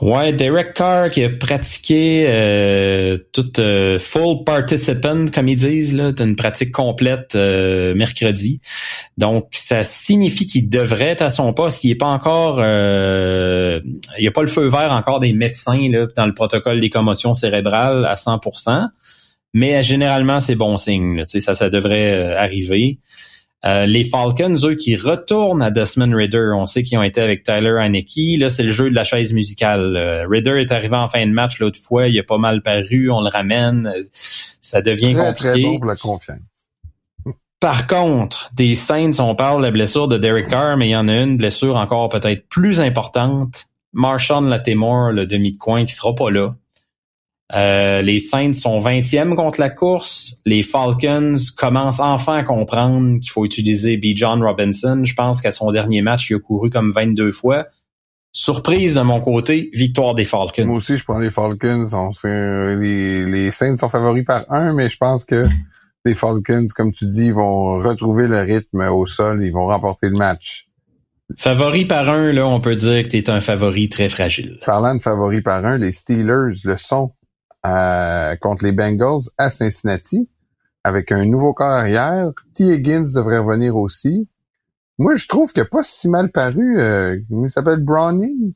Ouais, 0.00 0.32
Derek 0.32 0.72
Carr 0.72 1.10
qui 1.10 1.22
a 1.24 1.28
pratiqué 1.28 2.24
euh, 2.26 3.18
toute 3.34 3.58
euh, 3.58 3.98
full 3.98 4.44
participant, 4.44 5.26
comme 5.26 5.46
ils 5.46 5.56
disent, 5.56 5.94
là, 5.94 6.10
une 6.18 6.36
pratique 6.36 6.72
complète 6.72 7.34
euh, 7.34 7.94
mercredi. 7.94 8.62
Donc, 9.18 9.48
ça 9.52 9.82
signifie 9.84 10.46
qu'il 10.46 10.70
devrait 10.70 11.08
être 11.08 11.20
à 11.20 11.28
son 11.28 11.52
poste. 11.52 11.84
Il 11.84 11.88
n'est 11.88 11.96
pas 11.96 12.06
encore, 12.06 12.60
il 12.60 14.20
n'y 14.20 14.26
a 14.26 14.30
pas 14.30 14.40
le 14.40 14.48
feu 14.48 14.68
vert 14.68 14.90
encore 14.90 15.20
des 15.20 15.34
médecins 15.34 15.90
là, 15.90 16.06
dans 16.16 16.26
le 16.26 16.32
protocole 16.32 16.80
des 16.80 16.88
commotions 16.88 17.34
cérébrales 17.34 18.06
à 18.06 18.14
100%. 18.14 18.88
Mais 19.52 19.82
généralement, 19.82 20.40
c'est 20.40 20.54
bon 20.54 20.76
signe. 20.76 21.16
Là, 21.18 21.24
ça, 21.24 21.54
ça 21.54 21.70
devrait 21.70 22.34
arriver. 22.34 22.98
Euh, 23.66 23.84
les 23.84 24.04
Falcons, 24.04 24.54
eux, 24.64 24.74
qui 24.74 24.96
retournent 24.96 25.60
à 25.60 25.70
Desmond 25.70 26.14
Ritter. 26.16 26.50
On 26.54 26.64
sait 26.64 26.82
qu'ils 26.82 26.96
ont 26.96 27.02
été 27.02 27.20
avec 27.20 27.42
Tyler 27.42 27.76
Haneke. 27.78 28.38
Là, 28.38 28.48
c'est 28.48 28.62
le 28.62 28.70
jeu 28.70 28.88
de 28.90 28.94
la 28.94 29.04
chaise 29.04 29.32
musicale. 29.34 29.96
Euh, 29.96 30.26
Ritter 30.26 30.60
est 30.60 30.72
arrivé 30.72 30.96
en 30.96 31.08
fin 31.08 31.26
de 31.26 31.32
match 31.32 31.58
l'autre 31.60 31.78
fois. 31.78 32.08
Il 32.08 32.18
a 32.18 32.22
pas 32.22 32.38
mal 32.38 32.62
paru. 32.62 33.10
On 33.10 33.20
le 33.20 33.28
ramène. 33.28 33.92
Ça 34.12 34.80
devient 34.80 35.12
Très, 35.14 35.26
compliqué. 35.26 35.50
très 35.50 35.62
bon 35.62 35.76
pour 35.78 35.86
la 35.86 35.96
confiance. 35.96 36.38
Par 37.58 37.86
contre, 37.86 38.50
des 38.54 38.74
Saints, 38.74 39.18
on 39.18 39.34
parle 39.34 39.58
de 39.60 39.66
la 39.66 39.70
blessure 39.70 40.08
de 40.08 40.16
Derek 40.16 40.48
Carr, 40.48 40.78
mais 40.78 40.88
il 40.88 40.92
y 40.92 40.96
en 40.96 41.08
a 41.08 41.14
une 41.14 41.36
blessure 41.36 41.76
encore 41.76 42.08
peut-être 42.08 42.48
plus 42.48 42.80
importante. 42.80 43.66
Marshawn 43.92 44.48
Latimore, 44.48 45.12
le 45.12 45.26
demi 45.26 45.52
de 45.52 45.58
coin, 45.58 45.84
qui 45.84 45.92
sera 45.92 46.14
pas 46.14 46.30
là. 46.30 46.54
Euh, 47.54 48.00
les 48.02 48.20
Saints 48.20 48.52
sont 48.52 48.78
20e 48.78 49.34
contre 49.34 49.60
la 49.60 49.70
course. 49.70 50.40
Les 50.46 50.62
Falcons 50.62 51.36
commencent 51.56 52.00
enfin 52.00 52.38
à 52.38 52.44
comprendre 52.44 53.18
qu'il 53.18 53.30
faut 53.30 53.44
utiliser 53.44 53.96
B. 53.96 54.14
John 54.14 54.42
Robinson. 54.42 55.02
Je 55.04 55.14
pense 55.14 55.42
qu'à 55.42 55.50
son 55.50 55.72
dernier 55.72 56.02
match, 56.02 56.30
il 56.30 56.36
a 56.36 56.38
couru 56.38 56.70
comme 56.70 56.92
22 56.92 57.32
fois. 57.32 57.66
Surprise 58.32 58.94
de 58.94 59.00
mon 59.00 59.20
côté, 59.20 59.70
victoire 59.74 60.14
des 60.14 60.24
Falcons. 60.24 60.66
Moi 60.66 60.76
aussi, 60.76 60.96
je 60.96 61.04
prends 61.04 61.18
les 61.18 61.30
Falcons. 61.30 61.88
On 61.92 62.12
sait, 62.12 62.76
les, 62.76 63.26
les 63.26 63.50
Saints 63.50 63.76
sont 63.76 63.88
favoris 63.88 64.24
par 64.24 64.44
un, 64.52 64.72
mais 64.72 64.88
je 64.88 64.96
pense 64.96 65.24
que 65.24 65.48
les 66.04 66.14
Falcons, 66.14 66.68
comme 66.76 66.92
tu 66.92 67.06
dis, 67.06 67.32
vont 67.32 67.78
retrouver 67.78 68.28
le 68.28 68.40
rythme 68.40 68.82
au 68.82 69.06
sol. 69.06 69.44
Ils 69.44 69.52
vont 69.52 69.66
remporter 69.66 70.08
le 70.08 70.16
match. 70.16 70.68
Favori 71.36 71.84
par 71.84 72.08
un, 72.08 72.32
là, 72.32 72.46
on 72.46 72.60
peut 72.60 72.74
dire 72.74 73.02
que 73.04 73.08
tu 73.08 73.16
es 73.16 73.30
un 73.30 73.40
favori 73.40 73.88
très 73.88 74.08
fragile. 74.08 74.58
Parlant 74.64 74.94
de 74.94 75.00
favoris 75.00 75.42
par 75.42 75.64
un, 75.64 75.78
les 75.78 75.92
Steelers 75.92 76.60
le 76.64 76.76
sont 76.76 77.12
contre 77.62 78.64
les 78.64 78.72
Bengals 78.72 79.28
à 79.38 79.50
Cincinnati 79.50 80.28
avec 80.82 81.12
un 81.12 81.24
nouveau 81.26 81.52
corps 81.52 81.68
arrière. 81.68 82.30
T. 82.54 82.64
Higgins 82.64 83.04
devrait 83.14 83.38
revenir 83.38 83.76
aussi. 83.76 84.28
Moi, 84.98 85.14
je 85.14 85.26
trouve 85.28 85.52
qu'il 85.52 85.62
n'a 85.62 85.68
pas 85.68 85.82
si 85.82 86.08
mal 86.08 86.30
paru. 86.30 86.78
Euh, 86.78 87.18
il 87.30 87.50
s'appelle 87.50 87.80
Browning? 87.80 88.52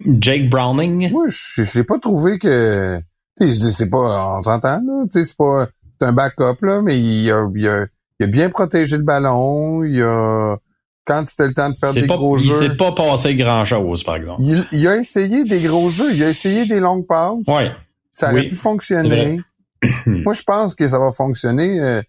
Jake 0.00 0.50
Browning. 0.50 1.10
Moi, 1.10 1.26
je 1.28 1.62
n'ai 1.78 1.84
pas 1.84 1.98
trouvé 1.98 2.38
que... 2.38 3.00
Je 3.40 3.46
c'est 3.54 3.88
pas... 3.88 4.38
On 4.38 4.42
s'entend, 4.42 4.80
là. 4.84 5.04
C'est 5.10 5.36
pas... 5.36 5.68
C'est 5.98 6.06
un 6.06 6.12
backup, 6.12 6.62
là, 6.62 6.80
mais 6.82 6.98
il 7.00 7.30
a, 7.30 7.48
il, 7.54 7.68
a, 7.68 7.86
il 8.20 8.24
a 8.24 8.26
bien 8.26 8.50
protégé 8.50 8.96
le 8.96 9.02
ballon. 9.02 9.82
Il 9.84 10.02
a... 10.02 10.56
Quand 11.04 11.24
c'était 11.26 11.48
le 11.48 11.54
temps 11.54 11.70
de 11.70 11.74
faire 11.74 11.94
des 11.94 12.06
pas, 12.06 12.16
gros 12.16 12.36
il 12.36 12.44
jeux... 12.44 12.68
s'est 12.68 12.76
pas 12.76 12.92
passé 12.92 13.34
grand-chose, 13.34 14.02
par 14.02 14.16
exemple. 14.16 14.42
Il, 14.42 14.66
il 14.72 14.86
a 14.86 14.96
essayé 14.96 15.44
des 15.44 15.60
gros 15.60 15.88
jeux. 15.88 16.14
Il 16.14 16.22
a 16.22 16.28
essayé 16.28 16.66
des 16.66 16.80
longues 16.80 17.06
passes. 17.06 17.34
Ouais. 17.46 17.70
Ça 18.18 18.32
aurait 18.32 18.40
Oui, 18.40 18.48
pu 18.48 18.56
fonctionner. 18.56 19.38
Moi, 20.06 20.34
je 20.34 20.42
pense 20.42 20.74
que 20.74 20.88
ça 20.88 20.98
va 20.98 21.12
fonctionner. 21.12 21.80
Euh, 21.80 22.02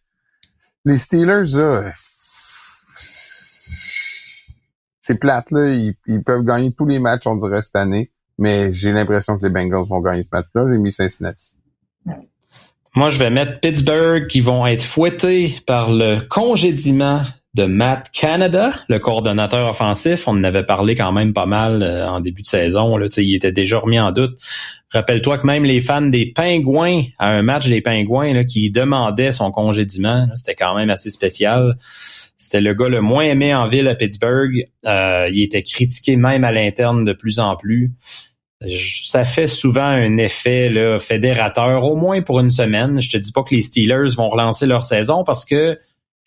les 0.84 0.98
Steelers, 0.98 1.56
là, 1.56 1.94
c'est 5.02 5.20
plate, 5.20 5.52
là. 5.52 5.70
Ils, 5.70 5.94
ils 6.08 6.24
peuvent 6.24 6.44
gagner 6.44 6.74
tous 6.74 6.88
les 6.88 6.98
matchs, 6.98 7.28
on 7.28 7.36
dirait, 7.36 7.62
cette 7.62 7.76
année. 7.76 8.10
Mais 8.40 8.74
j'ai 8.74 8.92
l'impression 8.92 9.38
que 9.38 9.44
les 9.44 9.52
Bengals 9.52 9.86
vont 9.86 10.00
gagner 10.00 10.24
ce 10.24 10.30
match-là. 10.32 10.66
J'ai 10.72 10.80
mis 10.80 10.92
Cincinnati. 10.92 11.54
Moi, 12.96 13.12
je 13.12 13.20
vais 13.20 13.30
mettre 13.30 13.60
Pittsburgh 13.60 14.26
qui 14.26 14.40
vont 14.40 14.66
être 14.66 14.82
fouettés 14.82 15.60
par 15.68 15.92
le 15.92 16.22
congédiement 16.28 17.22
de 17.56 17.64
Matt 17.64 18.12
Canada, 18.12 18.72
le 18.90 19.00
coordonnateur 19.00 19.72
offensif. 19.72 20.28
On 20.28 20.32
en 20.32 20.44
avait 20.44 20.66
parlé 20.66 20.96
quand 20.96 21.12
même 21.12 21.34
pas 21.34 21.48
mal 21.48 21.82
euh, 21.82 22.08
en 22.08 22.20
début 22.20 22.44
de 22.44 22.48
saison. 22.48 22.96
Là, 22.96 23.08
il 23.18 23.36
était 23.36 23.52
déjà 23.52 23.80
remis 23.80 24.00
en 24.00 24.12
doute. 24.12 24.38
Rappelle-toi 24.92 25.40
que 25.40 25.48
même 25.48 25.66
les 25.66 25.82
fans 25.82 26.02
des 26.02 26.28
Pingouins, 26.28 27.04
à 27.18 27.30
un 27.30 27.42
match 27.42 27.68
des 27.68 27.82
Pingouins, 27.82 28.34
là, 28.34 28.44
qui 28.44 28.70
demandaient 28.70 29.32
son 29.32 29.52
congédiement, 29.52 30.28
c'était 30.36 30.56
quand 30.56 30.76
même 30.76 30.90
assez 30.90 31.10
spécial. 31.10 31.76
C'était 32.38 32.62
le 32.62 32.74
gars 32.74 32.90
le 32.90 33.02
moins 33.02 33.24
aimé 33.24 33.54
en 33.54 33.66
ville 33.66 33.88
à 33.88 33.96
Pittsburgh. 33.96 34.68
Euh, 34.86 35.30
il 35.32 35.42
était 35.42 35.64
critiqué 35.64 36.16
même 36.18 36.44
à 36.44 36.52
l'interne 36.52 37.04
de 37.04 37.14
plus 37.14 37.40
en 37.40 37.56
plus. 37.56 37.92
Ça 39.06 39.24
fait 39.24 39.48
souvent 39.48 39.84
un 39.84 40.18
effet 40.18 40.70
là, 40.70 41.00
fédérateur, 41.00 41.86
au 41.86 41.96
moins 41.96 42.22
pour 42.22 42.40
une 42.40 42.50
semaine. 42.50 43.02
Je 43.02 43.10
te 43.10 43.18
dis 43.18 43.32
pas 43.32 43.44
que 43.44 43.56
les 43.56 43.62
Steelers 43.62 44.16
vont 44.16 44.30
relancer 44.30 44.66
leur 44.66 44.84
saison 44.84 45.24
parce 45.24 45.46
que 45.46 45.80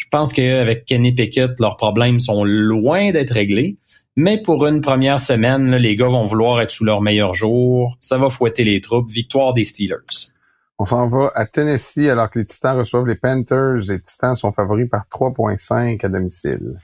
je 0.03 0.09
pense 0.11 0.33
qu'avec 0.33 0.85
Kenny 0.85 1.13
Pickett, 1.13 1.61
leurs 1.61 1.77
problèmes 1.77 2.19
sont 2.19 2.43
loin 2.43 3.13
d'être 3.13 3.31
réglés. 3.31 3.77
Mais 4.17 4.43
pour 4.43 4.67
une 4.67 4.81
première 4.81 5.21
semaine, 5.21 5.71
là, 5.71 5.79
les 5.79 5.95
gars 5.95 6.09
vont 6.09 6.25
vouloir 6.25 6.61
être 6.61 6.71
sous 6.71 6.85
leur 6.85 7.01
meilleur 7.01 7.35
jour. 7.35 7.97
Ça 8.01 8.19
va 8.19 8.29
fouetter 8.29 8.65
les 8.65 8.81
troupes. 8.81 9.09
Victoire 9.09 9.55
des 9.55 9.63
Steelers. 9.63 10.33
On 10.81 10.87
s'en 10.87 11.09
va 11.09 11.31
à 11.37 11.47
Tennessee 11.47 12.09
alors 12.09 12.31
que 12.31 12.41
les 12.41 12.45
Titans 12.45 12.77
reçoivent 12.77 13.07
les 13.07 13.15
Panthers. 13.15 13.77
Les 13.89 14.01
Titans 14.01 14.35
sont 14.35 14.51
favoris 14.51 14.89
par 14.91 15.05
3.5 15.09 16.05
à 16.05 16.09
domicile. 16.09 16.81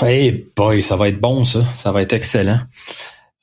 Hey 0.00 0.46
boy, 0.56 0.80
ça 0.80 0.96
va 0.96 1.08
être 1.08 1.20
bon 1.20 1.44
ça. 1.44 1.64
Ça 1.74 1.92
va 1.92 2.00
être 2.00 2.14
excellent. 2.14 2.60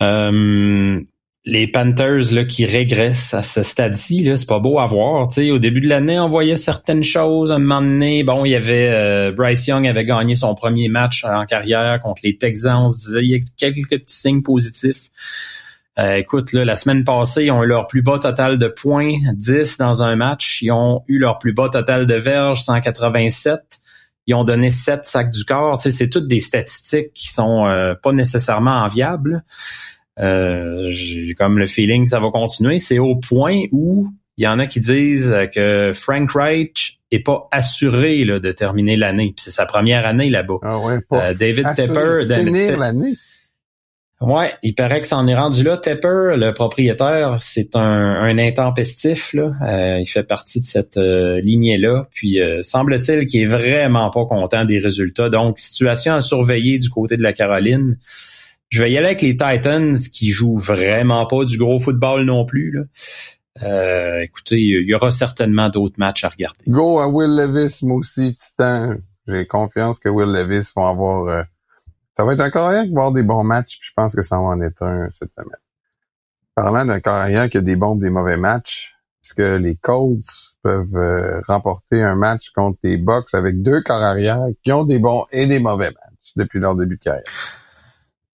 Euh, 0.02 1.00
les 1.46 1.68
Panthers 1.68 2.32
là, 2.32 2.46
qui 2.46 2.66
régressent 2.66 3.34
à 3.34 3.44
ce 3.44 3.64
stade-ci, 3.64 4.30
c'est 4.36 4.48
pas 4.48 4.60
beau 4.60 4.80
à 4.80 4.86
voir. 4.86 5.30
sais, 5.30 5.52
au 5.52 5.60
début 5.60 5.82
de 5.82 5.90
l'année, 5.90 6.18
on 6.18 6.30
voyait 6.30 6.56
certaines 6.56 7.04
choses. 7.04 7.52
À 7.52 7.56
un 7.56 7.60
moment 7.60 7.82
donné, 7.82 8.24
bon, 8.24 8.46
il 8.46 8.52
y 8.52 8.56
avait 8.56 8.88
euh, 8.90 9.32
Bryce 9.34 9.68
Young 9.68 9.86
avait 9.86 10.06
gagné 10.06 10.38
son 10.38 10.56
premier 10.56 10.88
match 10.88 11.26
en 11.26 11.46
carrière 11.46 12.00
contre 12.02 12.22
les 12.24 12.38
Texans. 12.38 12.86
On 12.86 12.90
se 12.90 12.98
disait 12.98 13.24
il 13.24 13.32
y 13.32 13.36
a 13.36 13.40
quelques 13.58 13.90
petits 13.90 14.16
signes 14.16 14.42
positifs. 14.42 15.10
Euh, 16.00 16.16
écoute, 16.16 16.54
là, 16.54 16.64
la 16.64 16.76
semaine 16.76 17.04
passée, 17.04 17.46
ils 17.46 17.52
ont 17.52 17.62
eu 17.62 17.68
leur 17.68 17.88
plus 17.88 18.02
bas 18.02 18.18
total 18.18 18.58
de 18.58 18.68
points, 18.68 19.14
10 19.34 19.78
dans 19.78 20.02
un 20.02 20.16
match. 20.16 20.62
Ils 20.62 20.72
ont 20.72 21.04
eu 21.08 21.20
leur 21.20 21.40
plus 21.40 21.54
bas 21.54 21.70
total 21.70 22.08
de 22.08 22.16
verges, 22.16 22.64
187. 22.64 23.60
Ils 24.28 24.34
ont 24.34 24.46
donné 24.46 24.70
7 24.70 25.04
sacs 25.04 25.30
du 25.30 25.44
corps. 25.44 25.78
C'est 25.78 26.10
toutes 26.10 26.28
des 26.28 26.40
statistiques 26.40 27.14
qui 27.14 27.28
sont 27.28 27.66
euh, 27.68 27.96
pas 28.02 28.14
nécessairement 28.14 28.84
enviables. 28.84 29.44
Euh, 30.20 30.82
j'ai 30.90 31.34
comme 31.34 31.58
le 31.58 31.68
feeling 31.68 32.04
que 32.04 32.10
ça 32.10 32.20
va 32.20 32.30
continuer. 32.30 32.80
C'est 32.80 33.00
au 33.00 33.16
point 33.16 33.64
où 33.72 34.10
il 34.38 34.44
y 34.44 34.48
en 34.48 34.60
a 34.60 34.68
qui 34.68 34.80
disent 34.80 35.36
que 35.54 35.92
Frank 35.94 36.32
Reich 36.32 37.00
est 37.12 37.20
pas 37.20 37.48
assuré 37.52 38.24
là, 38.26 38.40
de 38.40 38.52
terminer 38.52 38.96
l'année. 38.96 39.34
C'est 39.38 39.52
sa 39.52 39.66
première 39.66 40.06
année 40.08 40.30
là-bas. 40.30 40.58
Ah 40.64 40.80
ouais, 40.80 41.00
pas 41.08 41.30
Euh, 41.30 41.34
David 41.34 41.68
Tepper, 41.76 42.26
finir 42.28 42.78
l'année. 42.78 43.14
Ouais, 44.22 44.54
il 44.64 44.74
paraît 44.74 45.02
que 45.02 45.08
ça 45.08 45.18
en 45.18 45.28
est 45.28 45.36
rendu 45.36 45.64
là. 45.64 45.76
Tepper, 45.76 46.36
le 46.38 46.52
propriétaire, 46.54 47.40
c'est 47.42 47.76
un, 47.76 47.82
un 47.82 48.38
intempestif. 48.38 49.34
Là. 49.34 49.52
Euh, 49.62 50.00
il 50.00 50.06
fait 50.06 50.24
partie 50.24 50.62
de 50.62 50.66
cette 50.66 50.96
euh, 50.96 51.42
lignée-là. 51.42 52.08
Puis 52.14 52.42
euh, 52.42 52.62
semble-t-il 52.62 53.26
qu'il 53.26 53.42
est 53.42 53.46
vraiment 53.46 54.10
pas 54.12 54.26
content 54.26 54.64
des 54.64 54.80
résultats. 54.80 55.28
Donc, 55.28 55.60
situation 55.60 56.14
à 56.14 56.22
surveiller 56.22 56.80
du 56.80 56.90
côté 56.90 57.18
de 57.18 57.24
la 57.24 57.34
Caroline. 57.34 57.98
Je 58.74 58.82
vais 58.82 58.92
y 58.92 58.98
aller 58.98 59.06
avec 59.06 59.22
les 59.22 59.38
Titans 59.38 59.96
qui 60.12 60.32
jouent 60.32 60.58
vraiment 60.58 61.28
pas 61.28 61.46
du 61.46 61.60
gros 61.60 61.80
football 61.80 62.24
non 62.24 62.44
plus. 62.44 62.72
Là. 62.72 62.82
Euh, 63.62 64.22
écoutez, 64.22 64.60
il 64.60 64.90
y 64.90 64.96
aura 64.96 65.12
certainement 65.12 65.70
d'autres 65.70 66.00
matchs 66.00 66.24
à 66.24 66.30
regarder. 66.30 66.64
Go 66.68 66.98
à 66.98 67.08
Will 67.08 67.36
Levis, 67.36 67.86
moi 67.86 67.98
aussi, 67.98 68.36
Titan. 68.36 68.96
J'ai 69.28 69.46
confiance 69.46 70.00
que 70.00 70.10
Will 70.10 70.32
Levis 70.32 70.72
va 70.76 70.88
avoir... 70.88 71.28
euh, 71.28 71.44
ça 72.18 72.26
va 72.26 72.34
être 72.34 72.40
un 72.40 72.50
carrière 72.50 72.86
qui 72.86 72.94
va 72.94 73.02
avoir 73.02 73.12
des 73.12 73.22
bons 73.22 73.44
matchs, 73.44 73.78
puis 73.78 73.90
je 73.90 73.94
pense 73.96 74.16
que 74.16 74.24
ça 74.24 74.38
va 74.38 74.42
en 74.42 74.62
être 74.62 74.82
un 74.82 75.08
cette 75.12 75.36
semaine. 75.36 75.52
Parlant 76.56 76.84
d'un 76.84 77.00
carrière 77.00 77.52
qui 77.52 77.60
a 77.60 77.62
des 77.62 77.76
bons 77.76 77.96
et 77.98 78.02
des 78.02 78.10
mauvais 78.10 78.38
matchs, 78.38 78.96
est-ce 79.24 79.36
que 79.36 79.56
les 79.56 79.76
Colts 79.76 80.56
peuvent 80.64 80.96
euh, 80.96 81.42
remporter 81.48 82.02
un 82.02 82.16
match 82.16 82.50
contre 82.50 82.80
les 82.82 82.98
Bucks 82.98 83.36
avec 83.36 83.62
deux 83.62 83.82
corps 83.82 84.02
arrière 84.02 84.42
qui 84.64 84.72
ont 84.72 84.84
des 84.84 84.98
bons 84.98 85.28
et 85.32 85.46
des 85.46 85.60
mauvais 85.60 85.92
matchs 85.92 86.34
depuis 86.36 86.60
leur 86.60 86.76
début 86.76 86.98
de 86.98 87.04
carrière? 87.04 87.24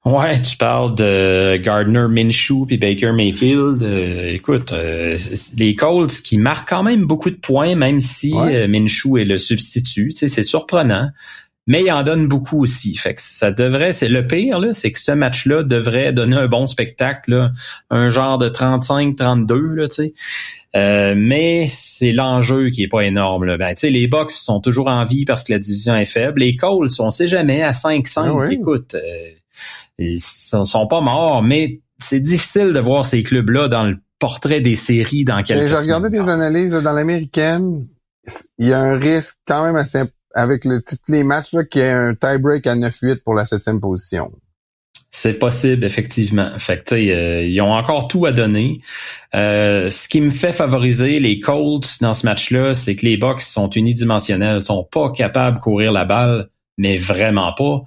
Ouais, 0.05 0.39
tu 0.41 0.55
parles 0.55 0.95
de 0.95 1.57
Gardner 1.57 2.07
Minshew 2.09 2.65
puis 2.65 2.77
Baker 2.77 3.11
Mayfield. 3.11 3.83
Euh, 3.83 4.33
écoute, 4.33 4.71
euh, 4.71 5.17
les 5.57 5.75
Colts 5.75 6.21
qui 6.23 6.37
marquent 6.37 6.69
quand 6.69 6.83
même 6.83 7.03
beaucoup 7.05 7.29
de 7.29 7.35
points, 7.35 7.75
même 7.75 7.99
si 7.99 8.33
Ouais. 8.33 8.55
euh, 8.55 8.67
Minshew 8.67 9.17
est 9.17 9.25
le 9.25 9.37
substitut. 9.37 10.09
Tu 10.13 10.15
sais, 10.19 10.27
c'est 10.29 10.43
surprenant. 10.43 11.09
Mais 11.67 11.83
il 11.83 11.91
en 11.91 12.01
donne 12.01 12.27
beaucoup 12.27 12.63
aussi. 12.63 12.95
Fait 12.95 13.13
que 13.13 13.21
ça 13.21 13.51
devrait, 13.51 13.93
c'est 13.93 14.07
le 14.07 14.25
pire, 14.25 14.57
là, 14.59 14.73
c'est 14.73 14.91
que 14.91 14.97
ce 14.99 15.11
match-là 15.11 15.61
devrait 15.63 16.13
donner 16.13 16.35
un 16.37 16.47
bon 16.47 16.65
spectacle, 16.65 17.29
là, 17.31 17.51
un 17.91 18.09
genre 18.09 18.39
de 18.39 18.49
35-32, 18.49 19.75
là, 19.75 19.87
tu 19.87 19.95
sais. 19.95 20.13
Euh, 20.75 21.13
mais 21.15 21.67
c'est 21.67 22.11
l'enjeu 22.11 22.69
qui 22.69 22.83
est 22.83 22.87
pas 22.87 23.01
énorme. 23.01 23.43
Là. 23.45 23.57
Ben, 23.57 23.75
les 23.83 24.07
Bucks 24.07 24.31
sont 24.31 24.61
toujours 24.61 24.87
en 24.87 25.03
vie 25.03 25.25
parce 25.25 25.43
que 25.43 25.51
la 25.53 25.59
division 25.59 25.95
est 25.95 26.05
faible. 26.05 26.39
Les 26.41 26.55
Colts, 26.55 26.99
on 26.99 27.09
sait 27.11 27.27
jamais 27.27 27.61
à 27.61 27.71
5-5. 27.73 28.21
Ah 28.25 28.33
oui. 28.33 28.55
Écoute, 28.55 28.95
euh, 28.95 29.29
ils 29.97 30.19
sont, 30.19 30.63
sont 30.63 30.87
pas 30.87 31.01
morts, 31.01 31.41
mais 31.43 31.81
c'est 31.99 32.19
difficile 32.19 32.73
de 32.73 32.79
voir 32.79 33.05
ces 33.05 33.23
clubs-là 33.23 33.67
dans 33.67 33.83
le 33.83 33.97
portrait 34.19 34.61
des 34.61 34.75
séries 34.75 35.23
dans 35.23 35.41
quelques 35.43 35.67
J'ai 35.67 35.75
regardé 35.75 36.09
des 36.09 36.27
analyses 36.29 36.73
là, 36.73 36.81
dans 36.81 36.93
l'américaine. 36.93 37.87
Il 38.57 38.67
y 38.67 38.73
a 38.73 38.79
un 38.79 38.97
risque 38.97 39.37
quand 39.47 39.63
même 39.63 39.75
assez 39.75 40.03
avec 40.35 40.65
le, 40.65 40.81
tous 40.81 40.97
les 41.07 41.23
matchs 41.23 41.55
qu'il 41.71 41.81
y 41.81 41.85
ait 41.85 41.89
un 41.89 42.13
tie-break 42.13 42.67
à 42.67 42.75
9-8 42.75 43.21
pour 43.23 43.33
la 43.33 43.45
septième 43.45 43.79
position. 43.79 44.31
C'est 45.11 45.39
possible, 45.39 45.83
effectivement. 45.85 46.51
Fait 46.59 46.83
que, 46.83 46.93
euh, 46.93 47.43
ils 47.43 47.59
ont 47.61 47.73
encore 47.73 48.07
tout 48.07 48.27
à 48.27 48.31
donner. 48.31 48.79
Euh, 49.33 49.89
ce 49.89 50.07
qui 50.07 50.21
me 50.21 50.29
fait 50.29 50.51
favoriser 50.51 51.19
les 51.19 51.39
Colts 51.39 51.97
dans 52.01 52.13
ce 52.13 52.27
match-là, 52.27 52.75
c'est 52.75 52.95
que 52.95 53.05
les 53.07 53.17
Bucks 53.17 53.41
sont 53.41 53.69
unidimensionnels, 53.71 54.61
sont 54.61 54.83
pas 54.83 55.11
capables 55.11 55.57
de 55.57 55.61
courir 55.63 55.91
la 55.91 56.05
balle, 56.05 56.49
mais 56.77 56.97
vraiment 56.97 57.53
pas. 57.53 57.81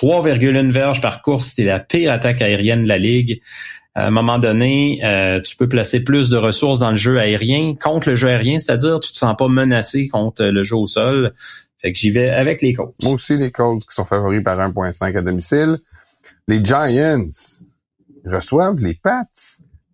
3,1 0.00 0.70
verges 0.70 1.00
par 1.00 1.22
course, 1.22 1.52
c'est 1.54 1.64
la 1.64 1.80
pire 1.80 2.12
attaque 2.12 2.40
aérienne 2.40 2.84
de 2.84 2.88
la 2.88 2.98
ligue. 2.98 3.40
À 3.94 4.06
un 4.06 4.10
moment 4.10 4.38
donné, 4.38 5.00
euh, 5.02 5.40
tu 5.40 5.56
peux 5.56 5.68
placer 5.68 6.04
plus 6.04 6.30
de 6.30 6.36
ressources 6.36 6.78
dans 6.78 6.90
le 6.90 6.96
jeu 6.96 7.18
aérien 7.18 7.72
contre 7.74 8.10
le 8.10 8.14
jeu 8.14 8.28
aérien, 8.28 8.60
c'est-à-dire 8.60 9.00
tu 9.00 9.10
te 9.10 9.16
sens 9.16 9.34
pas 9.36 9.48
menacé 9.48 10.06
contre 10.06 10.44
le 10.44 10.62
jeu 10.62 10.76
au 10.76 10.86
sol. 10.86 11.34
Fait 11.78 11.92
que 11.92 11.98
j'y 11.98 12.10
vais 12.10 12.30
avec 12.30 12.62
les 12.62 12.74
Colts. 12.74 12.94
Moi 13.02 13.14
aussi, 13.14 13.36
les 13.36 13.50
Colts 13.50 13.82
qui 13.82 13.94
sont 13.94 14.04
favoris 14.04 14.42
par 14.42 14.58
1.5 14.58 15.16
à 15.16 15.20
domicile. 15.20 15.78
Les 16.46 16.64
Giants 16.64 17.28
reçoivent 18.24 18.78
les 18.78 18.94
Pats. 18.94 19.24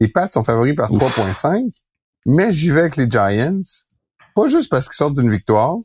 Les 0.00 0.08
Pats 0.08 0.28
sont 0.28 0.44
favoris 0.44 0.74
par 0.74 0.92
3.5, 0.92 1.70
mais 2.26 2.52
j'y 2.52 2.72
vais 2.72 2.80
avec 2.80 2.96
les 2.96 3.08
Giants. 3.10 3.62
Pas 4.34 4.48
juste 4.48 4.70
parce 4.70 4.86
qu'ils 4.86 4.96
sortent 4.96 5.14
d'une 5.14 5.30
victoire, 5.30 5.78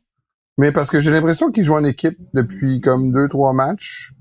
mais 0.60 0.74
parce 0.74 0.90
que 0.90 1.00
j'ai 1.00 1.10
l'impression 1.10 1.52
qu'ils 1.52 1.64
jouent 1.64 1.78
en 1.78 1.86
équipe 1.86 2.18
depuis 2.34 2.82
comme 2.82 3.14
deux, 3.14 3.30
trois 3.30 3.54
matchs. 3.54 4.12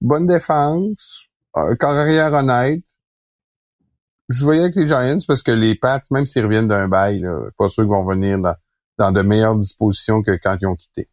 Bonne 0.00 0.24
défense, 0.24 1.26
un 1.52 1.74
corps 1.74 1.96
arrière 1.96 2.32
honnête. 2.32 2.84
Je 4.28 4.44
voyais 4.44 4.60
avec 4.60 4.76
les 4.76 4.86
Giants 4.86 5.18
parce 5.26 5.42
que 5.42 5.50
les 5.50 5.74
Pats, 5.74 6.00
même 6.12 6.26
s'ils 6.26 6.44
reviennent 6.44 6.68
d'un 6.68 6.86
bail, 6.86 7.18
là, 7.18 7.40
pas 7.58 7.68
sûr 7.68 7.82
qu'ils 7.82 7.90
vont 7.90 8.04
venir 8.04 8.38
dans, 8.98 9.10
de 9.10 9.22
meilleures 9.22 9.58
dispositions 9.58 10.22
que 10.22 10.30
quand 10.40 10.56
ils 10.62 10.68
ont 10.68 10.76
quitté. 10.76 11.08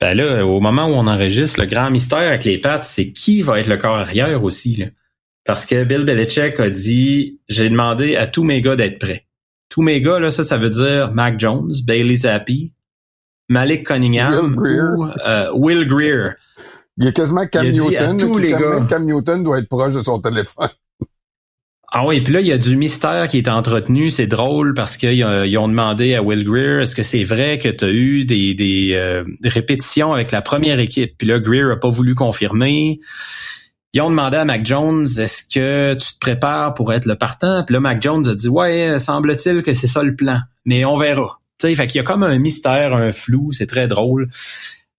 Ben 0.00 0.14
là, 0.14 0.46
au 0.46 0.60
moment 0.60 0.86
où 0.86 0.92
on 0.92 1.06
enregistre, 1.06 1.60
le 1.60 1.66
grand 1.66 1.90
mystère 1.90 2.28
avec 2.28 2.44
les 2.44 2.56
Pats, 2.56 2.80
c'est 2.80 3.12
qui 3.12 3.42
va 3.42 3.60
être 3.60 3.68
le 3.68 3.76
corps 3.76 3.98
arrière 3.98 4.42
aussi. 4.42 4.82
Parce 5.44 5.66
que 5.66 5.84
Bill 5.84 6.04
Belichick 6.04 6.58
a 6.58 6.70
dit, 6.70 7.42
j'ai 7.50 7.68
demandé 7.68 8.16
à 8.16 8.26
tous 8.26 8.42
mes 8.42 8.62
gars 8.62 8.76
d'être 8.76 8.98
prêts. 8.98 9.26
Tous 9.68 9.82
mes 9.82 10.00
gars, 10.00 10.18
là, 10.18 10.30
ça, 10.30 10.44
ça 10.44 10.56
veut 10.56 10.70
dire 10.70 11.12
Mac 11.12 11.38
Jones, 11.38 11.70
Bailey 11.84 12.16
Zappi, 12.16 12.72
Malik 13.50 13.86
Cunningham 13.86 14.56
Will 14.56 14.94
ou 14.96 15.06
euh, 15.26 15.50
Will 15.54 15.86
Greer. 15.88 16.36
Il 16.96 17.04
y 17.04 17.08
a 17.08 17.12
quasiment 17.12 17.46
Cam 17.46 17.66
Il 17.66 17.72
Newton. 17.72 18.16
tous 18.16 18.38
les 18.38 18.52
gars. 18.52 18.86
Cam 18.88 19.04
Newton 19.04 19.42
doit 19.42 19.58
être 19.58 19.68
proche 19.68 19.94
de 19.94 20.02
son 20.02 20.20
téléphone. 20.20 20.68
Ah 21.92 22.06
oui, 22.06 22.20
puis 22.20 22.32
là, 22.32 22.40
il 22.40 22.46
y 22.46 22.52
a 22.52 22.58
du 22.58 22.76
mystère 22.76 23.26
qui 23.26 23.38
est 23.38 23.48
entretenu. 23.48 24.10
C'est 24.10 24.28
drôle 24.28 24.74
parce 24.74 24.96
qu'ils 24.96 25.24
ont, 25.24 25.68
demandé 25.68 26.14
à 26.14 26.22
Will 26.22 26.44
Greer, 26.44 26.82
est-ce 26.82 26.94
que 26.94 27.02
c'est 27.02 27.24
vrai 27.24 27.58
que 27.58 27.68
tu 27.68 27.84
as 27.84 27.90
eu 27.90 28.24
des, 28.24 28.54
des, 28.54 28.92
euh, 28.92 29.24
des 29.40 29.48
répétitions 29.48 30.12
avec 30.12 30.30
la 30.30 30.40
première 30.40 30.78
équipe? 30.78 31.14
Puis 31.18 31.26
là, 31.26 31.40
Greer 31.40 31.72
a 31.72 31.76
pas 31.76 31.90
voulu 31.90 32.14
confirmer. 32.14 33.00
Ils 33.92 34.00
ont 34.02 34.10
demandé 34.10 34.36
à 34.36 34.44
Mac 34.44 34.64
Jones, 34.64 35.04
est-ce 35.18 35.42
que 35.42 35.94
tu 35.94 36.14
te 36.14 36.18
prépares 36.20 36.74
pour 36.74 36.92
être 36.92 37.06
le 37.06 37.16
partant? 37.16 37.64
Puis 37.64 37.72
là, 37.72 37.80
Mac 37.80 38.00
Jones 38.00 38.28
a 38.28 38.36
dit, 38.36 38.48
ouais, 38.48 39.00
semble-t-il 39.00 39.64
que 39.64 39.72
c'est 39.72 39.88
ça 39.88 40.04
le 40.04 40.14
plan. 40.14 40.38
Mais 40.64 40.84
on 40.84 40.94
verra. 40.94 41.39
Tu 41.60 41.68
sais, 41.68 41.74
fait 41.74 41.86
qu'il 41.86 41.98
y 41.98 42.00
a 42.00 42.04
comme 42.04 42.22
un 42.22 42.38
mystère, 42.38 42.94
un 42.94 43.12
flou. 43.12 43.52
C'est 43.52 43.66
très 43.66 43.86
drôle. 43.86 44.30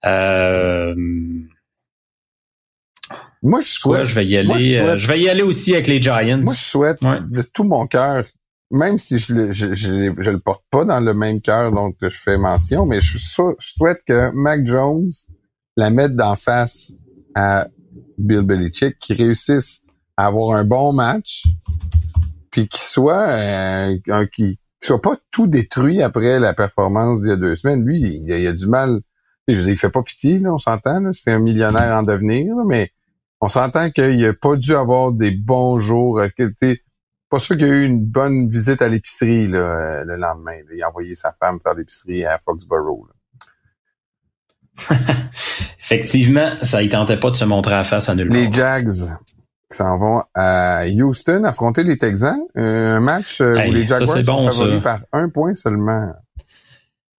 Euh, 0.06 0.94
Moi, 3.44 3.62
je 3.62 3.80
quoi, 3.80 3.98
souhaite, 3.98 4.06
je 4.06 4.16
vais 4.16 4.26
y 4.28 4.46
moi, 4.46 4.56
aller. 4.58 4.66
je 4.78 4.82
euh, 4.84 4.98
je 4.98 5.08
vais 5.08 5.20
y 5.20 5.30
aller 5.30 5.42
aussi 5.42 5.74
avec 5.74 5.88
les 5.88 6.02
Giants. 6.02 6.38
moi, 6.44 6.54
je 6.54 6.62
souhaite 6.64 7.02
Ouais. 7.02 7.20
de 7.30 7.42
tout 7.42 7.64
mon 7.64 7.88
cœur, 7.88 8.26
même 8.70 9.00
si 9.00 9.18
je 9.18 9.34
le, 9.34 9.52
je, 9.52 9.74
je, 9.74 10.14
je 10.18 10.32
le 10.32 10.40
porte 10.40 10.64
pas 10.70 10.86
dans 10.86 11.00
le 11.00 11.14
même 11.16 11.42
cœur 11.42 11.72
que 12.00 12.10
je 12.10 12.18
fais 12.22 12.38
mention, 12.38 12.86
mais 12.86 13.00
je 13.02 13.18
souhaite 13.18 14.00
que 14.08 14.30
Mac 14.32 14.66
Jones 14.68 15.10
la 15.78 15.90
mette 15.90 16.16
d'en 16.16 16.36
face 16.36 16.94
à 17.34 17.68
Bill 18.20 18.42
Belichick, 18.42 19.00
qui 19.00 19.14
réussisse 19.14 19.82
à 20.18 20.28
avoir 20.28 20.56
un 20.56 20.64
bon 20.64 20.94
match, 20.94 21.44
puis 22.52 22.68
qu'il 22.68 22.80
soit 22.82 23.28
euh, 23.30 23.98
un 24.10 24.28
qui 24.28 24.60
qu'il 24.82 24.88
soit 24.88 25.02
pas 25.02 25.18
tout 25.32 25.48
détruit 25.48 26.02
après 26.02 26.40
la 26.40 26.54
performance 26.54 27.22
d'il 27.22 27.30
y 27.30 27.34
a 27.34 27.38
deux 27.38 27.56
semaines. 27.56 27.86
Lui, 27.86 28.02
il, 28.02 28.32
a- 28.34 28.38
il 28.40 28.48
a 28.48 28.54
du 28.54 28.68
mal. 28.68 29.00
Je 29.48 29.54
veux 29.56 29.62
dire, 29.64 29.74
il 29.74 29.78
fait 29.78 29.90
pas 29.90 30.04
pitié, 30.04 30.40
là, 30.40 30.54
on 30.54 30.60
s'entend. 30.60 31.02
C'est 31.14 31.32
un 31.32 31.40
millionnaire 31.40 31.96
en 31.98 32.04
devenir, 32.04 32.56
là, 32.56 32.64
mais 32.66 32.92
on 33.42 33.50
s'entend 33.50 33.90
qu'il 33.92 34.24
a 34.26 34.34
pas 34.34 34.56
dû 34.56 34.76
avoir 34.76 35.12
des 35.12 35.32
bons 35.32 35.78
jours. 35.80 36.20
euh, 36.20 36.30
Pas 37.30 37.40
sûr 37.40 37.58
qu'il 37.58 37.66
y 37.68 37.70
a 37.70 37.74
eu 37.74 37.86
une 37.86 38.04
bonne 38.06 38.50
visite 38.50 38.82
à 38.82 38.88
l'épicerie 38.90 39.48
là, 39.48 39.58
euh, 39.58 40.04
le 40.06 40.16
lendemain. 40.16 40.52
là. 40.58 40.72
Il 40.76 40.84
a 40.84 40.90
envoyé 40.90 41.16
sa 41.16 41.32
femme 41.34 41.60
faire 41.62 41.74
l'épicerie 41.74 42.24
à 42.26 42.40
Foxborough. 42.40 43.08
là. 43.08 43.14
Effectivement, 45.80 46.50
ça 46.62 46.82
ne 46.82 46.88
tentait 46.88 47.20
pas 47.20 47.30
de 47.32 47.36
se 47.36 47.46
montrer 47.46 47.76
à 47.76 47.84
face 47.84 48.10
à 48.10 48.16
nul 48.16 48.30
Les 48.30 48.46
part. 48.46 48.54
Jags 48.54 49.18
qui 49.72 49.78
s'en 49.78 49.98
vont 49.98 50.24
à 50.36 50.84
Houston 50.88 51.44
affronter 51.46 51.84
les 51.84 51.98
Texans. 51.98 52.40
Euh, 52.58 52.98
Un 52.98 53.00
match 53.00 53.42
euh, 53.42 53.56
Hey, 53.56 53.72
où 53.72 53.74
les 53.74 53.88
ça, 53.88 54.00
Jaguars 54.00 54.16
sont 54.16 54.22
bon, 54.24 54.52
favoris 54.52 54.78
ça. 54.78 54.82
par 54.84 55.00
un 55.14 55.30
point 55.30 55.56
seulement. 55.56 56.12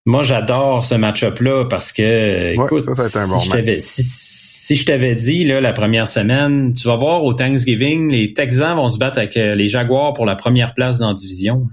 Moi, 0.06 0.24
j'adore 0.24 0.84
ce 0.84 0.96
match-up-là 0.96 1.66
parce 1.70 1.92
que, 1.92 2.54
écoute, 2.54 2.82
ça, 2.82 2.96
ça 2.96 3.02
va 3.04 3.08
être 3.08 3.18
un 3.18 3.28
bon 3.28 3.38
si, 3.40 3.46
je 3.48 3.52
t'avais, 3.52 3.80
si, 3.80 4.04
si 4.04 4.76
je 4.76 4.86
t'avais 4.86 5.16
dit 5.16 5.44
là, 5.44 5.62
la 5.62 5.74
première 5.74 6.08
semaine, 6.08 6.74
tu 6.74 6.88
vas 6.88 6.96
voir 6.96 7.24
au 7.24 7.34
Thanksgiving, 7.34 8.10
les 8.12 8.34
Texans 8.34 8.76
vont 8.76 8.90
se 8.90 8.98
battre 8.98 9.20
avec 9.20 9.38
euh, 9.38 9.54
les 9.54 9.68
Jaguars 9.68 10.14
pour 10.14 10.26
la 10.26 10.36
première 10.36 10.74
place 10.74 10.98
dans 10.98 11.10
la 11.10 11.14
division. 11.14 11.64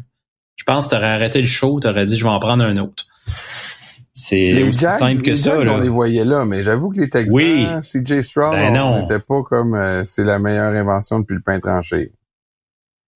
Je 0.57 0.65
pense 0.65 0.87
que 0.87 0.91
tu 0.91 0.97
aurais 0.97 1.07
arrêté 1.07 1.41
le 1.41 1.47
show, 1.47 1.81
tu 1.81 1.89
aurais 1.89 2.05
dit 2.05 2.17
je 2.19 2.25
vais 2.25 2.31
en 2.31 2.39
prendre 2.39 2.65
un 2.65 2.77
autre. 2.77 3.07
C'est 4.21 4.63
aussi 4.65 4.81
Jags, 4.81 4.99
simple 4.99 5.23
que 5.23 5.31
les 5.31 5.37
ça. 5.37 5.57
Jags, 5.57 5.67
là. 5.67 5.75
on 5.75 5.81
les 5.81 5.89
voyait 5.89 6.25
là, 6.25 6.45
mais 6.45 6.65
j'avoue 6.65 6.91
que 6.91 7.01
les 7.01 7.09
Texans, 7.09 7.33
Oui. 7.35 7.67
CJ 7.85 8.23
Stroud, 8.23 8.53
Ben 8.53 8.73
n'était 9.03 9.21
pas 9.21 9.43
comme 9.49 9.75
euh, 9.75 10.03
c'est 10.05 10.25
la 10.25 10.41
meilleure 10.41 10.73
invention 10.73 11.21
depuis 11.21 11.37
le 11.37 11.41
pain 11.41 11.61
tranché. 11.61 12.11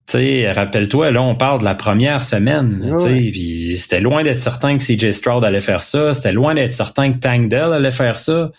Tu 0.07 0.19
sais, 0.19 0.53
rappelle-toi, 0.53 1.11
là, 1.11 1.23
on 1.23 1.35
parle 1.35 1.61
de 1.61 1.65
la 1.65 1.75
première 1.75 2.23
semaine. 2.23 2.95
puis 3.33 3.77
c'était 3.77 4.01
loin 4.01 4.23
d'être 4.23 4.39
certain 4.39 4.77
que 4.77 4.83
CJ 4.83 5.11
Stroud 5.13 5.45
allait 5.45 5.61
faire 5.61 5.83
ça. 5.83 6.13
C'était 6.13 6.33
loin 6.33 6.55
d'être 6.55 6.73
certain 6.73 7.13
que 7.13 7.19
Tank 7.19 7.49
Dell 7.49 7.73
allait 7.73 7.91
faire 7.91 8.19
ça. 8.19 8.53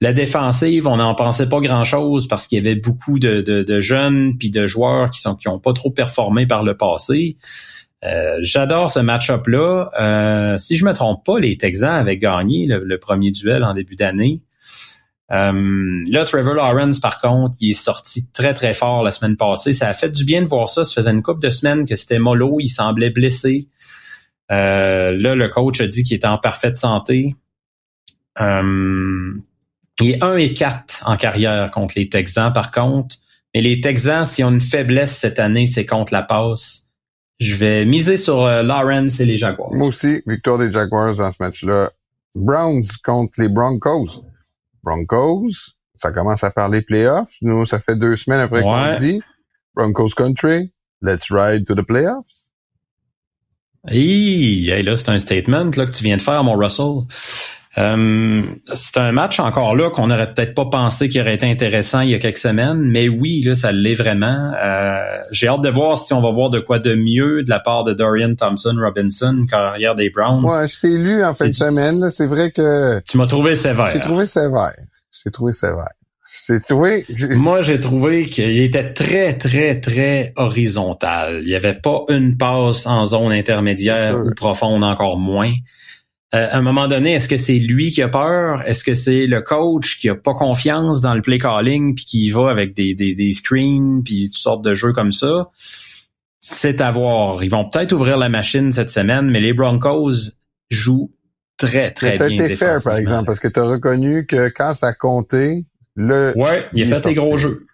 La 0.00 0.12
défensive, 0.12 0.86
on 0.86 0.96
n'en 0.98 1.14
pensait 1.14 1.48
pas 1.48 1.60
grand-chose 1.60 2.28
parce 2.28 2.46
qu'il 2.46 2.62
y 2.62 2.66
avait 2.66 2.78
beaucoup 2.78 3.18
de, 3.18 3.40
de, 3.42 3.62
de 3.62 3.80
jeunes 3.80 4.36
puis 4.38 4.50
de 4.50 4.66
joueurs 4.66 5.10
qui 5.10 5.20
sont 5.20 5.34
qui 5.34 5.48
ont 5.48 5.58
pas 5.58 5.72
trop 5.72 5.90
performé 5.90 6.46
par 6.46 6.62
le 6.64 6.76
passé. 6.76 7.36
Euh, 8.04 8.38
J'adore 8.42 8.90
ce 8.90 9.00
match-up-là. 9.00 9.90
Euh, 10.00 10.58
si 10.58 10.76
je 10.76 10.84
me 10.84 10.92
trompe 10.92 11.24
pas, 11.24 11.38
les 11.38 11.56
Texans 11.56 11.94
avaient 11.94 12.18
gagné 12.18 12.66
le, 12.66 12.98
premier 12.98 13.30
duel 13.30 13.64
en 13.64 13.74
début 13.74 13.96
d'année. 13.96 14.42
Euh, 15.30 16.04
là, 16.08 16.24
Trevor 16.24 16.54
Lawrence, 16.54 17.00
par 17.00 17.20
contre, 17.20 17.56
il 17.60 17.70
est 17.70 17.74
sorti 17.74 18.30
très, 18.30 18.54
très 18.54 18.72
fort 18.72 19.02
la 19.02 19.12
semaine 19.12 19.36
passée. 19.36 19.72
Ça 19.72 19.88
a 19.88 19.92
fait 19.92 20.10
du 20.10 20.24
bien 20.24 20.42
de 20.42 20.46
voir 20.46 20.68
ça. 20.68 20.84
Ça 20.84 20.94
faisait 20.94 21.10
une 21.10 21.22
couple 21.22 21.42
de 21.42 21.50
semaines 21.50 21.84
que 21.86 21.96
c'était 21.96 22.18
mollo. 22.18 22.58
Il 22.60 22.70
semblait 22.70 23.10
blessé. 23.10 23.68
Euh, 24.50 25.16
là, 25.18 25.34
le 25.34 25.48
coach 25.48 25.80
a 25.80 25.86
dit 25.86 26.02
qu'il 26.02 26.16
était 26.16 26.26
en 26.26 26.38
parfaite 26.38 26.76
santé. 26.76 27.34
Euh, 28.40 29.34
il 30.00 30.10
est 30.10 30.22
1 30.22 30.36
et 30.36 30.54
4 30.54 31.02
en 31.06 31.16
carrière 31.16 31.70
contre 31.70 31.94
les 31.96 32.08
Texans, 32.08 32.52
par 32.52 32.70
contre. 32.70 33.16
Mais 33.54 33.60
les 33.60 33.80
Texans, 33.80 34.24
s'ils 34.24 34.44
ont 34.44 34.50
une 34.50 34.60
faiblesse 34.60 35.16
cette 35.16 35.38
année, 35.38 35.66
c'est 35.66 35.86
contre 35.86 36.12
la 36.12 36.22
passe. 36.22 36.87
Je 37.40 37.54
vais 37.54 37.84
miser 37.84 38.16
sur 38.16 38.44
euh, 38.44 38.62
Lawrence 38.62 39.20
et 39.20 39.24
les 39.24 39.36
Jaguars. 39.36 39.72
Moi 39.72 39.88
aussi, 39.88 40.22
victoire 40.26 40.58
des 40.58 40.72
Jaguars 40.72 41.14
dans 41.16 41.30
ce 41.30 41.42
match-là. 41.42 41.90
Browns 42.34 42.84
contre 43.04 43.32
les 43.40 43.48
Broncos. 43.48 44.24
Broncos, 44.82 45.50
ça 46.00 46.10
commence 46.12 46.42
à 46.44 46.50
parler 46.50 46.82
playoffs. 46.82 47.30
Nous, 47.42 47.64
ça 47.66 47.78
fait 47.80 47.96
deux 47.96 48.16
semaines 48.16 48.40
après 48.40 48.62
qu'on 48.62 48.76
Ouais. 48.76 48.92
le 48.94 48.98
dit. 48.98 49.22
Broncos 49.74 50.10
country, 50.16 50.72
let's 51.00 51.30
ride 51.30 51.64
to 51.66 51.74
the 51.74 51.82
playoffs. 51.86 52.24
Hi, 53.88 54.68
hey, 54.70 54.82
là, 54.82 54.96
c'est 54.96 55.08
un 55.08 55.18
statement 55.18 55.70
là, 55.76 55.86
que 55.86 55.92
tu 55.92 56.02
viens 56.02 56.16
de 56.16 56.22
faire, 56.22 56.42
mon 56.42 56.54
Russell. 56.56 57.06
Euh, 57.78 58.42
c'est 58.66 58.96
un 58.96 59.12
match 59.12 59.38
encore 59.38 59.76
là 59.76 59.90
qu'on 59.90 60.08
n'aurait 60.08 60.32
peut-être 60.32 60.54
pas 60.54 60.66
pensé 60.66 61.08
qu'il 61.08 61.20
aurait 61.20 61.34
été 61.34 61.48
intéressant 61.48 62.00
il 62.00 62.10
y 62.10 62.14
a 62.14 62.18
quelques 62.18 62.38
semaines, 62.38 62.80
mais 62.80 63.08
oui, 63.08 63.42
là, 63.44 63.54
ça 63.54 63.70
l'est 63.72 63.94
vraiment. 63.94 64.52
Euh, 64.62 64.98
J'ai 65.30 65.48
hâte 65.48 65.60
de 65.60 65.68
voir 65.68 65.96
si 65.96 66.12
on 66.12 66.20
va 66.20 66.30
voir 66.30 66.50
de 66.50 66.58
quoi 66.58 66.78
de 66.78 66.94
mieux 66.94 67.44
de 67.44 67.50
la 67.50 67.60
part 67.60 67.84
de 67.84 67.94
Dorian 67.94 68.34
Thompson 68.34 68.76
Robinson, 68.78 69.46
carrière 69.48 69.94
des 69.94 70.10
Browns. 70.10 70.44
Ouais, 70.44 70.66
je 70.66 70.80
t'ai 70.80 70.98
lu 70.98 71.24
en 71.24 71.34
fin 71.34 71.48
de 71.48 71.52
semaine. 71.52 72.10
C'est 72.10 72.26
vrai 72.26 72.50
que 72.50 73.00
Tu 73.08 73.16
m'as 73.16 73.26
trouvé 73.26 73.54
sévère. 73.54 73.90
j'ai 73.92 74.00
trouvé 74.00 74.26
sévère. 74.26 74.72
J'ai 75.24 75.30
trouvé 75.30 75.52
sévère. 75.52 75.88
Trouvé... 76.66 77.04
Moi, 77.30 77.60
j'ai 77.60 77.78
trouvé 77.78 78.24
qu'il 78.24 78.58
était 78.60 78.92
très, 78.94 79.36
très, 79.36 79.80
très 79.80 80.32
horizontal. 80.36 81.40
Il 81.42 81.48
n'y 81.48 81.54
avait 81.54 81.74
pas 81.78 82.04
une 82.08 82.38
passe 82.38 82.86
en 82.86 83.04
zone 83.04 83.32
intermédiaire 83.32 84.18
ou 84.18 84.30
profonde, 84.34 84.82
encore 84.82 85.18
moins. 85.18 85.52
Euh, 86.34 86.46
à 86.50 86.58
un 86.58 86.62
moment 86.62 86.88
donné, 86.88 87.14
est-ce 87.14 87.28
que 87.28 87.38
c'est 87.38 87.58
lui 87.58 87.90
qui 87.90 88.02
a 88.02 88.08
peur? 88.08 88.62
Est-ce 88.66 88.84
que 88.84 88.92
c'est 88.92 89.26
le 89.26 89.40
coach 89.40 89.98
qui 89.98 90.10
a 90.10 90.14
pas 90.14 90.34
confiance 90.34 91.00
dans 91.00 91.14
le 91.14 91.22
play 91.22 91.38
calling 91.38 91.94
puis 91.94 92.04
qui 92.04 92.30
va 92.30 92.50
avec 92.50 92.74
des, 92.74 92.94
des, 92.94 93.14
des 93.14 93.32
screens 93.32 94.02
puis 94.04 94.26
toutes 94.26 94.36
sortes 94.36 94.62
de 94.62 94.74
jeux 94.74 94.92
comme 94.92 95.12
ça? 95.12 95.48
C'est 96.40 96.80
à 96.82 96.90
voir. 96.90 97.42
Ils 97.42 97.50
vont 97.50 97.68
peut-être 97.68 97.92
ouvrir 97.92 98.18
la 98.18 98.28
machine 98.28 98.72
cette 98.72 98.90
semaine, 98.90 99.30
mais 99.30 99.40
les 99.40 99.54
Broncos 99.54 100.12
jouent 100.70 101.10
très, 101.56 101.90
très 101.90 102.18
T'as 102.18 102.28
bien 102.28 102.44
été 102.44 102.56
fair, 102.56 102.76
par 102.82 102.96
exemple, 102.96 103.26
parce 103.26 103.40
que 103.40 103.48
tu 103.48 103.60
as 103.60 103.64
reconnu 103.64 104.26
que 104.26 104.48
quand 104.48 104.74
ça 104.74 104.92
comptait, 104.92 105.64
le, 105.96 106.32
Ouais, 106.36 106.66
il 106.74 106.92
a 106.92 106.98
fait 106.98 107.08
les 107.08 107.14
gros 107.14 107.36
jeux. 107.36 107.66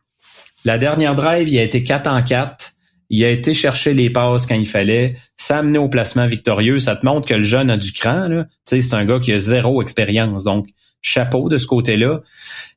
La 0.64 0.78
dernière 0.78 1.14
drive, 1.14 1.48
il 1.48 1.58
a 1.58 1.62
été 1.62 1.82
4 1.82 2.06
en 2.06 2.22
4. 2.22 2.73
Il 3.14 3.24
a 3.24 3.30
été 3.30 3.54
chercher 3.54 3.94
les 3.94 4.10
passes 4.10 4.44
quand 4.44 4.56
il 4.56 4.66
fallait. 4.66 5.14
Ça 5.36 5.62
au 5.62 5.88
placement 5.88 6.26
victorieux. 6.26 6.80
Ça 6.80 6.96
te 6.96 7.06
montre 7.06 7.28
que 7.28 7.34
le 7.34 7.44
jeune 7.44 7.70
a 7.70 7.76
du 7.76 7.92
cran. 7.92 8.26
C'est 8.64 8.92
un 8.92 9.04
gars 9.04 9.20
qui 9.20 9.32
a 9.32 9.38
zéro 9.38 9.80
expérience. 9.82 10.42
Donc, 10.42 10.66
chapeau 11.00 11.48
de 11.48 11.56
ce 11.56 11.66
côté-là. 11.68 12.22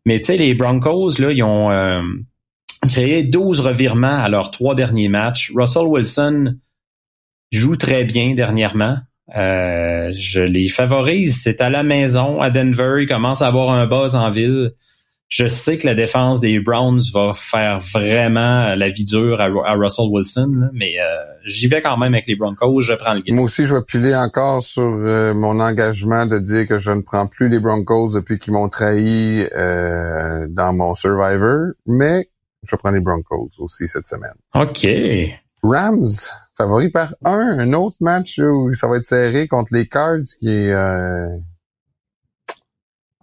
Mais 0.05 0.19
tu 0.19 0.27
sais, 0.27 0.37
les 0.37 0.53
Broncos, 0.53 1.17
là, 1.17 1.31
ils 1.31 1.41
ont 1.41 1.71
euh, 1.71 2.03
créé 2.87 3.23
12 3.23 3.61
revirements 3.61 4.19
à 4.19 4.29
leurs 4.29 4.51
trois 4.51 4.75
derniers 4.75 5.09
matchs. 5.09 5.51
Russell 5.55 5.87
Wilson 5.87 6.57
joue 7.51 7.75
très 7.75 8.03
bien 8.03 8.35
dernièrement. 8.35 8.97
Euh, 9.35 10.11
je 10.13 10.41
les 10.41 10.67
favorise. 10.67 11.41
C'est 11.41 11.61
à 11.61 11.71
la 11.71 11.81
maison, 11.81 12.41
à 12.41 12.51
Denver. 12.51 12.97
Il 13.01 13.07
commence 13.07 13.41
à 13.41 13.47
avoir 13.47 13.71
un 13.71 13.87
buzz 13.87 14.15
en 14.15 14.29
ville. 14.29 14.73
Je 15.29 15.47
sais 15.49 15.77
que 15.77 15.85
la 15.85 15.93
défense 15.93 16.39
des 16.39 16.59
Browns 16.61 17.01
va 17.13 17.33
faire 17.33 17.79
vraiment 17.79 18.73
la 18.75 18.87
vie 18.87 19.03
dure 19.03 19.41
à, 19.41 19.73
Russell 19.73 20.07
Wilson, 20.09 20.69
mais 20.71 20.93
euh, 21.01 21.03
j'y 21.43 21.67
vais 21.67 21.81
quand 21.81 21.97
même 21.97 22.13
avec 22.13 22.27
les 22.27 22.37
Broncos. 22.37 22.79
Je 22.79 22.93
prends 22.93 23.13
le 23.13 23.19
guess. 23.19 23.35
Moi 23.35 23.43
aussi, 23.43 23.65
je 23.65 23.75
vais 23.75 23.81
piler 23.81 24.15
encore 24.15 24.63
sur 24.63 24.83
euh, 24.83 25.33
mon 25.33 25.59
engagement 25.59 26.25
de 26.25 26.39
dire 26.39 26.65
que 26.65 26.77
je 26.77 26.91
ne 26.91 27.01
prends 27.01 27.27
plus 27.27 27.49
les 27.49 27.59
Broncos 27.59 28.13
depuis 28.13 28.39
qu'ils 28.39 28.53
m'ont 28.53 28.69
trahi 28.69 29.45
euh, 29.53 30.47
dans 30.49 30.71
mon 30.71 30.95
Survivor, 30.95 31.73
mais 31.85 32.29
je 32.63 32.77
prends 32.77 32.91
les 32.91 33.01
Broncos 33.01 33.49
aussi 33.59 33.89
cette 33.89 34.07
semaine. 34.07 34.35
OK. 34.55 34.87
Rams, 35.61 36.05
favori 36.55 36.89
par 36.89 37.13
un. 37.25 37.59
Un 37.59 37.73
autre 37.73 37.97
match 37.99 38.39
où 38.39 38.73
ça 38.75 38.87
va 38.87 38.95
être 38.95 39.05
serré 39.05 39.49
contre 39.49 39.73
les 39.73 39.87
Cards 39.87 40.23
qui 40.39 40.47
est 40.47 40.73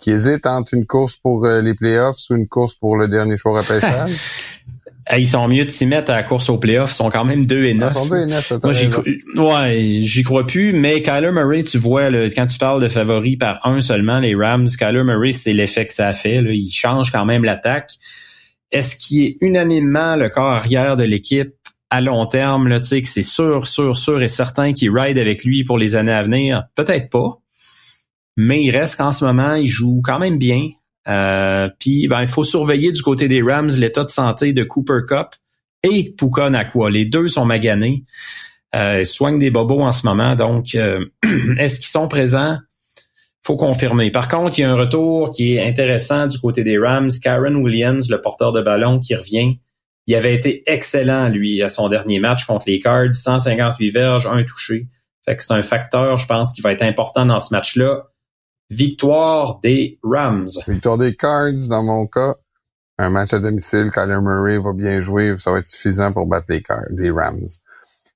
qui 0.05 0.11
hésite 0.11 0.47
entre 0.47 0.75
une 0.75 0.85
course 0.85 1.17
pour 1.17 1.47
euh, 1.47 1.63
les 1.63 1.73
playoffs 1.73 2.19
ou 2.29 2.35
une 2.35 2.47
course 2.47 2.75
pour 2.75 2.99
le 2.99 3.09
dernier 3.09 3.39
choix 3.39 3.59
repêchage? 3.59 4.11
Ils 5.17 5.27
sont 5.27 5.49
mieux 5.49 5.65
de 5.65 5.71
s'y 5.71 5.87
mettre 5.87 6.11
à 6.13 6.17
la 6.17 6.23
course 6.23 6.49
aux 6.49 6.57
playoffs. 6.57 6.93
Ils 6.93 6.97
sont 6.97 7.11
quand 7.11 7.25
même 7.25 7.45
2 7.45 7.65
et 7.65 7.75
9. 7.75 7.95
Ah, 7.95 8.01
ils 8.01 8.03
sont 8.03 8.15
2 8.15 8.23
et 8.23 8.27
9, 8.27 8.53
Moi, 8.63 8.73
j'y 8.73 8.89
ouais, 9.37 9.99
j'y 10.03 10.23
crois 10.23 10.47
plus. 10.47 10.73
Mais 10.73 11.03
Kyler 11.03 11.31
Murray, 11.31 11.63
tu 11.63 11.77
vois, 11.77 12.11
quand 12.31 12.47
tu 12.47 12.57
parles 12.57 12.81
de 12.81 12.89
favoris 12.89 13.37
par 13.37 13.67
un 13.67 13.83
seulement, 13.83 14.19
les 14.19 14.35
Rams, 14.35 14.67
Kyler 14.67 15.05
Murray, 15.05 15.33
c'est 15.33 15.53
l'effet 15.53 15.87
que 15.87 15.93
ça 15.93 16.09
a 16.09 16.15
fait. 16.15 16.41
Là. 16.41 16.53
Il 16.53 16.71
change 16.71 17.13
quand 17.13 17.27
même 17.27 17.45
l'attaque. 17.45 17.91
Est-ce 18.73 18.97
qu'il 18.97 19.25
est 19.25 19.37
unanimement 19.43 20.17
le 20.17 20.31
corps 20.31 20.53
arrière 20.53 20.97
de 20.97 21.05
l'équipe 21.05 21.53
à 21.91 22.01
long 22.01 22.25
terme, 22.25 22.69
là, 22.69 22.81
tu 22.81 22.87
sais, 22.87 23.03
que 23.03 23.09
c'est 23.09 23.23
sûr, 23.23 23.67
sûr, 23.67 23.97
sûr 23.99 24.23
et 24.23 24.29
certain 24.29 24.73
qu'il 24.73 24.91
ride 24.91 25.19
avec 25.19 25.45
lui 25.45 25.65
pour 25.65 25.77
les 25.77 25.97
années 25.97 26.13
à 26.13 26.23
venir? 26.23 26.65
Peut-être 26.75 27.11
pas 27.11 27.44
mais 28.37 28.62
il 28.62 28.70
reste 28.70 28.97
qu'en 28.97 29.12
ce 29.12 29.24
moment, 29.24 29.55
il 29.55 29.68
joue 29.68 30.01
quand 30.03 30.18
même 30.18 30.39
bien. 30.39 30.68
Euh, 31.09 31.68
Puis 31.78 32.09
ben, 32.09 32.20
il 32.20 32.26
faut 32.26 32.45
surveiller 32.45 32.93
du 32.93 33.03
côté 33.03 33.28
des 33.28 33.43
Rams 33.43 33.70
l'état 33.76 34.05
de 34.05 34.11
santé 34.11 34.53
de 34.53 34.64
Cooper 34.64 35.01
Cup 35.07 35.28
et 35.82 36.14
Puka 36.16 36.51
Nakua. 36.51 36.91
Les 36.91 37.05
deux 37.05 37.28
sont 37.28 37.45
maganés. 37.45 38.05
Euh, 38.74 39.01
ils 39.01 39.07
soignent 39.07 39.39
des 39.39 39.51
bobos 39.51 39.82
en 39.82 39.93
ce 39.93 40.07
moment. 40.07 40.35
Donc, 40.35 40.74
euh, 40.74 41.05
est-ce 41.59 41.80
qu'ils 41.80 41.89
sont 41.89 42.09
présents? 42.09 42.59
faut 43.45 43.57
confirmer. 43.57 44.11
Par 44.11 44.28
contre, 44.28 44.59
il 44.59 44.62
y 44.62 44.64
a 44.64 44.70
un 44.70 44.76
retour 44.76 45.30
qui 45.30 45.57
est 45.57 45.68
intéressant 45.68 46.26
du 46.26 46.39
côté 46.39 46.64
des 46.64 46.78
Rams. 46.78 47.11
Karen 47.22 47.57
Williams, 47.57 48.09
le 48.09 48.20
porteur 48.20 48.53
de 48.53 48.62
ballon, 48.62 49.01
qui 49.01 49.14
revient. 49.14 49.59
Il 50.07 50.14
avait 50.14 50.35
été 50.35 50.62
excellent, 50.66 51.28
lui, 51.28 51.62
à 51.62 51.68
son 51.68 51.89
dernier 51.89 52.20
match 52.20 52.47
contre 52.47 52.64
les 52.68 52.80
Cards. 52.80 53.12
158 53.12 53.91
verges, 53.91 54.26
un 54.26 54.43
touché. 54.45 54.89
Fait 55.26 55.37
que 55.37 55.43
c'est 55.43 55.53
un 55.53 55.62
facteur, 55.62 56.18
je 56.18 56.26
pense, 56.26 56.55
qui 56.55 56.62
va 56.62 56.72
être 56.72 56.82
important 56.82 57.26
dans 57.26 57.41
ce 57.41 57.53
match-là. 57.55 58.05
Victoire 58.71 59.61
des 59.62 59.99
Rams. 60.03 60.49
Victoire 60.67 60.99
des 60.99 61.15
Cards, 61.15 61.69
dans 61.69 61.83
mon 61.83 62.07
cas. 62.07 62.35
Un 62.99 63.11
match 63.11 63.33
à 63.33 63.41
domicile, 63.41 63.91
Kyler 63.93 64.21
Murray 64.21 64.59
va 64.59 64.73
bien 64.73 65.01
jouer, 65.01 65.35
ça 65.39 65.51
va 65.51 65.59
être 65.59 65.67
suffisant 65.67 66.12
pour 66.12 66.27
battre 66.27 66.47
les, 66.49 66.62
les 66.91 67.11
Rams. 67.11 67.47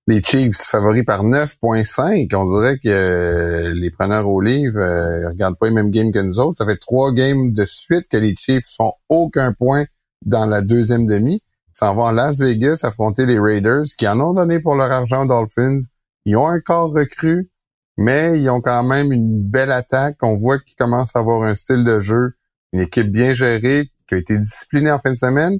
Les 0.06 0.22
Chiefs 0.22 0.62
favoris 0.62 1.04
par 1.04 1.22
9.5. 1.22 2.34
On 2.34 2.58
dirait 2.58 2.78
que 2.78 2.88
euh, 2.88 3.74
les 3.74 3.90
preneurs 3.90 4.26
au 4.26 4.40
livre 4.40 4.78
euh, 4.78 5.28
regardent 5.28 5.58
pas 5.58 5.66
les 5.66 5.74
mêmes 5.74 5.90
games 5.90 6.10
que 6.12 6.20
nous 6.20 6.38
autres. 6.38 6.56
Ça 6.56 6.64
fait 6.64 6.78
trois 6.78 7.12
games 7.12 7.52
de 7.52 7.64
suite 7.66 8.06
que 8.08 8.16
les 8.16 8.34
Chiefs 8.38 8.74
font 8.74 8.92
aucun 9.10 9.52
point 9.52 9.84
dans 10.24 10.46
la 10.46 10.62
deuxième 10.62 11.06
demi. 11.06 11.42
Ils 11.68 11.78
s'en 11.78 11.94
vont 11.94 12.06
à 12.06 12.12
Las 12.12 12.38
Vegas 12.38 12.80
affronter 12.84 13.26
les 13.26 13.38
Raiders 13.38 13.84
qui 13.98 14.08
en 14.08 14.18
ont 14.20 14.32
donné 14.32 14.60
pour 14.60 14.76
leur 14.76 14.90
argent 14.90 15.24
aux 15.24 15.28
Dolphins. 15.28 15.80
Ils 16.24 16.36
ont 16.36 16.48
un 16.48 16.60
corps 16.60 16.90
recru 16.90 17.50
mais 17.98 18.40
ils 18.40 18.48
ont 18.48 18.60
quand 18.60 18.84
même 18.84 19.12
une 19.12 19.42
belle 19.42 19.72
attaque. 19.72 20.16
On 20.22 20.36
voit 20.36 20.58
qu'ils 20.60 20.76
commencent 20.76 21.16
à 21.16 21.18
avoir 21.18 21.42
un 21.42 21.56
style 21.56 21.84
de 21.84 22.00
jeu, 22.00 22.34
une 22.72 22.80
équipe 22.80 23.10
bien 23.10 23.34
gérée, 23.34 23.90
qui 24.08 24.14
a 24.14 24.18
été 24.18 24.38
disciplinée 24.38 24.90
en 24.90 25.00
fin 25.00 25.12
de 25.12 25.18
semaine. 25.18 25.58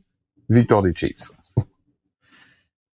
Victoire 0.49 0.82
des 0.82 0.95
Chiefs. 0.95 1.32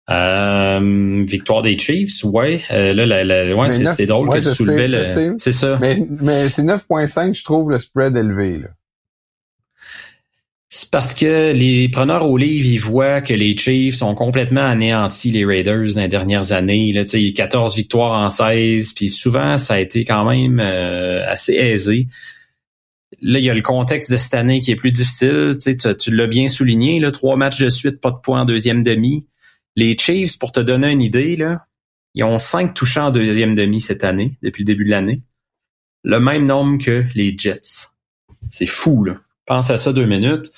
Euh, 0.09 1.23
victoire 1.25 1.61
des 1.61 1.77
Chiefs, 1.77 2.23
ouais. 2.23 2.61
Euh, 2.71 2.93
là, 2.93 3.55
ouais, 3.55 3.69
c'est 3.69 4.05
drôle 4.05 4.29
que 4.29 4.39
tu 4.39 4.55
soulevais 4.55 4.87
le. 4.87 5.35
C'est 5.37 5.51
ça. 5.51 5.77
Mais, 5.79 5.97
mais 6.21 6.49
c'est 6.49 6.63
9.5, 6.63 7.35
je 7.35 7.43
trouve 7.43 7.69
le 7.69 7.79
spread 7.79 8.15
élevé. 8.15 8.59
Là. 8.59 8.69
C'est 10.75 10.89
parce 10.89 11.13
que 11.13 11.53
les 11.53 11.87
preneurs 11.87 12.27
au 12.27 12.35
livre, 12.35 12.67
ils 12.67 12.79
voient 12.79 13.21
que 13.21 13.35
les 13.35 13.55
Chiefs 13.55 14.01
ont 14.01 14.15
complètement 14.15 14.65
anéanti 14.65 15.29
les 15.29 15.45
Raiders 15.45 15.93
dans 15.93 16.01
les 16.01 16.07
dernières 16.07 16.51
années. 16.51 16.91
Là, 16.91 17.03
14 17.05 17.75
victoires 17.75 18.19
en 18.19 18.27
16, 18.27 18.93
puis 18.93 19.09
souvent, 19.09 19.59
ça 19.59 19.75
a 19.75 19.79
été 19.79 20.03
quand 20.03 20.27
même 20.27 20.59
euh, 20.59 21.23
assez 21.29 21.53
aisé. 21.53 22.07
Là, 23.21 23.37
il 23.37 23.45
y 23.45 23.51
a 23.51 23.53
le 23.53 23.61
contexte 23.61 24.11
de 24.11 24.17
cette 24.17 24.33
année 24.33 24.61
qui 24.61 24.71
est 24.71 24.75
plus 24.75 24.89
difficile. 24.89 25.55
Tu, 25.63 25.77
tu 25.77 26.15
l'as 26.15 26.25
bien 26.25 26.47
souligné, 26.47 26.99
là, 26.99 27.11
trois 27.11 27.37
matchs 27.37 27.59
de 27.59 27.69
suite, 27.69 28.01
pas 28.01 28.09
de 28.09 28.17
points 28.17 28.41
en 28.41 28.45
deuxième 28.45 28.81
demi. 28.81 29.27
Les 29.75 29.95
Chiefs, 29.95 30.39
pour 30.39 30.51
te 30.51 30.59
donner 30.59 30.89
une 30.89 31.03
idée, 31.03 31.35
là, 31.35 31.67
ils 32.15 32.23
ont 32.23 32.39
cinq 32.39 32.73
touchants 32.73 33.09
en 33.09 33.11
deuxième 33.11 33.53
demi 33.53 33.79
cette 33.79 34.03
année, 34.03 34.31
depuis 34.41 34.63
le 34.63 34.65
début 34.65 34.85
de 34.85 34.89
l'année. 34.89 35.21
Le 36.03 36.19
même 36.19 36.47
nombre 36.47 36.83
que 36.83 37.05
les 37.13 37.37
Jets. 37.37 37.89
C'est 38.49 38.65
fou, 38.65 39.03
là. 39.03 39.19
Pense 39.45 39.69
à 39.69 39.77
ça 39.77 39.93
deux 39.93 40.05
minutes. 40.05 40.51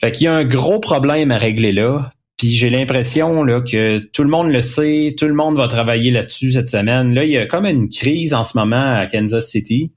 Fait 0.00 0.12
qu'il 0.12 0.24
y 0.24 0.28
a 0.28 0.34
un 0.34 0.44
gros 0.44 0.80
problème 0.80 1.30
à 1.30 1.36
régler 1.36 1.72
là. 1.72 2.10
Puis 2.36 2.50
j'ai 2.50 2.70
l'impression 2.70 3.44
là 3.44 3.60
que 3.60 3.98
tout 3.98 4.24
le 4.24 4.28
monde 4.28 4.50
le 4.50 4.60
sait, 4.60 5.14
tout 5.16 5.26
le 5.26 5.34
monde 5.34 5.56
va 5.56 5.68
travailler 5.68 6.10
là-dessus 6.10 6.52
cette 6.52 6.70
semaine. 6.70 7.14
Là, 7.14 7.24
il 7.24 7.30
y 7.30 7.38
a 7.38 7.46
comme 7.46 7.66
une 7.66 7.88
crise 7.88 8.34
en 8.34 8.42
ce 8.44 8.58
moment 8.58 8.96
à 8.96 9.06
Kansas 9.06 9.46
City. 9.46 9.92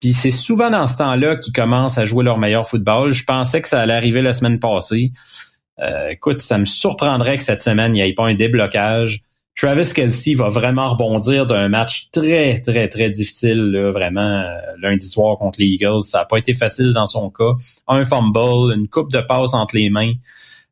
Puis 0.00 0.12
c'est 0.12 0.30
souvent 0.30 0.70
dans 0.70 0.86
ce 0.86 0.98
temps-là 0.98 1.36
qu'ils 1.36 1.52
commencent 1.52 1.98
à 1.98 2.04
jouer 2.04 2.24
leur 2.24 2.38
meilleur 2.38 2.68
football. 2.68 3.12
Je 3.12 3.24
pensais 3.24 3.60
que 3.60 3.68
ça 3.68 3.80
allait 3.80 3.94
arriver 3.94 4.22
la 4.22 4.32
semaine 4.32 4.58
passée. 4.58 5.12
Euh, 5.80 6.08
écoute, 6.08 6.40
ça 6.40 6.58
me 6.58 6.64
surprendrait 6.64 7.38
que 7.38 7.42
cette 7.42 7.62
semaine, 7.62 7.96
il 7.96 8.02
n'y 8.02 8.08
ait 8.08 8.14
pas 8.14 8.26
un 8.26 8.34
déblocage. 8.34 9.22
Travis 9.56 9.92
Kelsey 9.94 10.34
va 10.34 10.48
vraiment 10.48 10.88
rebondir 10.88 11.46
d'un 11.46 11.68
match 11.68 12.08
très, 12.10 12.60
très, 12.60 12.88
très 12.88 13.08
difficile, 13.08 13.70
là, 13.70 13.92
vraiment, 13.92 14.20
euh, 14.20 14.58
lundi 14.80 15.06
soir 15.06 15.38
contre 15.38 15.60
les 15.60 15.66
Eagles. 15.66 16.02
Ça 16.02 16.18
n'a 16.18 16.24
pas 16.24 16.38
été 16.38 16.54
facile 16.54 16.92
dans 16.92 17.06
son 17.06 17.30
cas. 17.30 17.52
Un 17.86 18.04
fumble, 18.04 18.74
une 18.74 18.88
coupe 18.88 19.12
de 19.12 19.20
passe 19.20 19.54
entre 19.54 19.76
les 19.76 19.90
mains. 19.90 20.12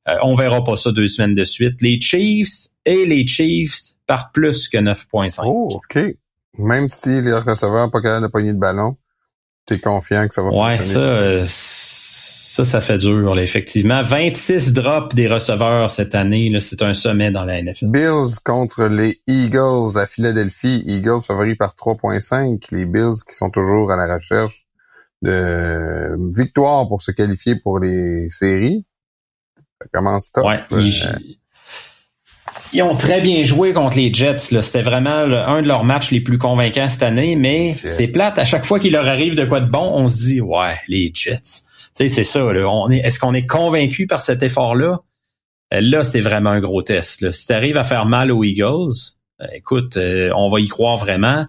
Euh, 0.08 0.16
on 0.22 0.34
verra 0.34 0.64
pas 0.64 0.76
ça 0.76 0.90
deux 0.90 1.06
semaines 1.06 1.34
de 1.34 1.44
suite. 1.44 1.80
Les 1.80 2.00
Chiefs 2.00 2.70
et 2.84 3.06
les 3.06 3.24
Chiefs 3.26 3.92
par 4.06 4.32
plus 4.32 4.68
que 4.68 4.78
9.5. 4.78 5.42
Oh, 5.46 5.68
OK. 5.72 5.98
Même 6.58 6.88
si 6.88 7.22
les 7.22 7.32
receveurs 7.32 7.90
pas 7.90 8.02
capable 8.02 8.26
de 8.26 8.30
pogner 8.30 8.52
de 8.52 8.58
ballon, 8.58 8.96
t'es 9.64 9.78
confiant 9.78 10.26
que 10.26 10.34
ça 10.34 10.42
va 10.42 10.50
Ouais, 10.50 10.78
ça, 10.78 11.46
ça, 12.52 12.66
ça 12.66 12.82
fait 12.82 12.98
dur, 12.98 13.34
là, 13.34 13.42
effectivement. 13.42 14.02
26 14.02 14.74
drops 14.74 15.14
des 15.14 15.26
receveurs 15.26 15.90
cette 15.90 16.14
année, 16.14 16.54
c'est 16.60 16.82
un 16.82 16.92
sommet 16.92 17.30
dans 17.30 17.46
la 17.46 17.62
NFL. 17.62 17.86
Bills 17.86 18.40
contre 18.44 18.84
les 18.84 19.22
Eagles 19.26 19.96
à 19.96 20.06
Philadelphie. 20.06 20.82
Eagles 20.86 21.22
favoris 21.22 21.56
par 21.56 21.74
3.5. 21.74 22.62
Les 22.70 22.84
Bills 22.84 23.24
qui 23.26 23.34
sont 23.34 23.48
toujours 23.48 23.90
à 23.90 23.96
la 23.96 24.16
recherche 24.16 24.66
de 25.22 26.14
victoire 26.36 26.86
pour 26.88 27.00
se 27.00 27.10
qualifier 27.10 27.56
pour 27.56 27.78
les 27.78 28.28
séries. 28.28 28.84
Ça 29.80 29.88
commence 29.90 30.30
top. 30.30 30.44
Ouais, 30.44 30.58
ils, 30.72 31.06
euh, 31.06 31.18
ils, 32.74 32.82
ont 32.82 32.94
très 32.94 33.22
bien 33.22 33.44
joué 33.44 33.72
contre 33.72 33.96
les 33.96 34.12
Jets. 34.12 34.60
C'était 34.60 34.82
vraiment 34.82 35.20
un 35.20 35.62
de 35.62 35.68
leurs 35.68 35.84
matchs 35.84 36.10
les 36.10 36.20
plus 36.20 36.36
convaincants 36.36 36.90
cette 36.90 37.02
année, 37.02 37.34
mais 37.34 37.74
c'est 37.86 38.08
plate. 38.08 38.38
À 38.38 38.44
chaque 38.44 38.66
fois 38.66 38.78
qu'il 38.78 38.92
leur 38.92 39.08
arrive 39.08 39.36
de 39.36 39.46
quoi 39.46 39.60
de 39.60 39.70
bon, 39.70 39.90
on 39.94 40.10
se 40.10 40.18
dit, 40.18 40.40
ouais, 40.42 40.76
les 40.86 41.10
Jets 41.14 41.71
sais, 41.94 42.08
c'est 42.08 42.24
ça. 42.24 42.40
Est-ce 42.90 43.18
qu'on 43.18 43.34
est 43.34 43.46
convaincu 43.46 44.06
par 44.06 44.20
cet 44.20 44.42
effort-là? 44.42 45.00
Euh, 45.72 45.80
là, 45.80 46.04
c'est 46.04 46.20
vraiment 46.20 46.50
un 46.50 46.60
gros 46.60 46.82
test. 46.82 47.20
Là. 47.20 47.32
Si 47.32 47.46
tu 47.46 47.52
arrives 47.52 47.76
à 47.76 47.84
faire 47.84 48.06
mal 48.06 48.30
aux 48.30 48.44
Eagles, 48.44 48.92
euh, 49.40 49.46
écoute, 49.54 49.96
euh, 49.96 50.30
on 50.36 50.48
va 50.48 50.60
y 50.60 50.68
croire 50.68 50.96
vraiment. 50.96 51.46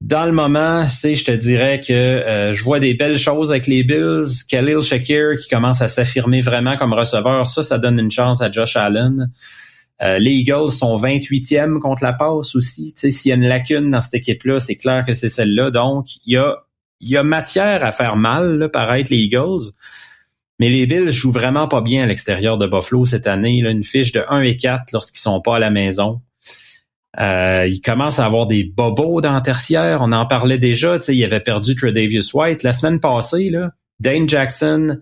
Dans 0.00 0.26
le 0.26 0.32
moment, 0.32 0.84
tu 0.86 1.16
je 1.16 1.24
te 1.24 1.32
dirais 1.32 1.80
que 1.80 2.52
je 2.54 2.62
vois 2.62 2.78
des 2.78 2.94
belles 2.94 3.18
choses 3.18 3.50
avec 3.50 3.66
les 3.66 3.82
Bills. 3.82 4.44
Khalil 4.48 4.80
Shakir 4.80 5.36
qui 5.40 5.48
commence 5.48 5.82
à 5.82 5.88
s'affirmer 5.88 6.40
vraiment 6.40 6.76
comme 6.76 6.92
receveur, 6.92 7.48
ça, 7.48 7.64
ça 7.64 7.78
donne 7.78 7.98
une 7.98 8.10
chance 8.12 8.40
à 8.40 8.48
Josh 8.48 8.76
Allen. 8.76 9.28
les 10.00 10.30
Eagles 10.30 10.70
sont 10.70 10.96
28e 10.96 11.80
contre 11.80 12.04
la 12.04 12.12
passe 12.12 12.54
aussi. 12.54 12.94
Tu 12.94 13.00
sais, 13.00 13.10
s'il 13.10 13.30
y 13.30 13.32
a 13.32 13.34
une 13.34 13.48
lacune 13.48 13.90
dans 13.90 14.00
cette 14.00 14.14
équipe-là, 14.14 14.60
c'est 14.60 14.76
clair 14.76 15.04
que 15.04 15.14
c'est 15.14 15.28
celle-là. 15.28 15.72
Donc, 15.72 16.06
il 16.24 16.34
y 16.34 16.36
a 16.36 16.58
il 17.00 17.10
y 17.10 17.16
a 17.16 17.22
matière 17.22 17.84
à 17.84 17.92
faire 17.92 18.16
mal, 18.16 18.58
là, 18.58 18.68
paraître 18.68 19.10
les 19.10 19.18
Eagles. 19.18 19.72
Mais 20.58 20.68
les 20.68 20.86
Bills 20.86 21.10
jouent 21.10 21.30
vraiment 21.30 21.68
pas 21.68 21.80
bien 21.80 22.02
à 22.02 22.06
l'extérieur 22.06 22.58
de 22.58 22.66
Buffalo 22.66 23.04
cette 23.04 23.26
année. 23.26 23.60
Là, 23.62 23.70
une 23.70 23.84
fiche 23.84 24.12
de 24.12 24.24
1 24.28 24.42
et 24.42 24.56
4 24.56 24.92
lorsqu'ils 24.92 25.20
sont 25.20 25.40
pas 25.40 25.56
à 25.56 25.58
la 25.58 25.70
maison. 25.70 26.20
Euh, 27.20 27.66
ils 27.66 27.80
commencent 27.80 28.18
à 28.18 28.26
avoir 28.26 28.46
des 28.46 28.64
bobos 28.64 29.20
dans 29.20 29.34
le 29.34 29.40
tertiaire. 29.40 30.00
On 30.02 30.12
en 30.12 30.26
parlait 30.26 30.58
déjà. 30.58 30.98
Il 31.08 31.24
avait 31.24 31.40
perdu 31.40 31.74
Tredavious 31.74 32.34
White. 32.34 32.64
La 32.64 32.72
semaine 32.72 33.00
passée, 33.00 33.50
là, 33.50 33.70
Dane 34.00 34.28
Jackson, 34.28 35.00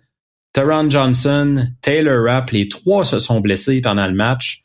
Teron 0.53 0.89
Johnson, 0.89 1.69
Taylor 1.83 2.25
Rapp, 2.25 2.51
les 2.51 2.69
trois 2.69 3.05
se 3.05 3.19
sont 3.19 3.41
blessés 3.41 3.81
pendant 3.81 4.07
le 4.07 4.15
match. 4.15 4.65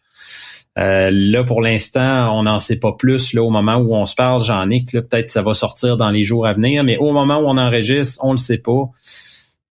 Euh, 0.78 1.10
là, 1.12 1.44
pour 1.44 1.62
l'instant, 1.62 2.38
on 2.38 2.44
n'en 2.44 2.60
sait 2.60 2.80
pas 2.80 2.94
plus. 2.94 3.34
Là, 3.34 3.44
au 3.44 3.50
moment 3.50 3.76
où 3.76 3.94
on 3.94 4.06
se 4.06 4.16
parle, 4.16 4.44
Jean-Nic, 4.44 4.92
peut-être 4.92 5.28
ça 5.28 5.42
va 5.42 5.54
sortir 5.54 5.98
dans 5.98 6.10
les 6.10 6.24
jours 6.24 6.46
à 6.46 6.54
venir, 6.54 6.84
mais 6.84 6.98
au 6.98 7.12
moment 7.12 7.40
où 7.40 7.46
on 7.48 7.58
enregistre, 7.58 8.24
on 8.24 8.32
le 8.32 8.38
sait 8.38 8.60
pas. 8.60 8.90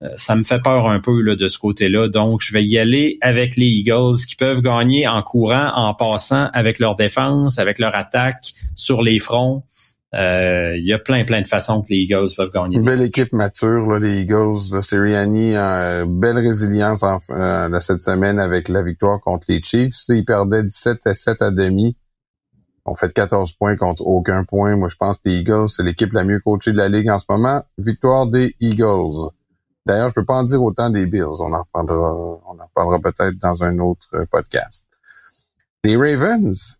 Euh, 0.03 0.09
ça 0.17 0.35
me 0.35 0.43
fait 0.43 0.61
peur 0.61 0.89
un 0.89 1.01
peu 1.01 1.21
là, 1.23 1.37
de 1.37 1.49
ce 1.49 1.59
côté-là. 1.59 2.09
Donc, 2.09 2.41
je 2.43 2.53
vais 2.53 2.65
y 2.65 2.79
aller 2.79 3.19
avec 3.21 3.57
les 3.57 3.67
Eagles 3.67 4.17
qui 4.29 4.37
peuvent 4.37 4.63
gagner 4.63 5.07
en 5.09 5.23
courant, 5.23 5.73
en 5.75 5.95
passant 5.95 6.49
avec 6.53 6.79
leur 6.79 6.97
défense, 6.97 7.59
avec 7.59 7.79
leur 7.79 7.95
attaque 7.95 8.53
sur 8.77 9.03
les 9.03 9.19
fronts. 9.19 9.65
Euh, 10.13 10.77
il 10.77 10.85
y 10.85 10.93
a 10.93 10.99
plein, 10.99 11.25
plein 11.25 11.41
de 11.41 11.47
façons 11.47 11.83
que 11.83 11.89
les 11.91 11.99
Eagles 11.99 12.29
peuvent 12.37 12.51
gagner. 12.53 12.79
Une 12.79 12.85
belle 12.85 13.03
équipe 13.03 13.33
mature, 13.33 13.87
là, 13.87 13.99
les 14.01 14.23
Eagles. 14.23 14.83
Sirianni, 14.83 15.55
euh, 15.55 16.05
belle 16.09 16.39
résilience 16.39 17.03
en, 17.05 17.21
euh, 17.31 17.81
cette 17.81 18.01
semaine 18.01 18.41
avec 18.41 18.69
la 18.69 18.83
victoire 18.83 19.21
contre 19.21 19.47
les 19.49 19.63
Chiefs. 19.63 19.95
Ils 20.09 20.25
perdaient 20.25 20.65
17 20.65 21.07
à 21.07 21.15
7 21.15 21.43
à 21.43 21.51
demi. 21.51 21.97
On 22.85 22.97
fait 22.97 23.13
14 23.13 23.53
points 23.53 23.77
contre 23.77 24.05
aucun 24.05 24.43
point. 24.45 24.75
Moi, 24.75 24.89
je 24.89 24.97
pense 24.97 25.19
que 25.19 25.29
les 25.29 25.39
Eagles, 25.39 25.69
c'est 25.69 25.85
l'équipe 25.85 26.13
la 26.13 26.25
mieux 26.25 26.41
coachée 26.41 26.73
de 26.73 26.79
la 26.79 26.89
Ligue 26.89 27.09
en 27.09 27.19
ce 27.21 27.27
moment. 27.29 27.63
Victoire 27.79 28.27
des 28.27 28.57
Eagles. 28.59 29.31
D'ailleurs, 29.87 30.09
je 30.09 30.15
peux 30.15 30.25
pas 30.25 30.35
en 30.35 30.45
dire 30.45 30.63
autant 30.63 30.91
des 30.91 31.07
Bills. 31.07 31.41
On 31.41 31.53
en 31.53 31.63
reparlera, 31.63 32.15
on 32.15 32.59
en 32.59 32.67
reparlera 32.67 32.99
peut-être 32.99 33.39
dans 33.39 33.63
un 33.63 33.79
autre 33.79 34.09
euh, 34.15 34.25
podcast. 34.31 34.89
Les 35.85 35.97
Ravens, 35.97 36.80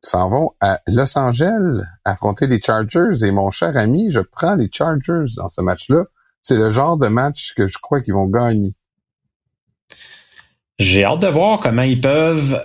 s'en 0.00 0.30
vont 0.30 0.52
à 0.60 0.80
Los 0.86 1.18
Angeles 1.18 1.82
affronter 2.04 2.46
les 2.46 2.60
Chargers. 2.60 3.24
Et 3.24 3.30
mon 3.30 3.50
cher 3.50 3.76
ami, 3.76 4.10
je 4.10 4.20
prends 4.20 4.54
les 4.54 4.70
Chargers 4.72 5.34
dans 5.36 5.48
ce 5.48 5.60
match-là. 5.60 6.04
C'est 6.42 6.56
le 6.56 6.70
genre 6.70 6.96
de 6.96 7.08
match 7.08 7.54
que 7.54 7.66
je 7.66 7.78
crois 7.78 8.00
qu'ils 8.00 8.14
vont 8.14 8.28
gagner. 8.28 8.74
J'ai 10.78 11.04
hâte 11.04 11.22
de 11.22 11.26
voir 11.26 11.58
comment 11.58 11.82
ils 11.82 12.00
peuvent 12.00 12.64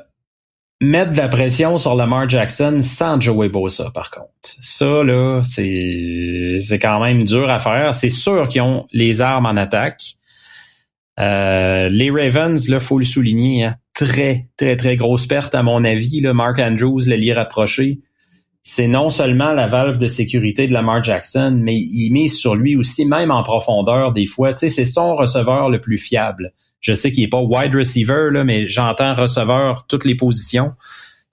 mettre 0.84 1.12
de 1.12 1.18
la 1.18 1.30
pression 1.30 1.78
sur 1.78 1.96
Lamar 1.96 2.30
Jackson 2.30 2.80
sans 2.84 3.20
Joey 3.20 3.50
Bosa, 3.50 3.90
par 3.92 4.12
contre. 4.12 4.30
Ça, 4.42 5.04
là, 5.04 5.42
c'est, 5.44 6.58
c'est 6.60 6.80
quand 6.80 7.00
même 7.00 7.24
dur 7.24 7.50
à 7.50 7.60
faire. 7.60 7.96
C'est 7.96 8.10
sûr 8.10 8.48
qu'ils 8.48 8.62
ont 8.62 8.86
les 8.92 9.22
armes 9.22 9.46
en 9.46 9.56
attaque. 9.56 10.04
Euh, 11.20 11.90
les 11.90 12.12
Ravens, 12.12 12.70
là, 12.70 12.80
faut 12.80 13.00
le 13.00 13.06
souligner, 13.06 13.66
hein, 13.66 13.76
très, 13.94 14.50
très, 14.58 14.76
très 14.76 14.96
grosse 14.96 15.28
perte, 15.28 15.56
à 15.56 15.64
mon 15.64 15.84
avis. 15.84 16.22
Là, 16.22 16.34
Mark 16.34 16.60
Andrews, 16.60 17.02
le 17.08 17.16
lit 17.16 17.34
rapproché, 17.34 18.00
c'est 18.64 18.88
non 18.88 19.10
seulement 19.10 19.52
la 19.52 19.68
valve 19.68 19.98
de 19.98 20.08
sécurité 20.08 20.68
de 20.68 20.74
Lamar 20.74 21.04
Jackson, 21.04 21.60
mais 21.62 21.76
il 21.76 22.12
mise 22.12 22.38
sur 22.38 22.56
lui 22.56 22.76
aussi, 22.76 23.06
même 23.06 23.30
en 23.30 23.44
profondeur, 23.44 24.14
des 24.14 24.26
fois. 24.26 24.54
Tu 24.54 24.60
sais, 24.60 24.70
c'est 24.70 24.86
son 24.86 25.16
receveur 25.16 25.70
le 25.70 25.82
plus 25.82 25.98
fiable. 25.98 26.54
Je 26.80 26.94
sais 26.94 27.12
qu'il 27.12 27.24
est 27.24 27.30
pas 27.30 27.42
wide 27.42 27.76
receiver, 27.76 28.30
là, 28.32 28.44
mais 28.44 28.64
j'entends 28.64 29.14
receveur 29.14 29.86
toutes 29.88 30.06
les 30.06 30.16
positions. 30.16 30.74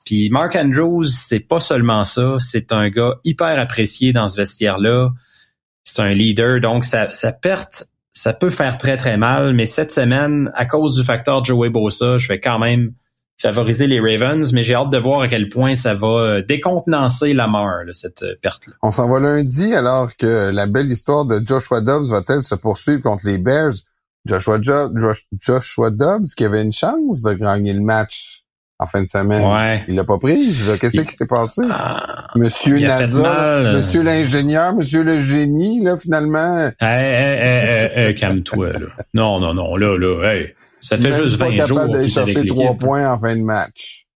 Puis 0.04 0.28
Mark 0.30 0.56
Andrews, 0.56 1.04
c'est 1.04 1.40
pas 1.40 1.60
seulement 1.60 2.04
ça, 2.04 2.36
c'est 2.38 2.72
un 2.72 2.88
gars 2.88 3.16
hyper 3.24 3.58
apprécié 3.58 4.12
dans 4.12 4.28
ce 4.28 4.36
vestiaire-là. 4.36 5.10
C'est 5.84 6.02
un 6.02 6.12
leader, 6.12 6.60
donc 6.60 6.84
sa, 6.84 7.10
sa 7.10 7.32
perte 7.32 7.86
ça 8.12 8.32
peut 8.32 8.50
faire 8.50 8.78
très, 8.78 8.96
très 8.96 9.16
mal, 9.16 9.54
mais 9.54 9.66
cette 9.66 9.90
semaine, 9.90 10.50
à 10.54 10.66
cause 10.66 10.96
du 10.96 11.04
facteur 11.04 11.44
Joey 11.44 11.70
Bosa, 11.70 12.18
je 12.18 12.28
vais 12.28 12.40
quand 12.40 12.58
même 12.58 12.92
favoriser 13.40 13.86
les 13.86 14.00
Ravens, 14.00 14.52
mais 14.52 14.62
j'ai 14.62 14.74
hâte 14.74 14.90
de 14.90 14.98
voir 14.98 15.22
à 15.22 15.28
quel 15.28 15.48
point 15.48 15.74
ça 15.74 15.94
va 15.94 16.08
euh, 16.08 16.42
décontenancer 16.42 17.32
la 17.32 17.46
mort, 17.46 17.80
cette 17.92 18.22
euh, 18.22 18.34
perte-là. 18.42 18.74
On 18.82 18.92
s'en 18.92 19.08
va 19.08 19.18
lundi 19.18 19.74
alors 19.74 20.14
que 20.14 20.50
la 20.50 20.66
belle 20.66 20.92
histoire 20.92 21.24
de 21.24 21.40
Joshua 21.44 21.80
Dobbs 21.80 22.08
va-t-elle 22.08 22.42
se 22.42 22.54
poursuivre 22.54 23.02
contre 23.02 23.26
les 23.26 23.38
Bears? 23.38 23.74
Joshua, 24.26 24.60
Joshua 25.40 25.90
Dobbs 25.90 26.26
qui 26.36 26.44
avait 26.44 26.62
une 26.62 26.74
chance 26.74 27.22
de 27.22 27.32
gagner 27.32 27.72
le 27.72 27.80
match 27.80 28.39
en 28.80 28.86
fin 28.86 29.02
de 29.02 29.08
semaine. 29.08 29.44
Ouais. 29.44 29.84
Il 29.88 29.94
l'a 29.94 30.04
pas 30.04 30.18
prise. 30.18 30.78
Qu'est-ce 30.80 31.02
qui 31.02 31.14
s'est 31.14 31.26
passé? 31.26 31.60
Ah, 31.70 32.28
monsieur 32.34 32.78
NASA, 32.78 33.74
Monsieur 33.74 34.02
l'ingénieur, 34.02 34.74
Monsieur 34.74 35.02
le 35.02 35.20
génie, 35.20 35.82
là, 35.82 35.98
finalement. 35.98 36.70
Hey, 36.80 37.04
hey, 37.14 37.90
hey, 37.94 38.14
calme-toi, 38.14 38.72
là. 38.72 38.86
Non, 39.12 39.38
non, 39.38 39.52
non, 39.52 39.76
là, 39.76 39.98
là, 39.98 40.32
hey. 40.32 40.54
Ça 40.80 40.96
fait 40.96 41.12
juste 41.12 41.36
20 41.36 41.66
jours. 41.66 41.86
d'aller 41.88 42.08
chercher 42.08 42.46
trois 42.46 42.74
points 42.74 43.12
en 43.12 43.20
fin 43.20 43.36
de 43.36 43.42
match. 43.42 44.06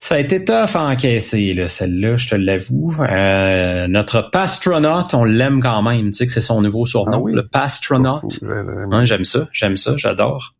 Ça 0.00 0.16
a 0.16 0.18
été 0.18 0.44
tough 0.44 0.74
à 0.74 0.84
encaisser, 0.84 1.52
là, 1.52 1.68
celle-là, 1.68 2.16
je 2.16 2.30
te 2.30 2.34
l'avoue. 2.34 2.94
Euh, 2.98 3.86
notre 3.88 4.30
pastronaute, 4.30 5.12
on 5.12 5.24
l'aime 5.24 5.60
quand 5.60 5.82
même. 5.82 6.10
Tu 6.10 6.12
sais 6.12 6.26
que 6.26 6.32
c'est 6.32 6.40
son 6.40 6.62
nouveau 6.62 6.86
surnom, 6.86 7.26
ah 7.26 7.30
le 7.30 7.46
pastronaute. 7.46 8.40
j'aime 9.04 9.24
ça, 9.24 9.48
j'aime 9.52 9.76
ça, 9.76 9.96
j'adore. 9.96 10.54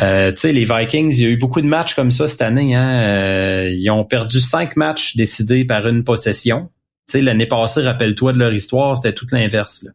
Euh, 0.00 0.30
tu 0.30 0.40
sais, 0.40 0.52
les 0.52 0.64
Vikings, 0.64 1.12
il 1.12 1.22
y 1.22 1.26
a 1.26 1.28
eu 1.30 1.38
beaucoup 1.38 1.60
de 1.60 1.66
matchs 1.66 1.94
comme 1.94 2.10
ça 2.10 2.28
cette 2.28 2.42
année. 2.42 2.74
Hein? 2.74 3.00
Euh, 3.00 3.72
ils 3.74 3.90
ont 3.90 4.04
perdu 4.04 4.40
cinq 4.40 4.76
matchs 4.76 5.16
décidés 5.16 5.64
par 5.64 5.86
une 5.86 6.04
possession. 6.04 6.68
Tu 7.08 7.12
sais, 7.12 7.22
l'année 7.22 7.46
passée, 7.46 7.82
rappelle-toi 7.82 8.32
de 8.32 8.38
leur 8.38 8.52
histoire, 8.52 8.96
c'était 8.96 9.14
tout 9.14 9.26
l'inverse. 9.32 9.86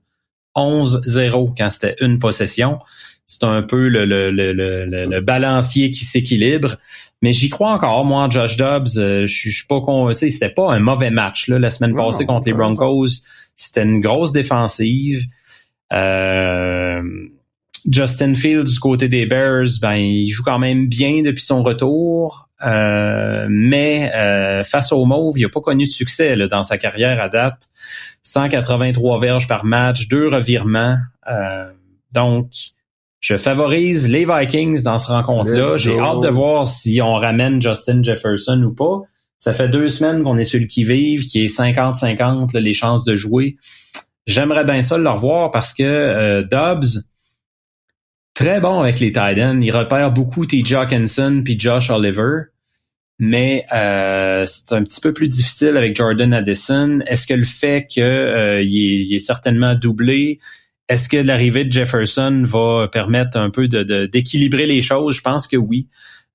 11-0 0.56 1.54
quand 1.58 1.70
c'était 1.70 1.96
une 2.02 2.20
possession. 2.20 2.80
C'est 3.28 3.46
un 3.46 3.62
peu 3.62 3.88
le, 3.88 4.04
le, 4.06 4.30
le, 4.30 4.54
le, 4.54 5.22
balancier 5.22 5.90
qui 5.92 6.04
s'équilibre. 6.04 6.76
Mais 7.22 7.32
j'y 7.32 7.50
crois 7.50 7.72
encore, 7.72 8.04
moi, 8.04 8.28
Josh 8.30 8.58
Dobbs. 8.58 8.98
Euh, 8.98 9.26
je 9.26 9.50
suis 9.50 9.68
pas 9.68 9.80
convaincu. 9.80 10.30
C'était 10.30 10.50
pas 10.50 10.74
un 10.74 10.80
mauvais 10.80 11.12
match 11.12 11.48
là, 11.48 11.60
la 11.60 11.70
semaine 11.70 11.96
passée 11.96 12.26
contre 12.26 12.48
les 12.48 12.54
Broncos. 12.54 13.08
C'était 13.56 13.84
une 13.84 14.02
grosse 14.02 14.34
défensive. 14.34 15.24
Euh, 15.94 17.02
Justin 17.90 18.34
Fields 18.34 18.66
du 18.66 18.80
côté 18.80 19.08
des 19.10 19.26
Bears, 19.26 19.80
ben 19.82 19.96
il 19.96 20.30
joue 20.30 20.44
quand 20.44 20.60
même 20.60 20.88
bien 20.88 21.24
depuis 21.24 21.44
son 21.44 21.64
retour, 21.64 22.50
euh, 22.64 23.48
mais 23.50 24.12
euh, 24.14 24.64
face 24.64 24.92
aux 24.92 25.06
Mauves, 25.06 25.38
il 25.38 25.44
n'a 25.44 25.50
pas 25.50 25.62
connu 25.62 25.86
de 25.86 25.90
succès 25.90 26.36
dans 26.48 26.64
sa 26.64 26.78
carrière 26.78 27.22
à 27.22 27.30
date. 27.30 27.68
183 28.24 29.20
verges 29.20 29.48
par 29.48 29.66
match, 29.66 30.08
deux 30.08 30.28
revirements. 30.28 30.98
Euh, 31.30 31.72
donc, 32.12 32.52
je 33.20 33.38
favorise 33.38 34.10
les 34.10 34.26
Vikings 34.26 34.84
dans 34.84 35.00
ce 35.00 35.08
rencontre-là. 35.08 35.78
J'ai 35.78 35.98
hâte 36.00 36.22
de 36.22 36.30
voir 36.30 36.68
si 36.68 37.02
on 37.02 37.16
ramène 37.16 37.62
Justin 37.62 38.04
Jefferson 38.04 38.62
ou 38.64 38.74
pas. 38.74 39.02
Ça 39.38 39.54
fait 39.54 39.70
deux 39.70 39.90
semaines 39.90 40.24
qu'on 40.24 40.38
est 40.38 40.44
celui 40.44 40.68
qui 40.68 40.84
vive, 40.84 41.26
qui 41.26 41.44
est 41.44 41.56
50-50 41.56 42.58
les 42.58 42.74
chances 42.74 43.06
de 43.06 43.16
jouer. 43.16 43.58
J'aimerais 44.28 44.66
bien 44.66 44.84
ça 44.84 45.00
le 45.00 45.10
revoir 45.10 45.50
parce 45.50 45.74
que 45.74 46.44
Dobbs, 46.44 47.10
très 48.42 48.60
bon 48.60 48.82
avec 48.82 49.00
les 49.00 49.12
Titans. 49.12 49.62
Il 49.62 49.72
repère 49.72 50.12
beaucoup 50.12 50.48
T. 50.48 50.64
Hawkinson 50.74 51.42
puis 51.46 51.60
Josh 51.60 51.92
Oliver. 51.92 52.46
Mais 53.20 53.66
euh, 53.72 54.46
c'est 54.48 54.74
un 54.74 54.84
petit 54.84 55.00
peu 55.00 55.14
plus 55.14 55.28
difficile 55.28 55.78
avec 55.78 55.96
Jordan 55.96 56.34
Addison. 56.34 57.02
Est-ce 57.06 57.28
que 57.28 57.36
le 57.36 57.44
fait 57.44 57.86
qu'il 57.88 58.02
euh, 58.02 58.64
est, 58.64 59.14
est, 59.14 59.20
certainement 59.20 59.76
doublé, 59.76 60.40
est-ce 60.90 61.08
que 61.08 61.18
l'arrivée 61.18 61.66
de 61.66 61.72
Jefferson 61.72 62.42
va 62.44 62.88
permettre 62.92 63.38
un 63.38 63.52
peu 63.52 63.68
de, 63.68 64.08
d'équilibrer 64.08 64.66
les 64.66 64.82
choses? 64.82 65.16
Je 65.16 65.22
pense 65.22 65.48
que 65.48 65.58
oui. 65.58 65.88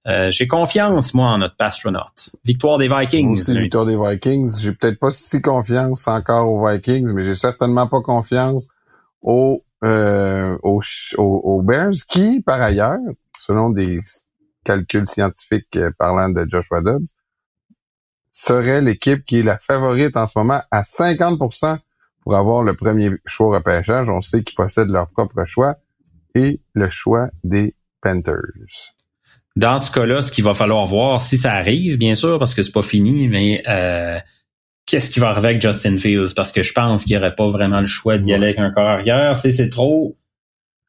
Euh, 0.06 0.30
j'ai 0.30 0.46
confiance, 0.46 1.12
moi, 1.12 1.30
en 1.30 1.38
notre 1.38 1.56
astronaute. 1.58 2.30
Victoire 2.44 2.78
des 2.78 2.86
Vikings. 2.86 3.32
Aussi, 3.32 3.58
victoire 3.58 3.84
des 3.84 3.98
Vikings. 3.98 4.60
J'ai 4.62 4.70
peut-être 4.70 5.00
pas 5.00 5.10
si 5.10 5.42
confiance 5.42 6.06
encore 6.06 6.52
aux 6.52 6.70
Vikings, 6.70 7.12
mais 7.12 7.24
j'ai 7.24 7.34
certainement 7.34 7.88
pas 7.88 8.00
confiance 8.00 8.68
aux 9.22 9.65
euh, 9.84 10.56
aux, 10.62 11.62
Bears, 11.62 11.94
qui, 12.08 12.40
par 12.40 12.60
ailleurs, 12.60 12.98
selon 13.40 13.70
des 13.70 14.00
calculs 14.64 15.08
scientifiques 15.08 15.76
euh, 15.76 15.90
parlant 15.98 16.28
de 16.28 16.46
Joshua 16.48 16.80
Dobbs, 16.80 17.06
serait 18.32 18.80
l'équipe 18.80 19.24
qui 19.24 19.38
est 19.38 19.42
la 19.42 19.58
favorite 19.58 20.16
en 20.16 20.26
ce 20.26 20.38
moment 20.38 20.62
à 20.70 20.82
50% 20.82 21.78
pour 22.20 22.36
avoir 22.36 22.62
le 22.62 22.74
premier 22.74 23.10
choix 23.24 23.56
repêchage. 23.56 24.10
On 24.10 24.20
sait 24.20 24.42
qu'ils 24.42 24.56
possèdent 24.56 24.88
leur 24.88 25.08
propre 25.08 25.44
choix 25.44 25.76
et 26.34 26.60
le 26.74 26.90
choix 26.90 27.28
des 27.44 27.74
Panthers. 28.02 28.92
Dans 29.56 29.78
ce 29.78 29.90
cas-là, 29.90 30.20
ce 30.20 30.30
qu'il 30.30 30.44
va 30.44 30.52
falloir 30.52 30.84
voir, 30.84 31.22
si 31.22 31.38
ça 31.38 31.54
arrive, 31.54 31.96
bien 31.96 32.14
sûr, 32.14 32.38
parce 32.38 32.52
que 32.52 32.62
c'est 32.62 32.72
pas 32.72 32.82
fini, 32.82 33.26
mais 33.26 33.62
euh, 33.68 34.18
qu'est-ce 34.86 35.10
qui 35.10 35.20
va 35.20 35.28
arriver 35.28 35.48
avec 35.48 35.62
Justin 35.62 35.98
Fields? 35.98 36.34
Parce 36.34 36.52
que 36.52 36.62
je 36.62 36.72
pense 36.72 37.04
qu'il 37.04 37.12
n'y 37.12 37.18
aurait 37.18 37.34
pas 37.34 37.48
vraiment 37.48 37.80
le 37.80 37.86
choix 37.86 38.18
d'y 38.18 38.32
aller 38.32 38.46
avec 38.46 38.58
un 38.58 38.70
corps 38.70 38.88
arrière. 38.88 39.36
C'est, 39.36 39.52
c'est 39.52 39.68
trop 39.68 40.16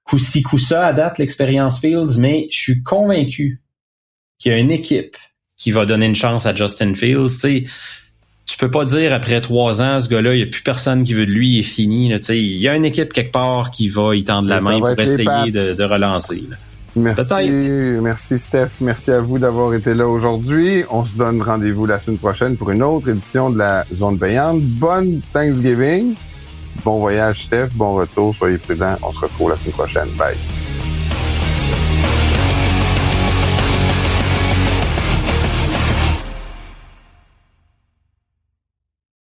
coup-ci, 0.04 0.42
coup-ça 0.42 0.88
à 0.88 0.94
date 0.94 1.18
l'expérience 1.18 1.82
Fields, 1.82 2.20
mais 2.20 2.48
je 2.52 2.60
suis 2.60 2.84
convaincu 2.84 3.62
qu'il 4.40 4.52
y 4.52 4.56
a 4.56 4.58
une 4.58 4.72
équipe 4.72 5.18
qui 5.58 5.72
va 5.72 5.86
donner 5.86 6.06
une 6.06 6.16
chance 6.16 6.46
à 6.46 6.56
Justin 6.56 6.94
Fields. 6.94 7.38
Tu 7.42 7.68
tu 8.48 8.58
peux 8.58 8.72
pas 8.72 8.86
dire 8.86 9.14
après 9.14 9.42
trois 9.42 9.82
ans, 9.82 10.00
ce 10.00 10.08
gars-là, 10.08 10.34
il 10.34 10.38
n'y 10.38 10.44
a 10.44 10.48
plus 10.48 10.64
personne 10.64 11.04
qui 11.04 11.14
veut 11.14 11.26
de 11.26 11.32
lui, 11.32 11.56
il 11.56 11.60
est 11.60 11.64
fini. 11.64 12.10
Il 12.30 12.58
y 12.58 12.68
a 12.70 12.76
une 12.78 12.86
équipe 12.86 13.12
quelque 13.12 13.34
part 13.34 13.72
qui 13.72 13.90
va 13.90 14.16
y 14.16 14.24
tendre 14.24 14.48
la 14.48 14.62
main 14.62 14.80
pour 14.80 14.98
essayer 14.98 15.52
de, 15.52 15.84
relancer. 15.84 16.44
Merci, 16.98 17.70
merci 18.02 18.40
Steph, 18.40 18.70
merci 18.82 19.12
à 19.12 19.22
vous 19.22 19.38
d'avoir 19.38 19.74
été 19.74 19.94
là 19.94 20.08
aujourd'hui. 20.08 20.84
On 20.90 21.06
se 21.06 21.16
donne 21.16 21.42
rendez-vous 21.42 21.86
la 21.86 22.00
semaine 22.00 22.18
prochaine 22.18 22.58
pour 22.58 22.72
une 22.72 22.84
autre 22.84 23.10
édition 23.10 23.50
de 23.50 23.58
la 23.58 23.86
Zone 23.94 24.18
payante. 24.18 24.62
Bonne 24.62 25.22
Thanksgiving. 25.32 26.16
Bon 26.84 27.00
voyage 27.00 27.44
Steph, 27.44 27.70
bon 27.74 27.96
retour, 27.96 28.36
soyez 28.36 28.58
prudents. 28.58 28.96
On 29.04 29.12
se 29.12 29.20
retrouve 29.20 29.50
la 29.52 29.58
semaine 29.58 29.74
prochaine. 29.74 30.10
Bye. 30.18 30.67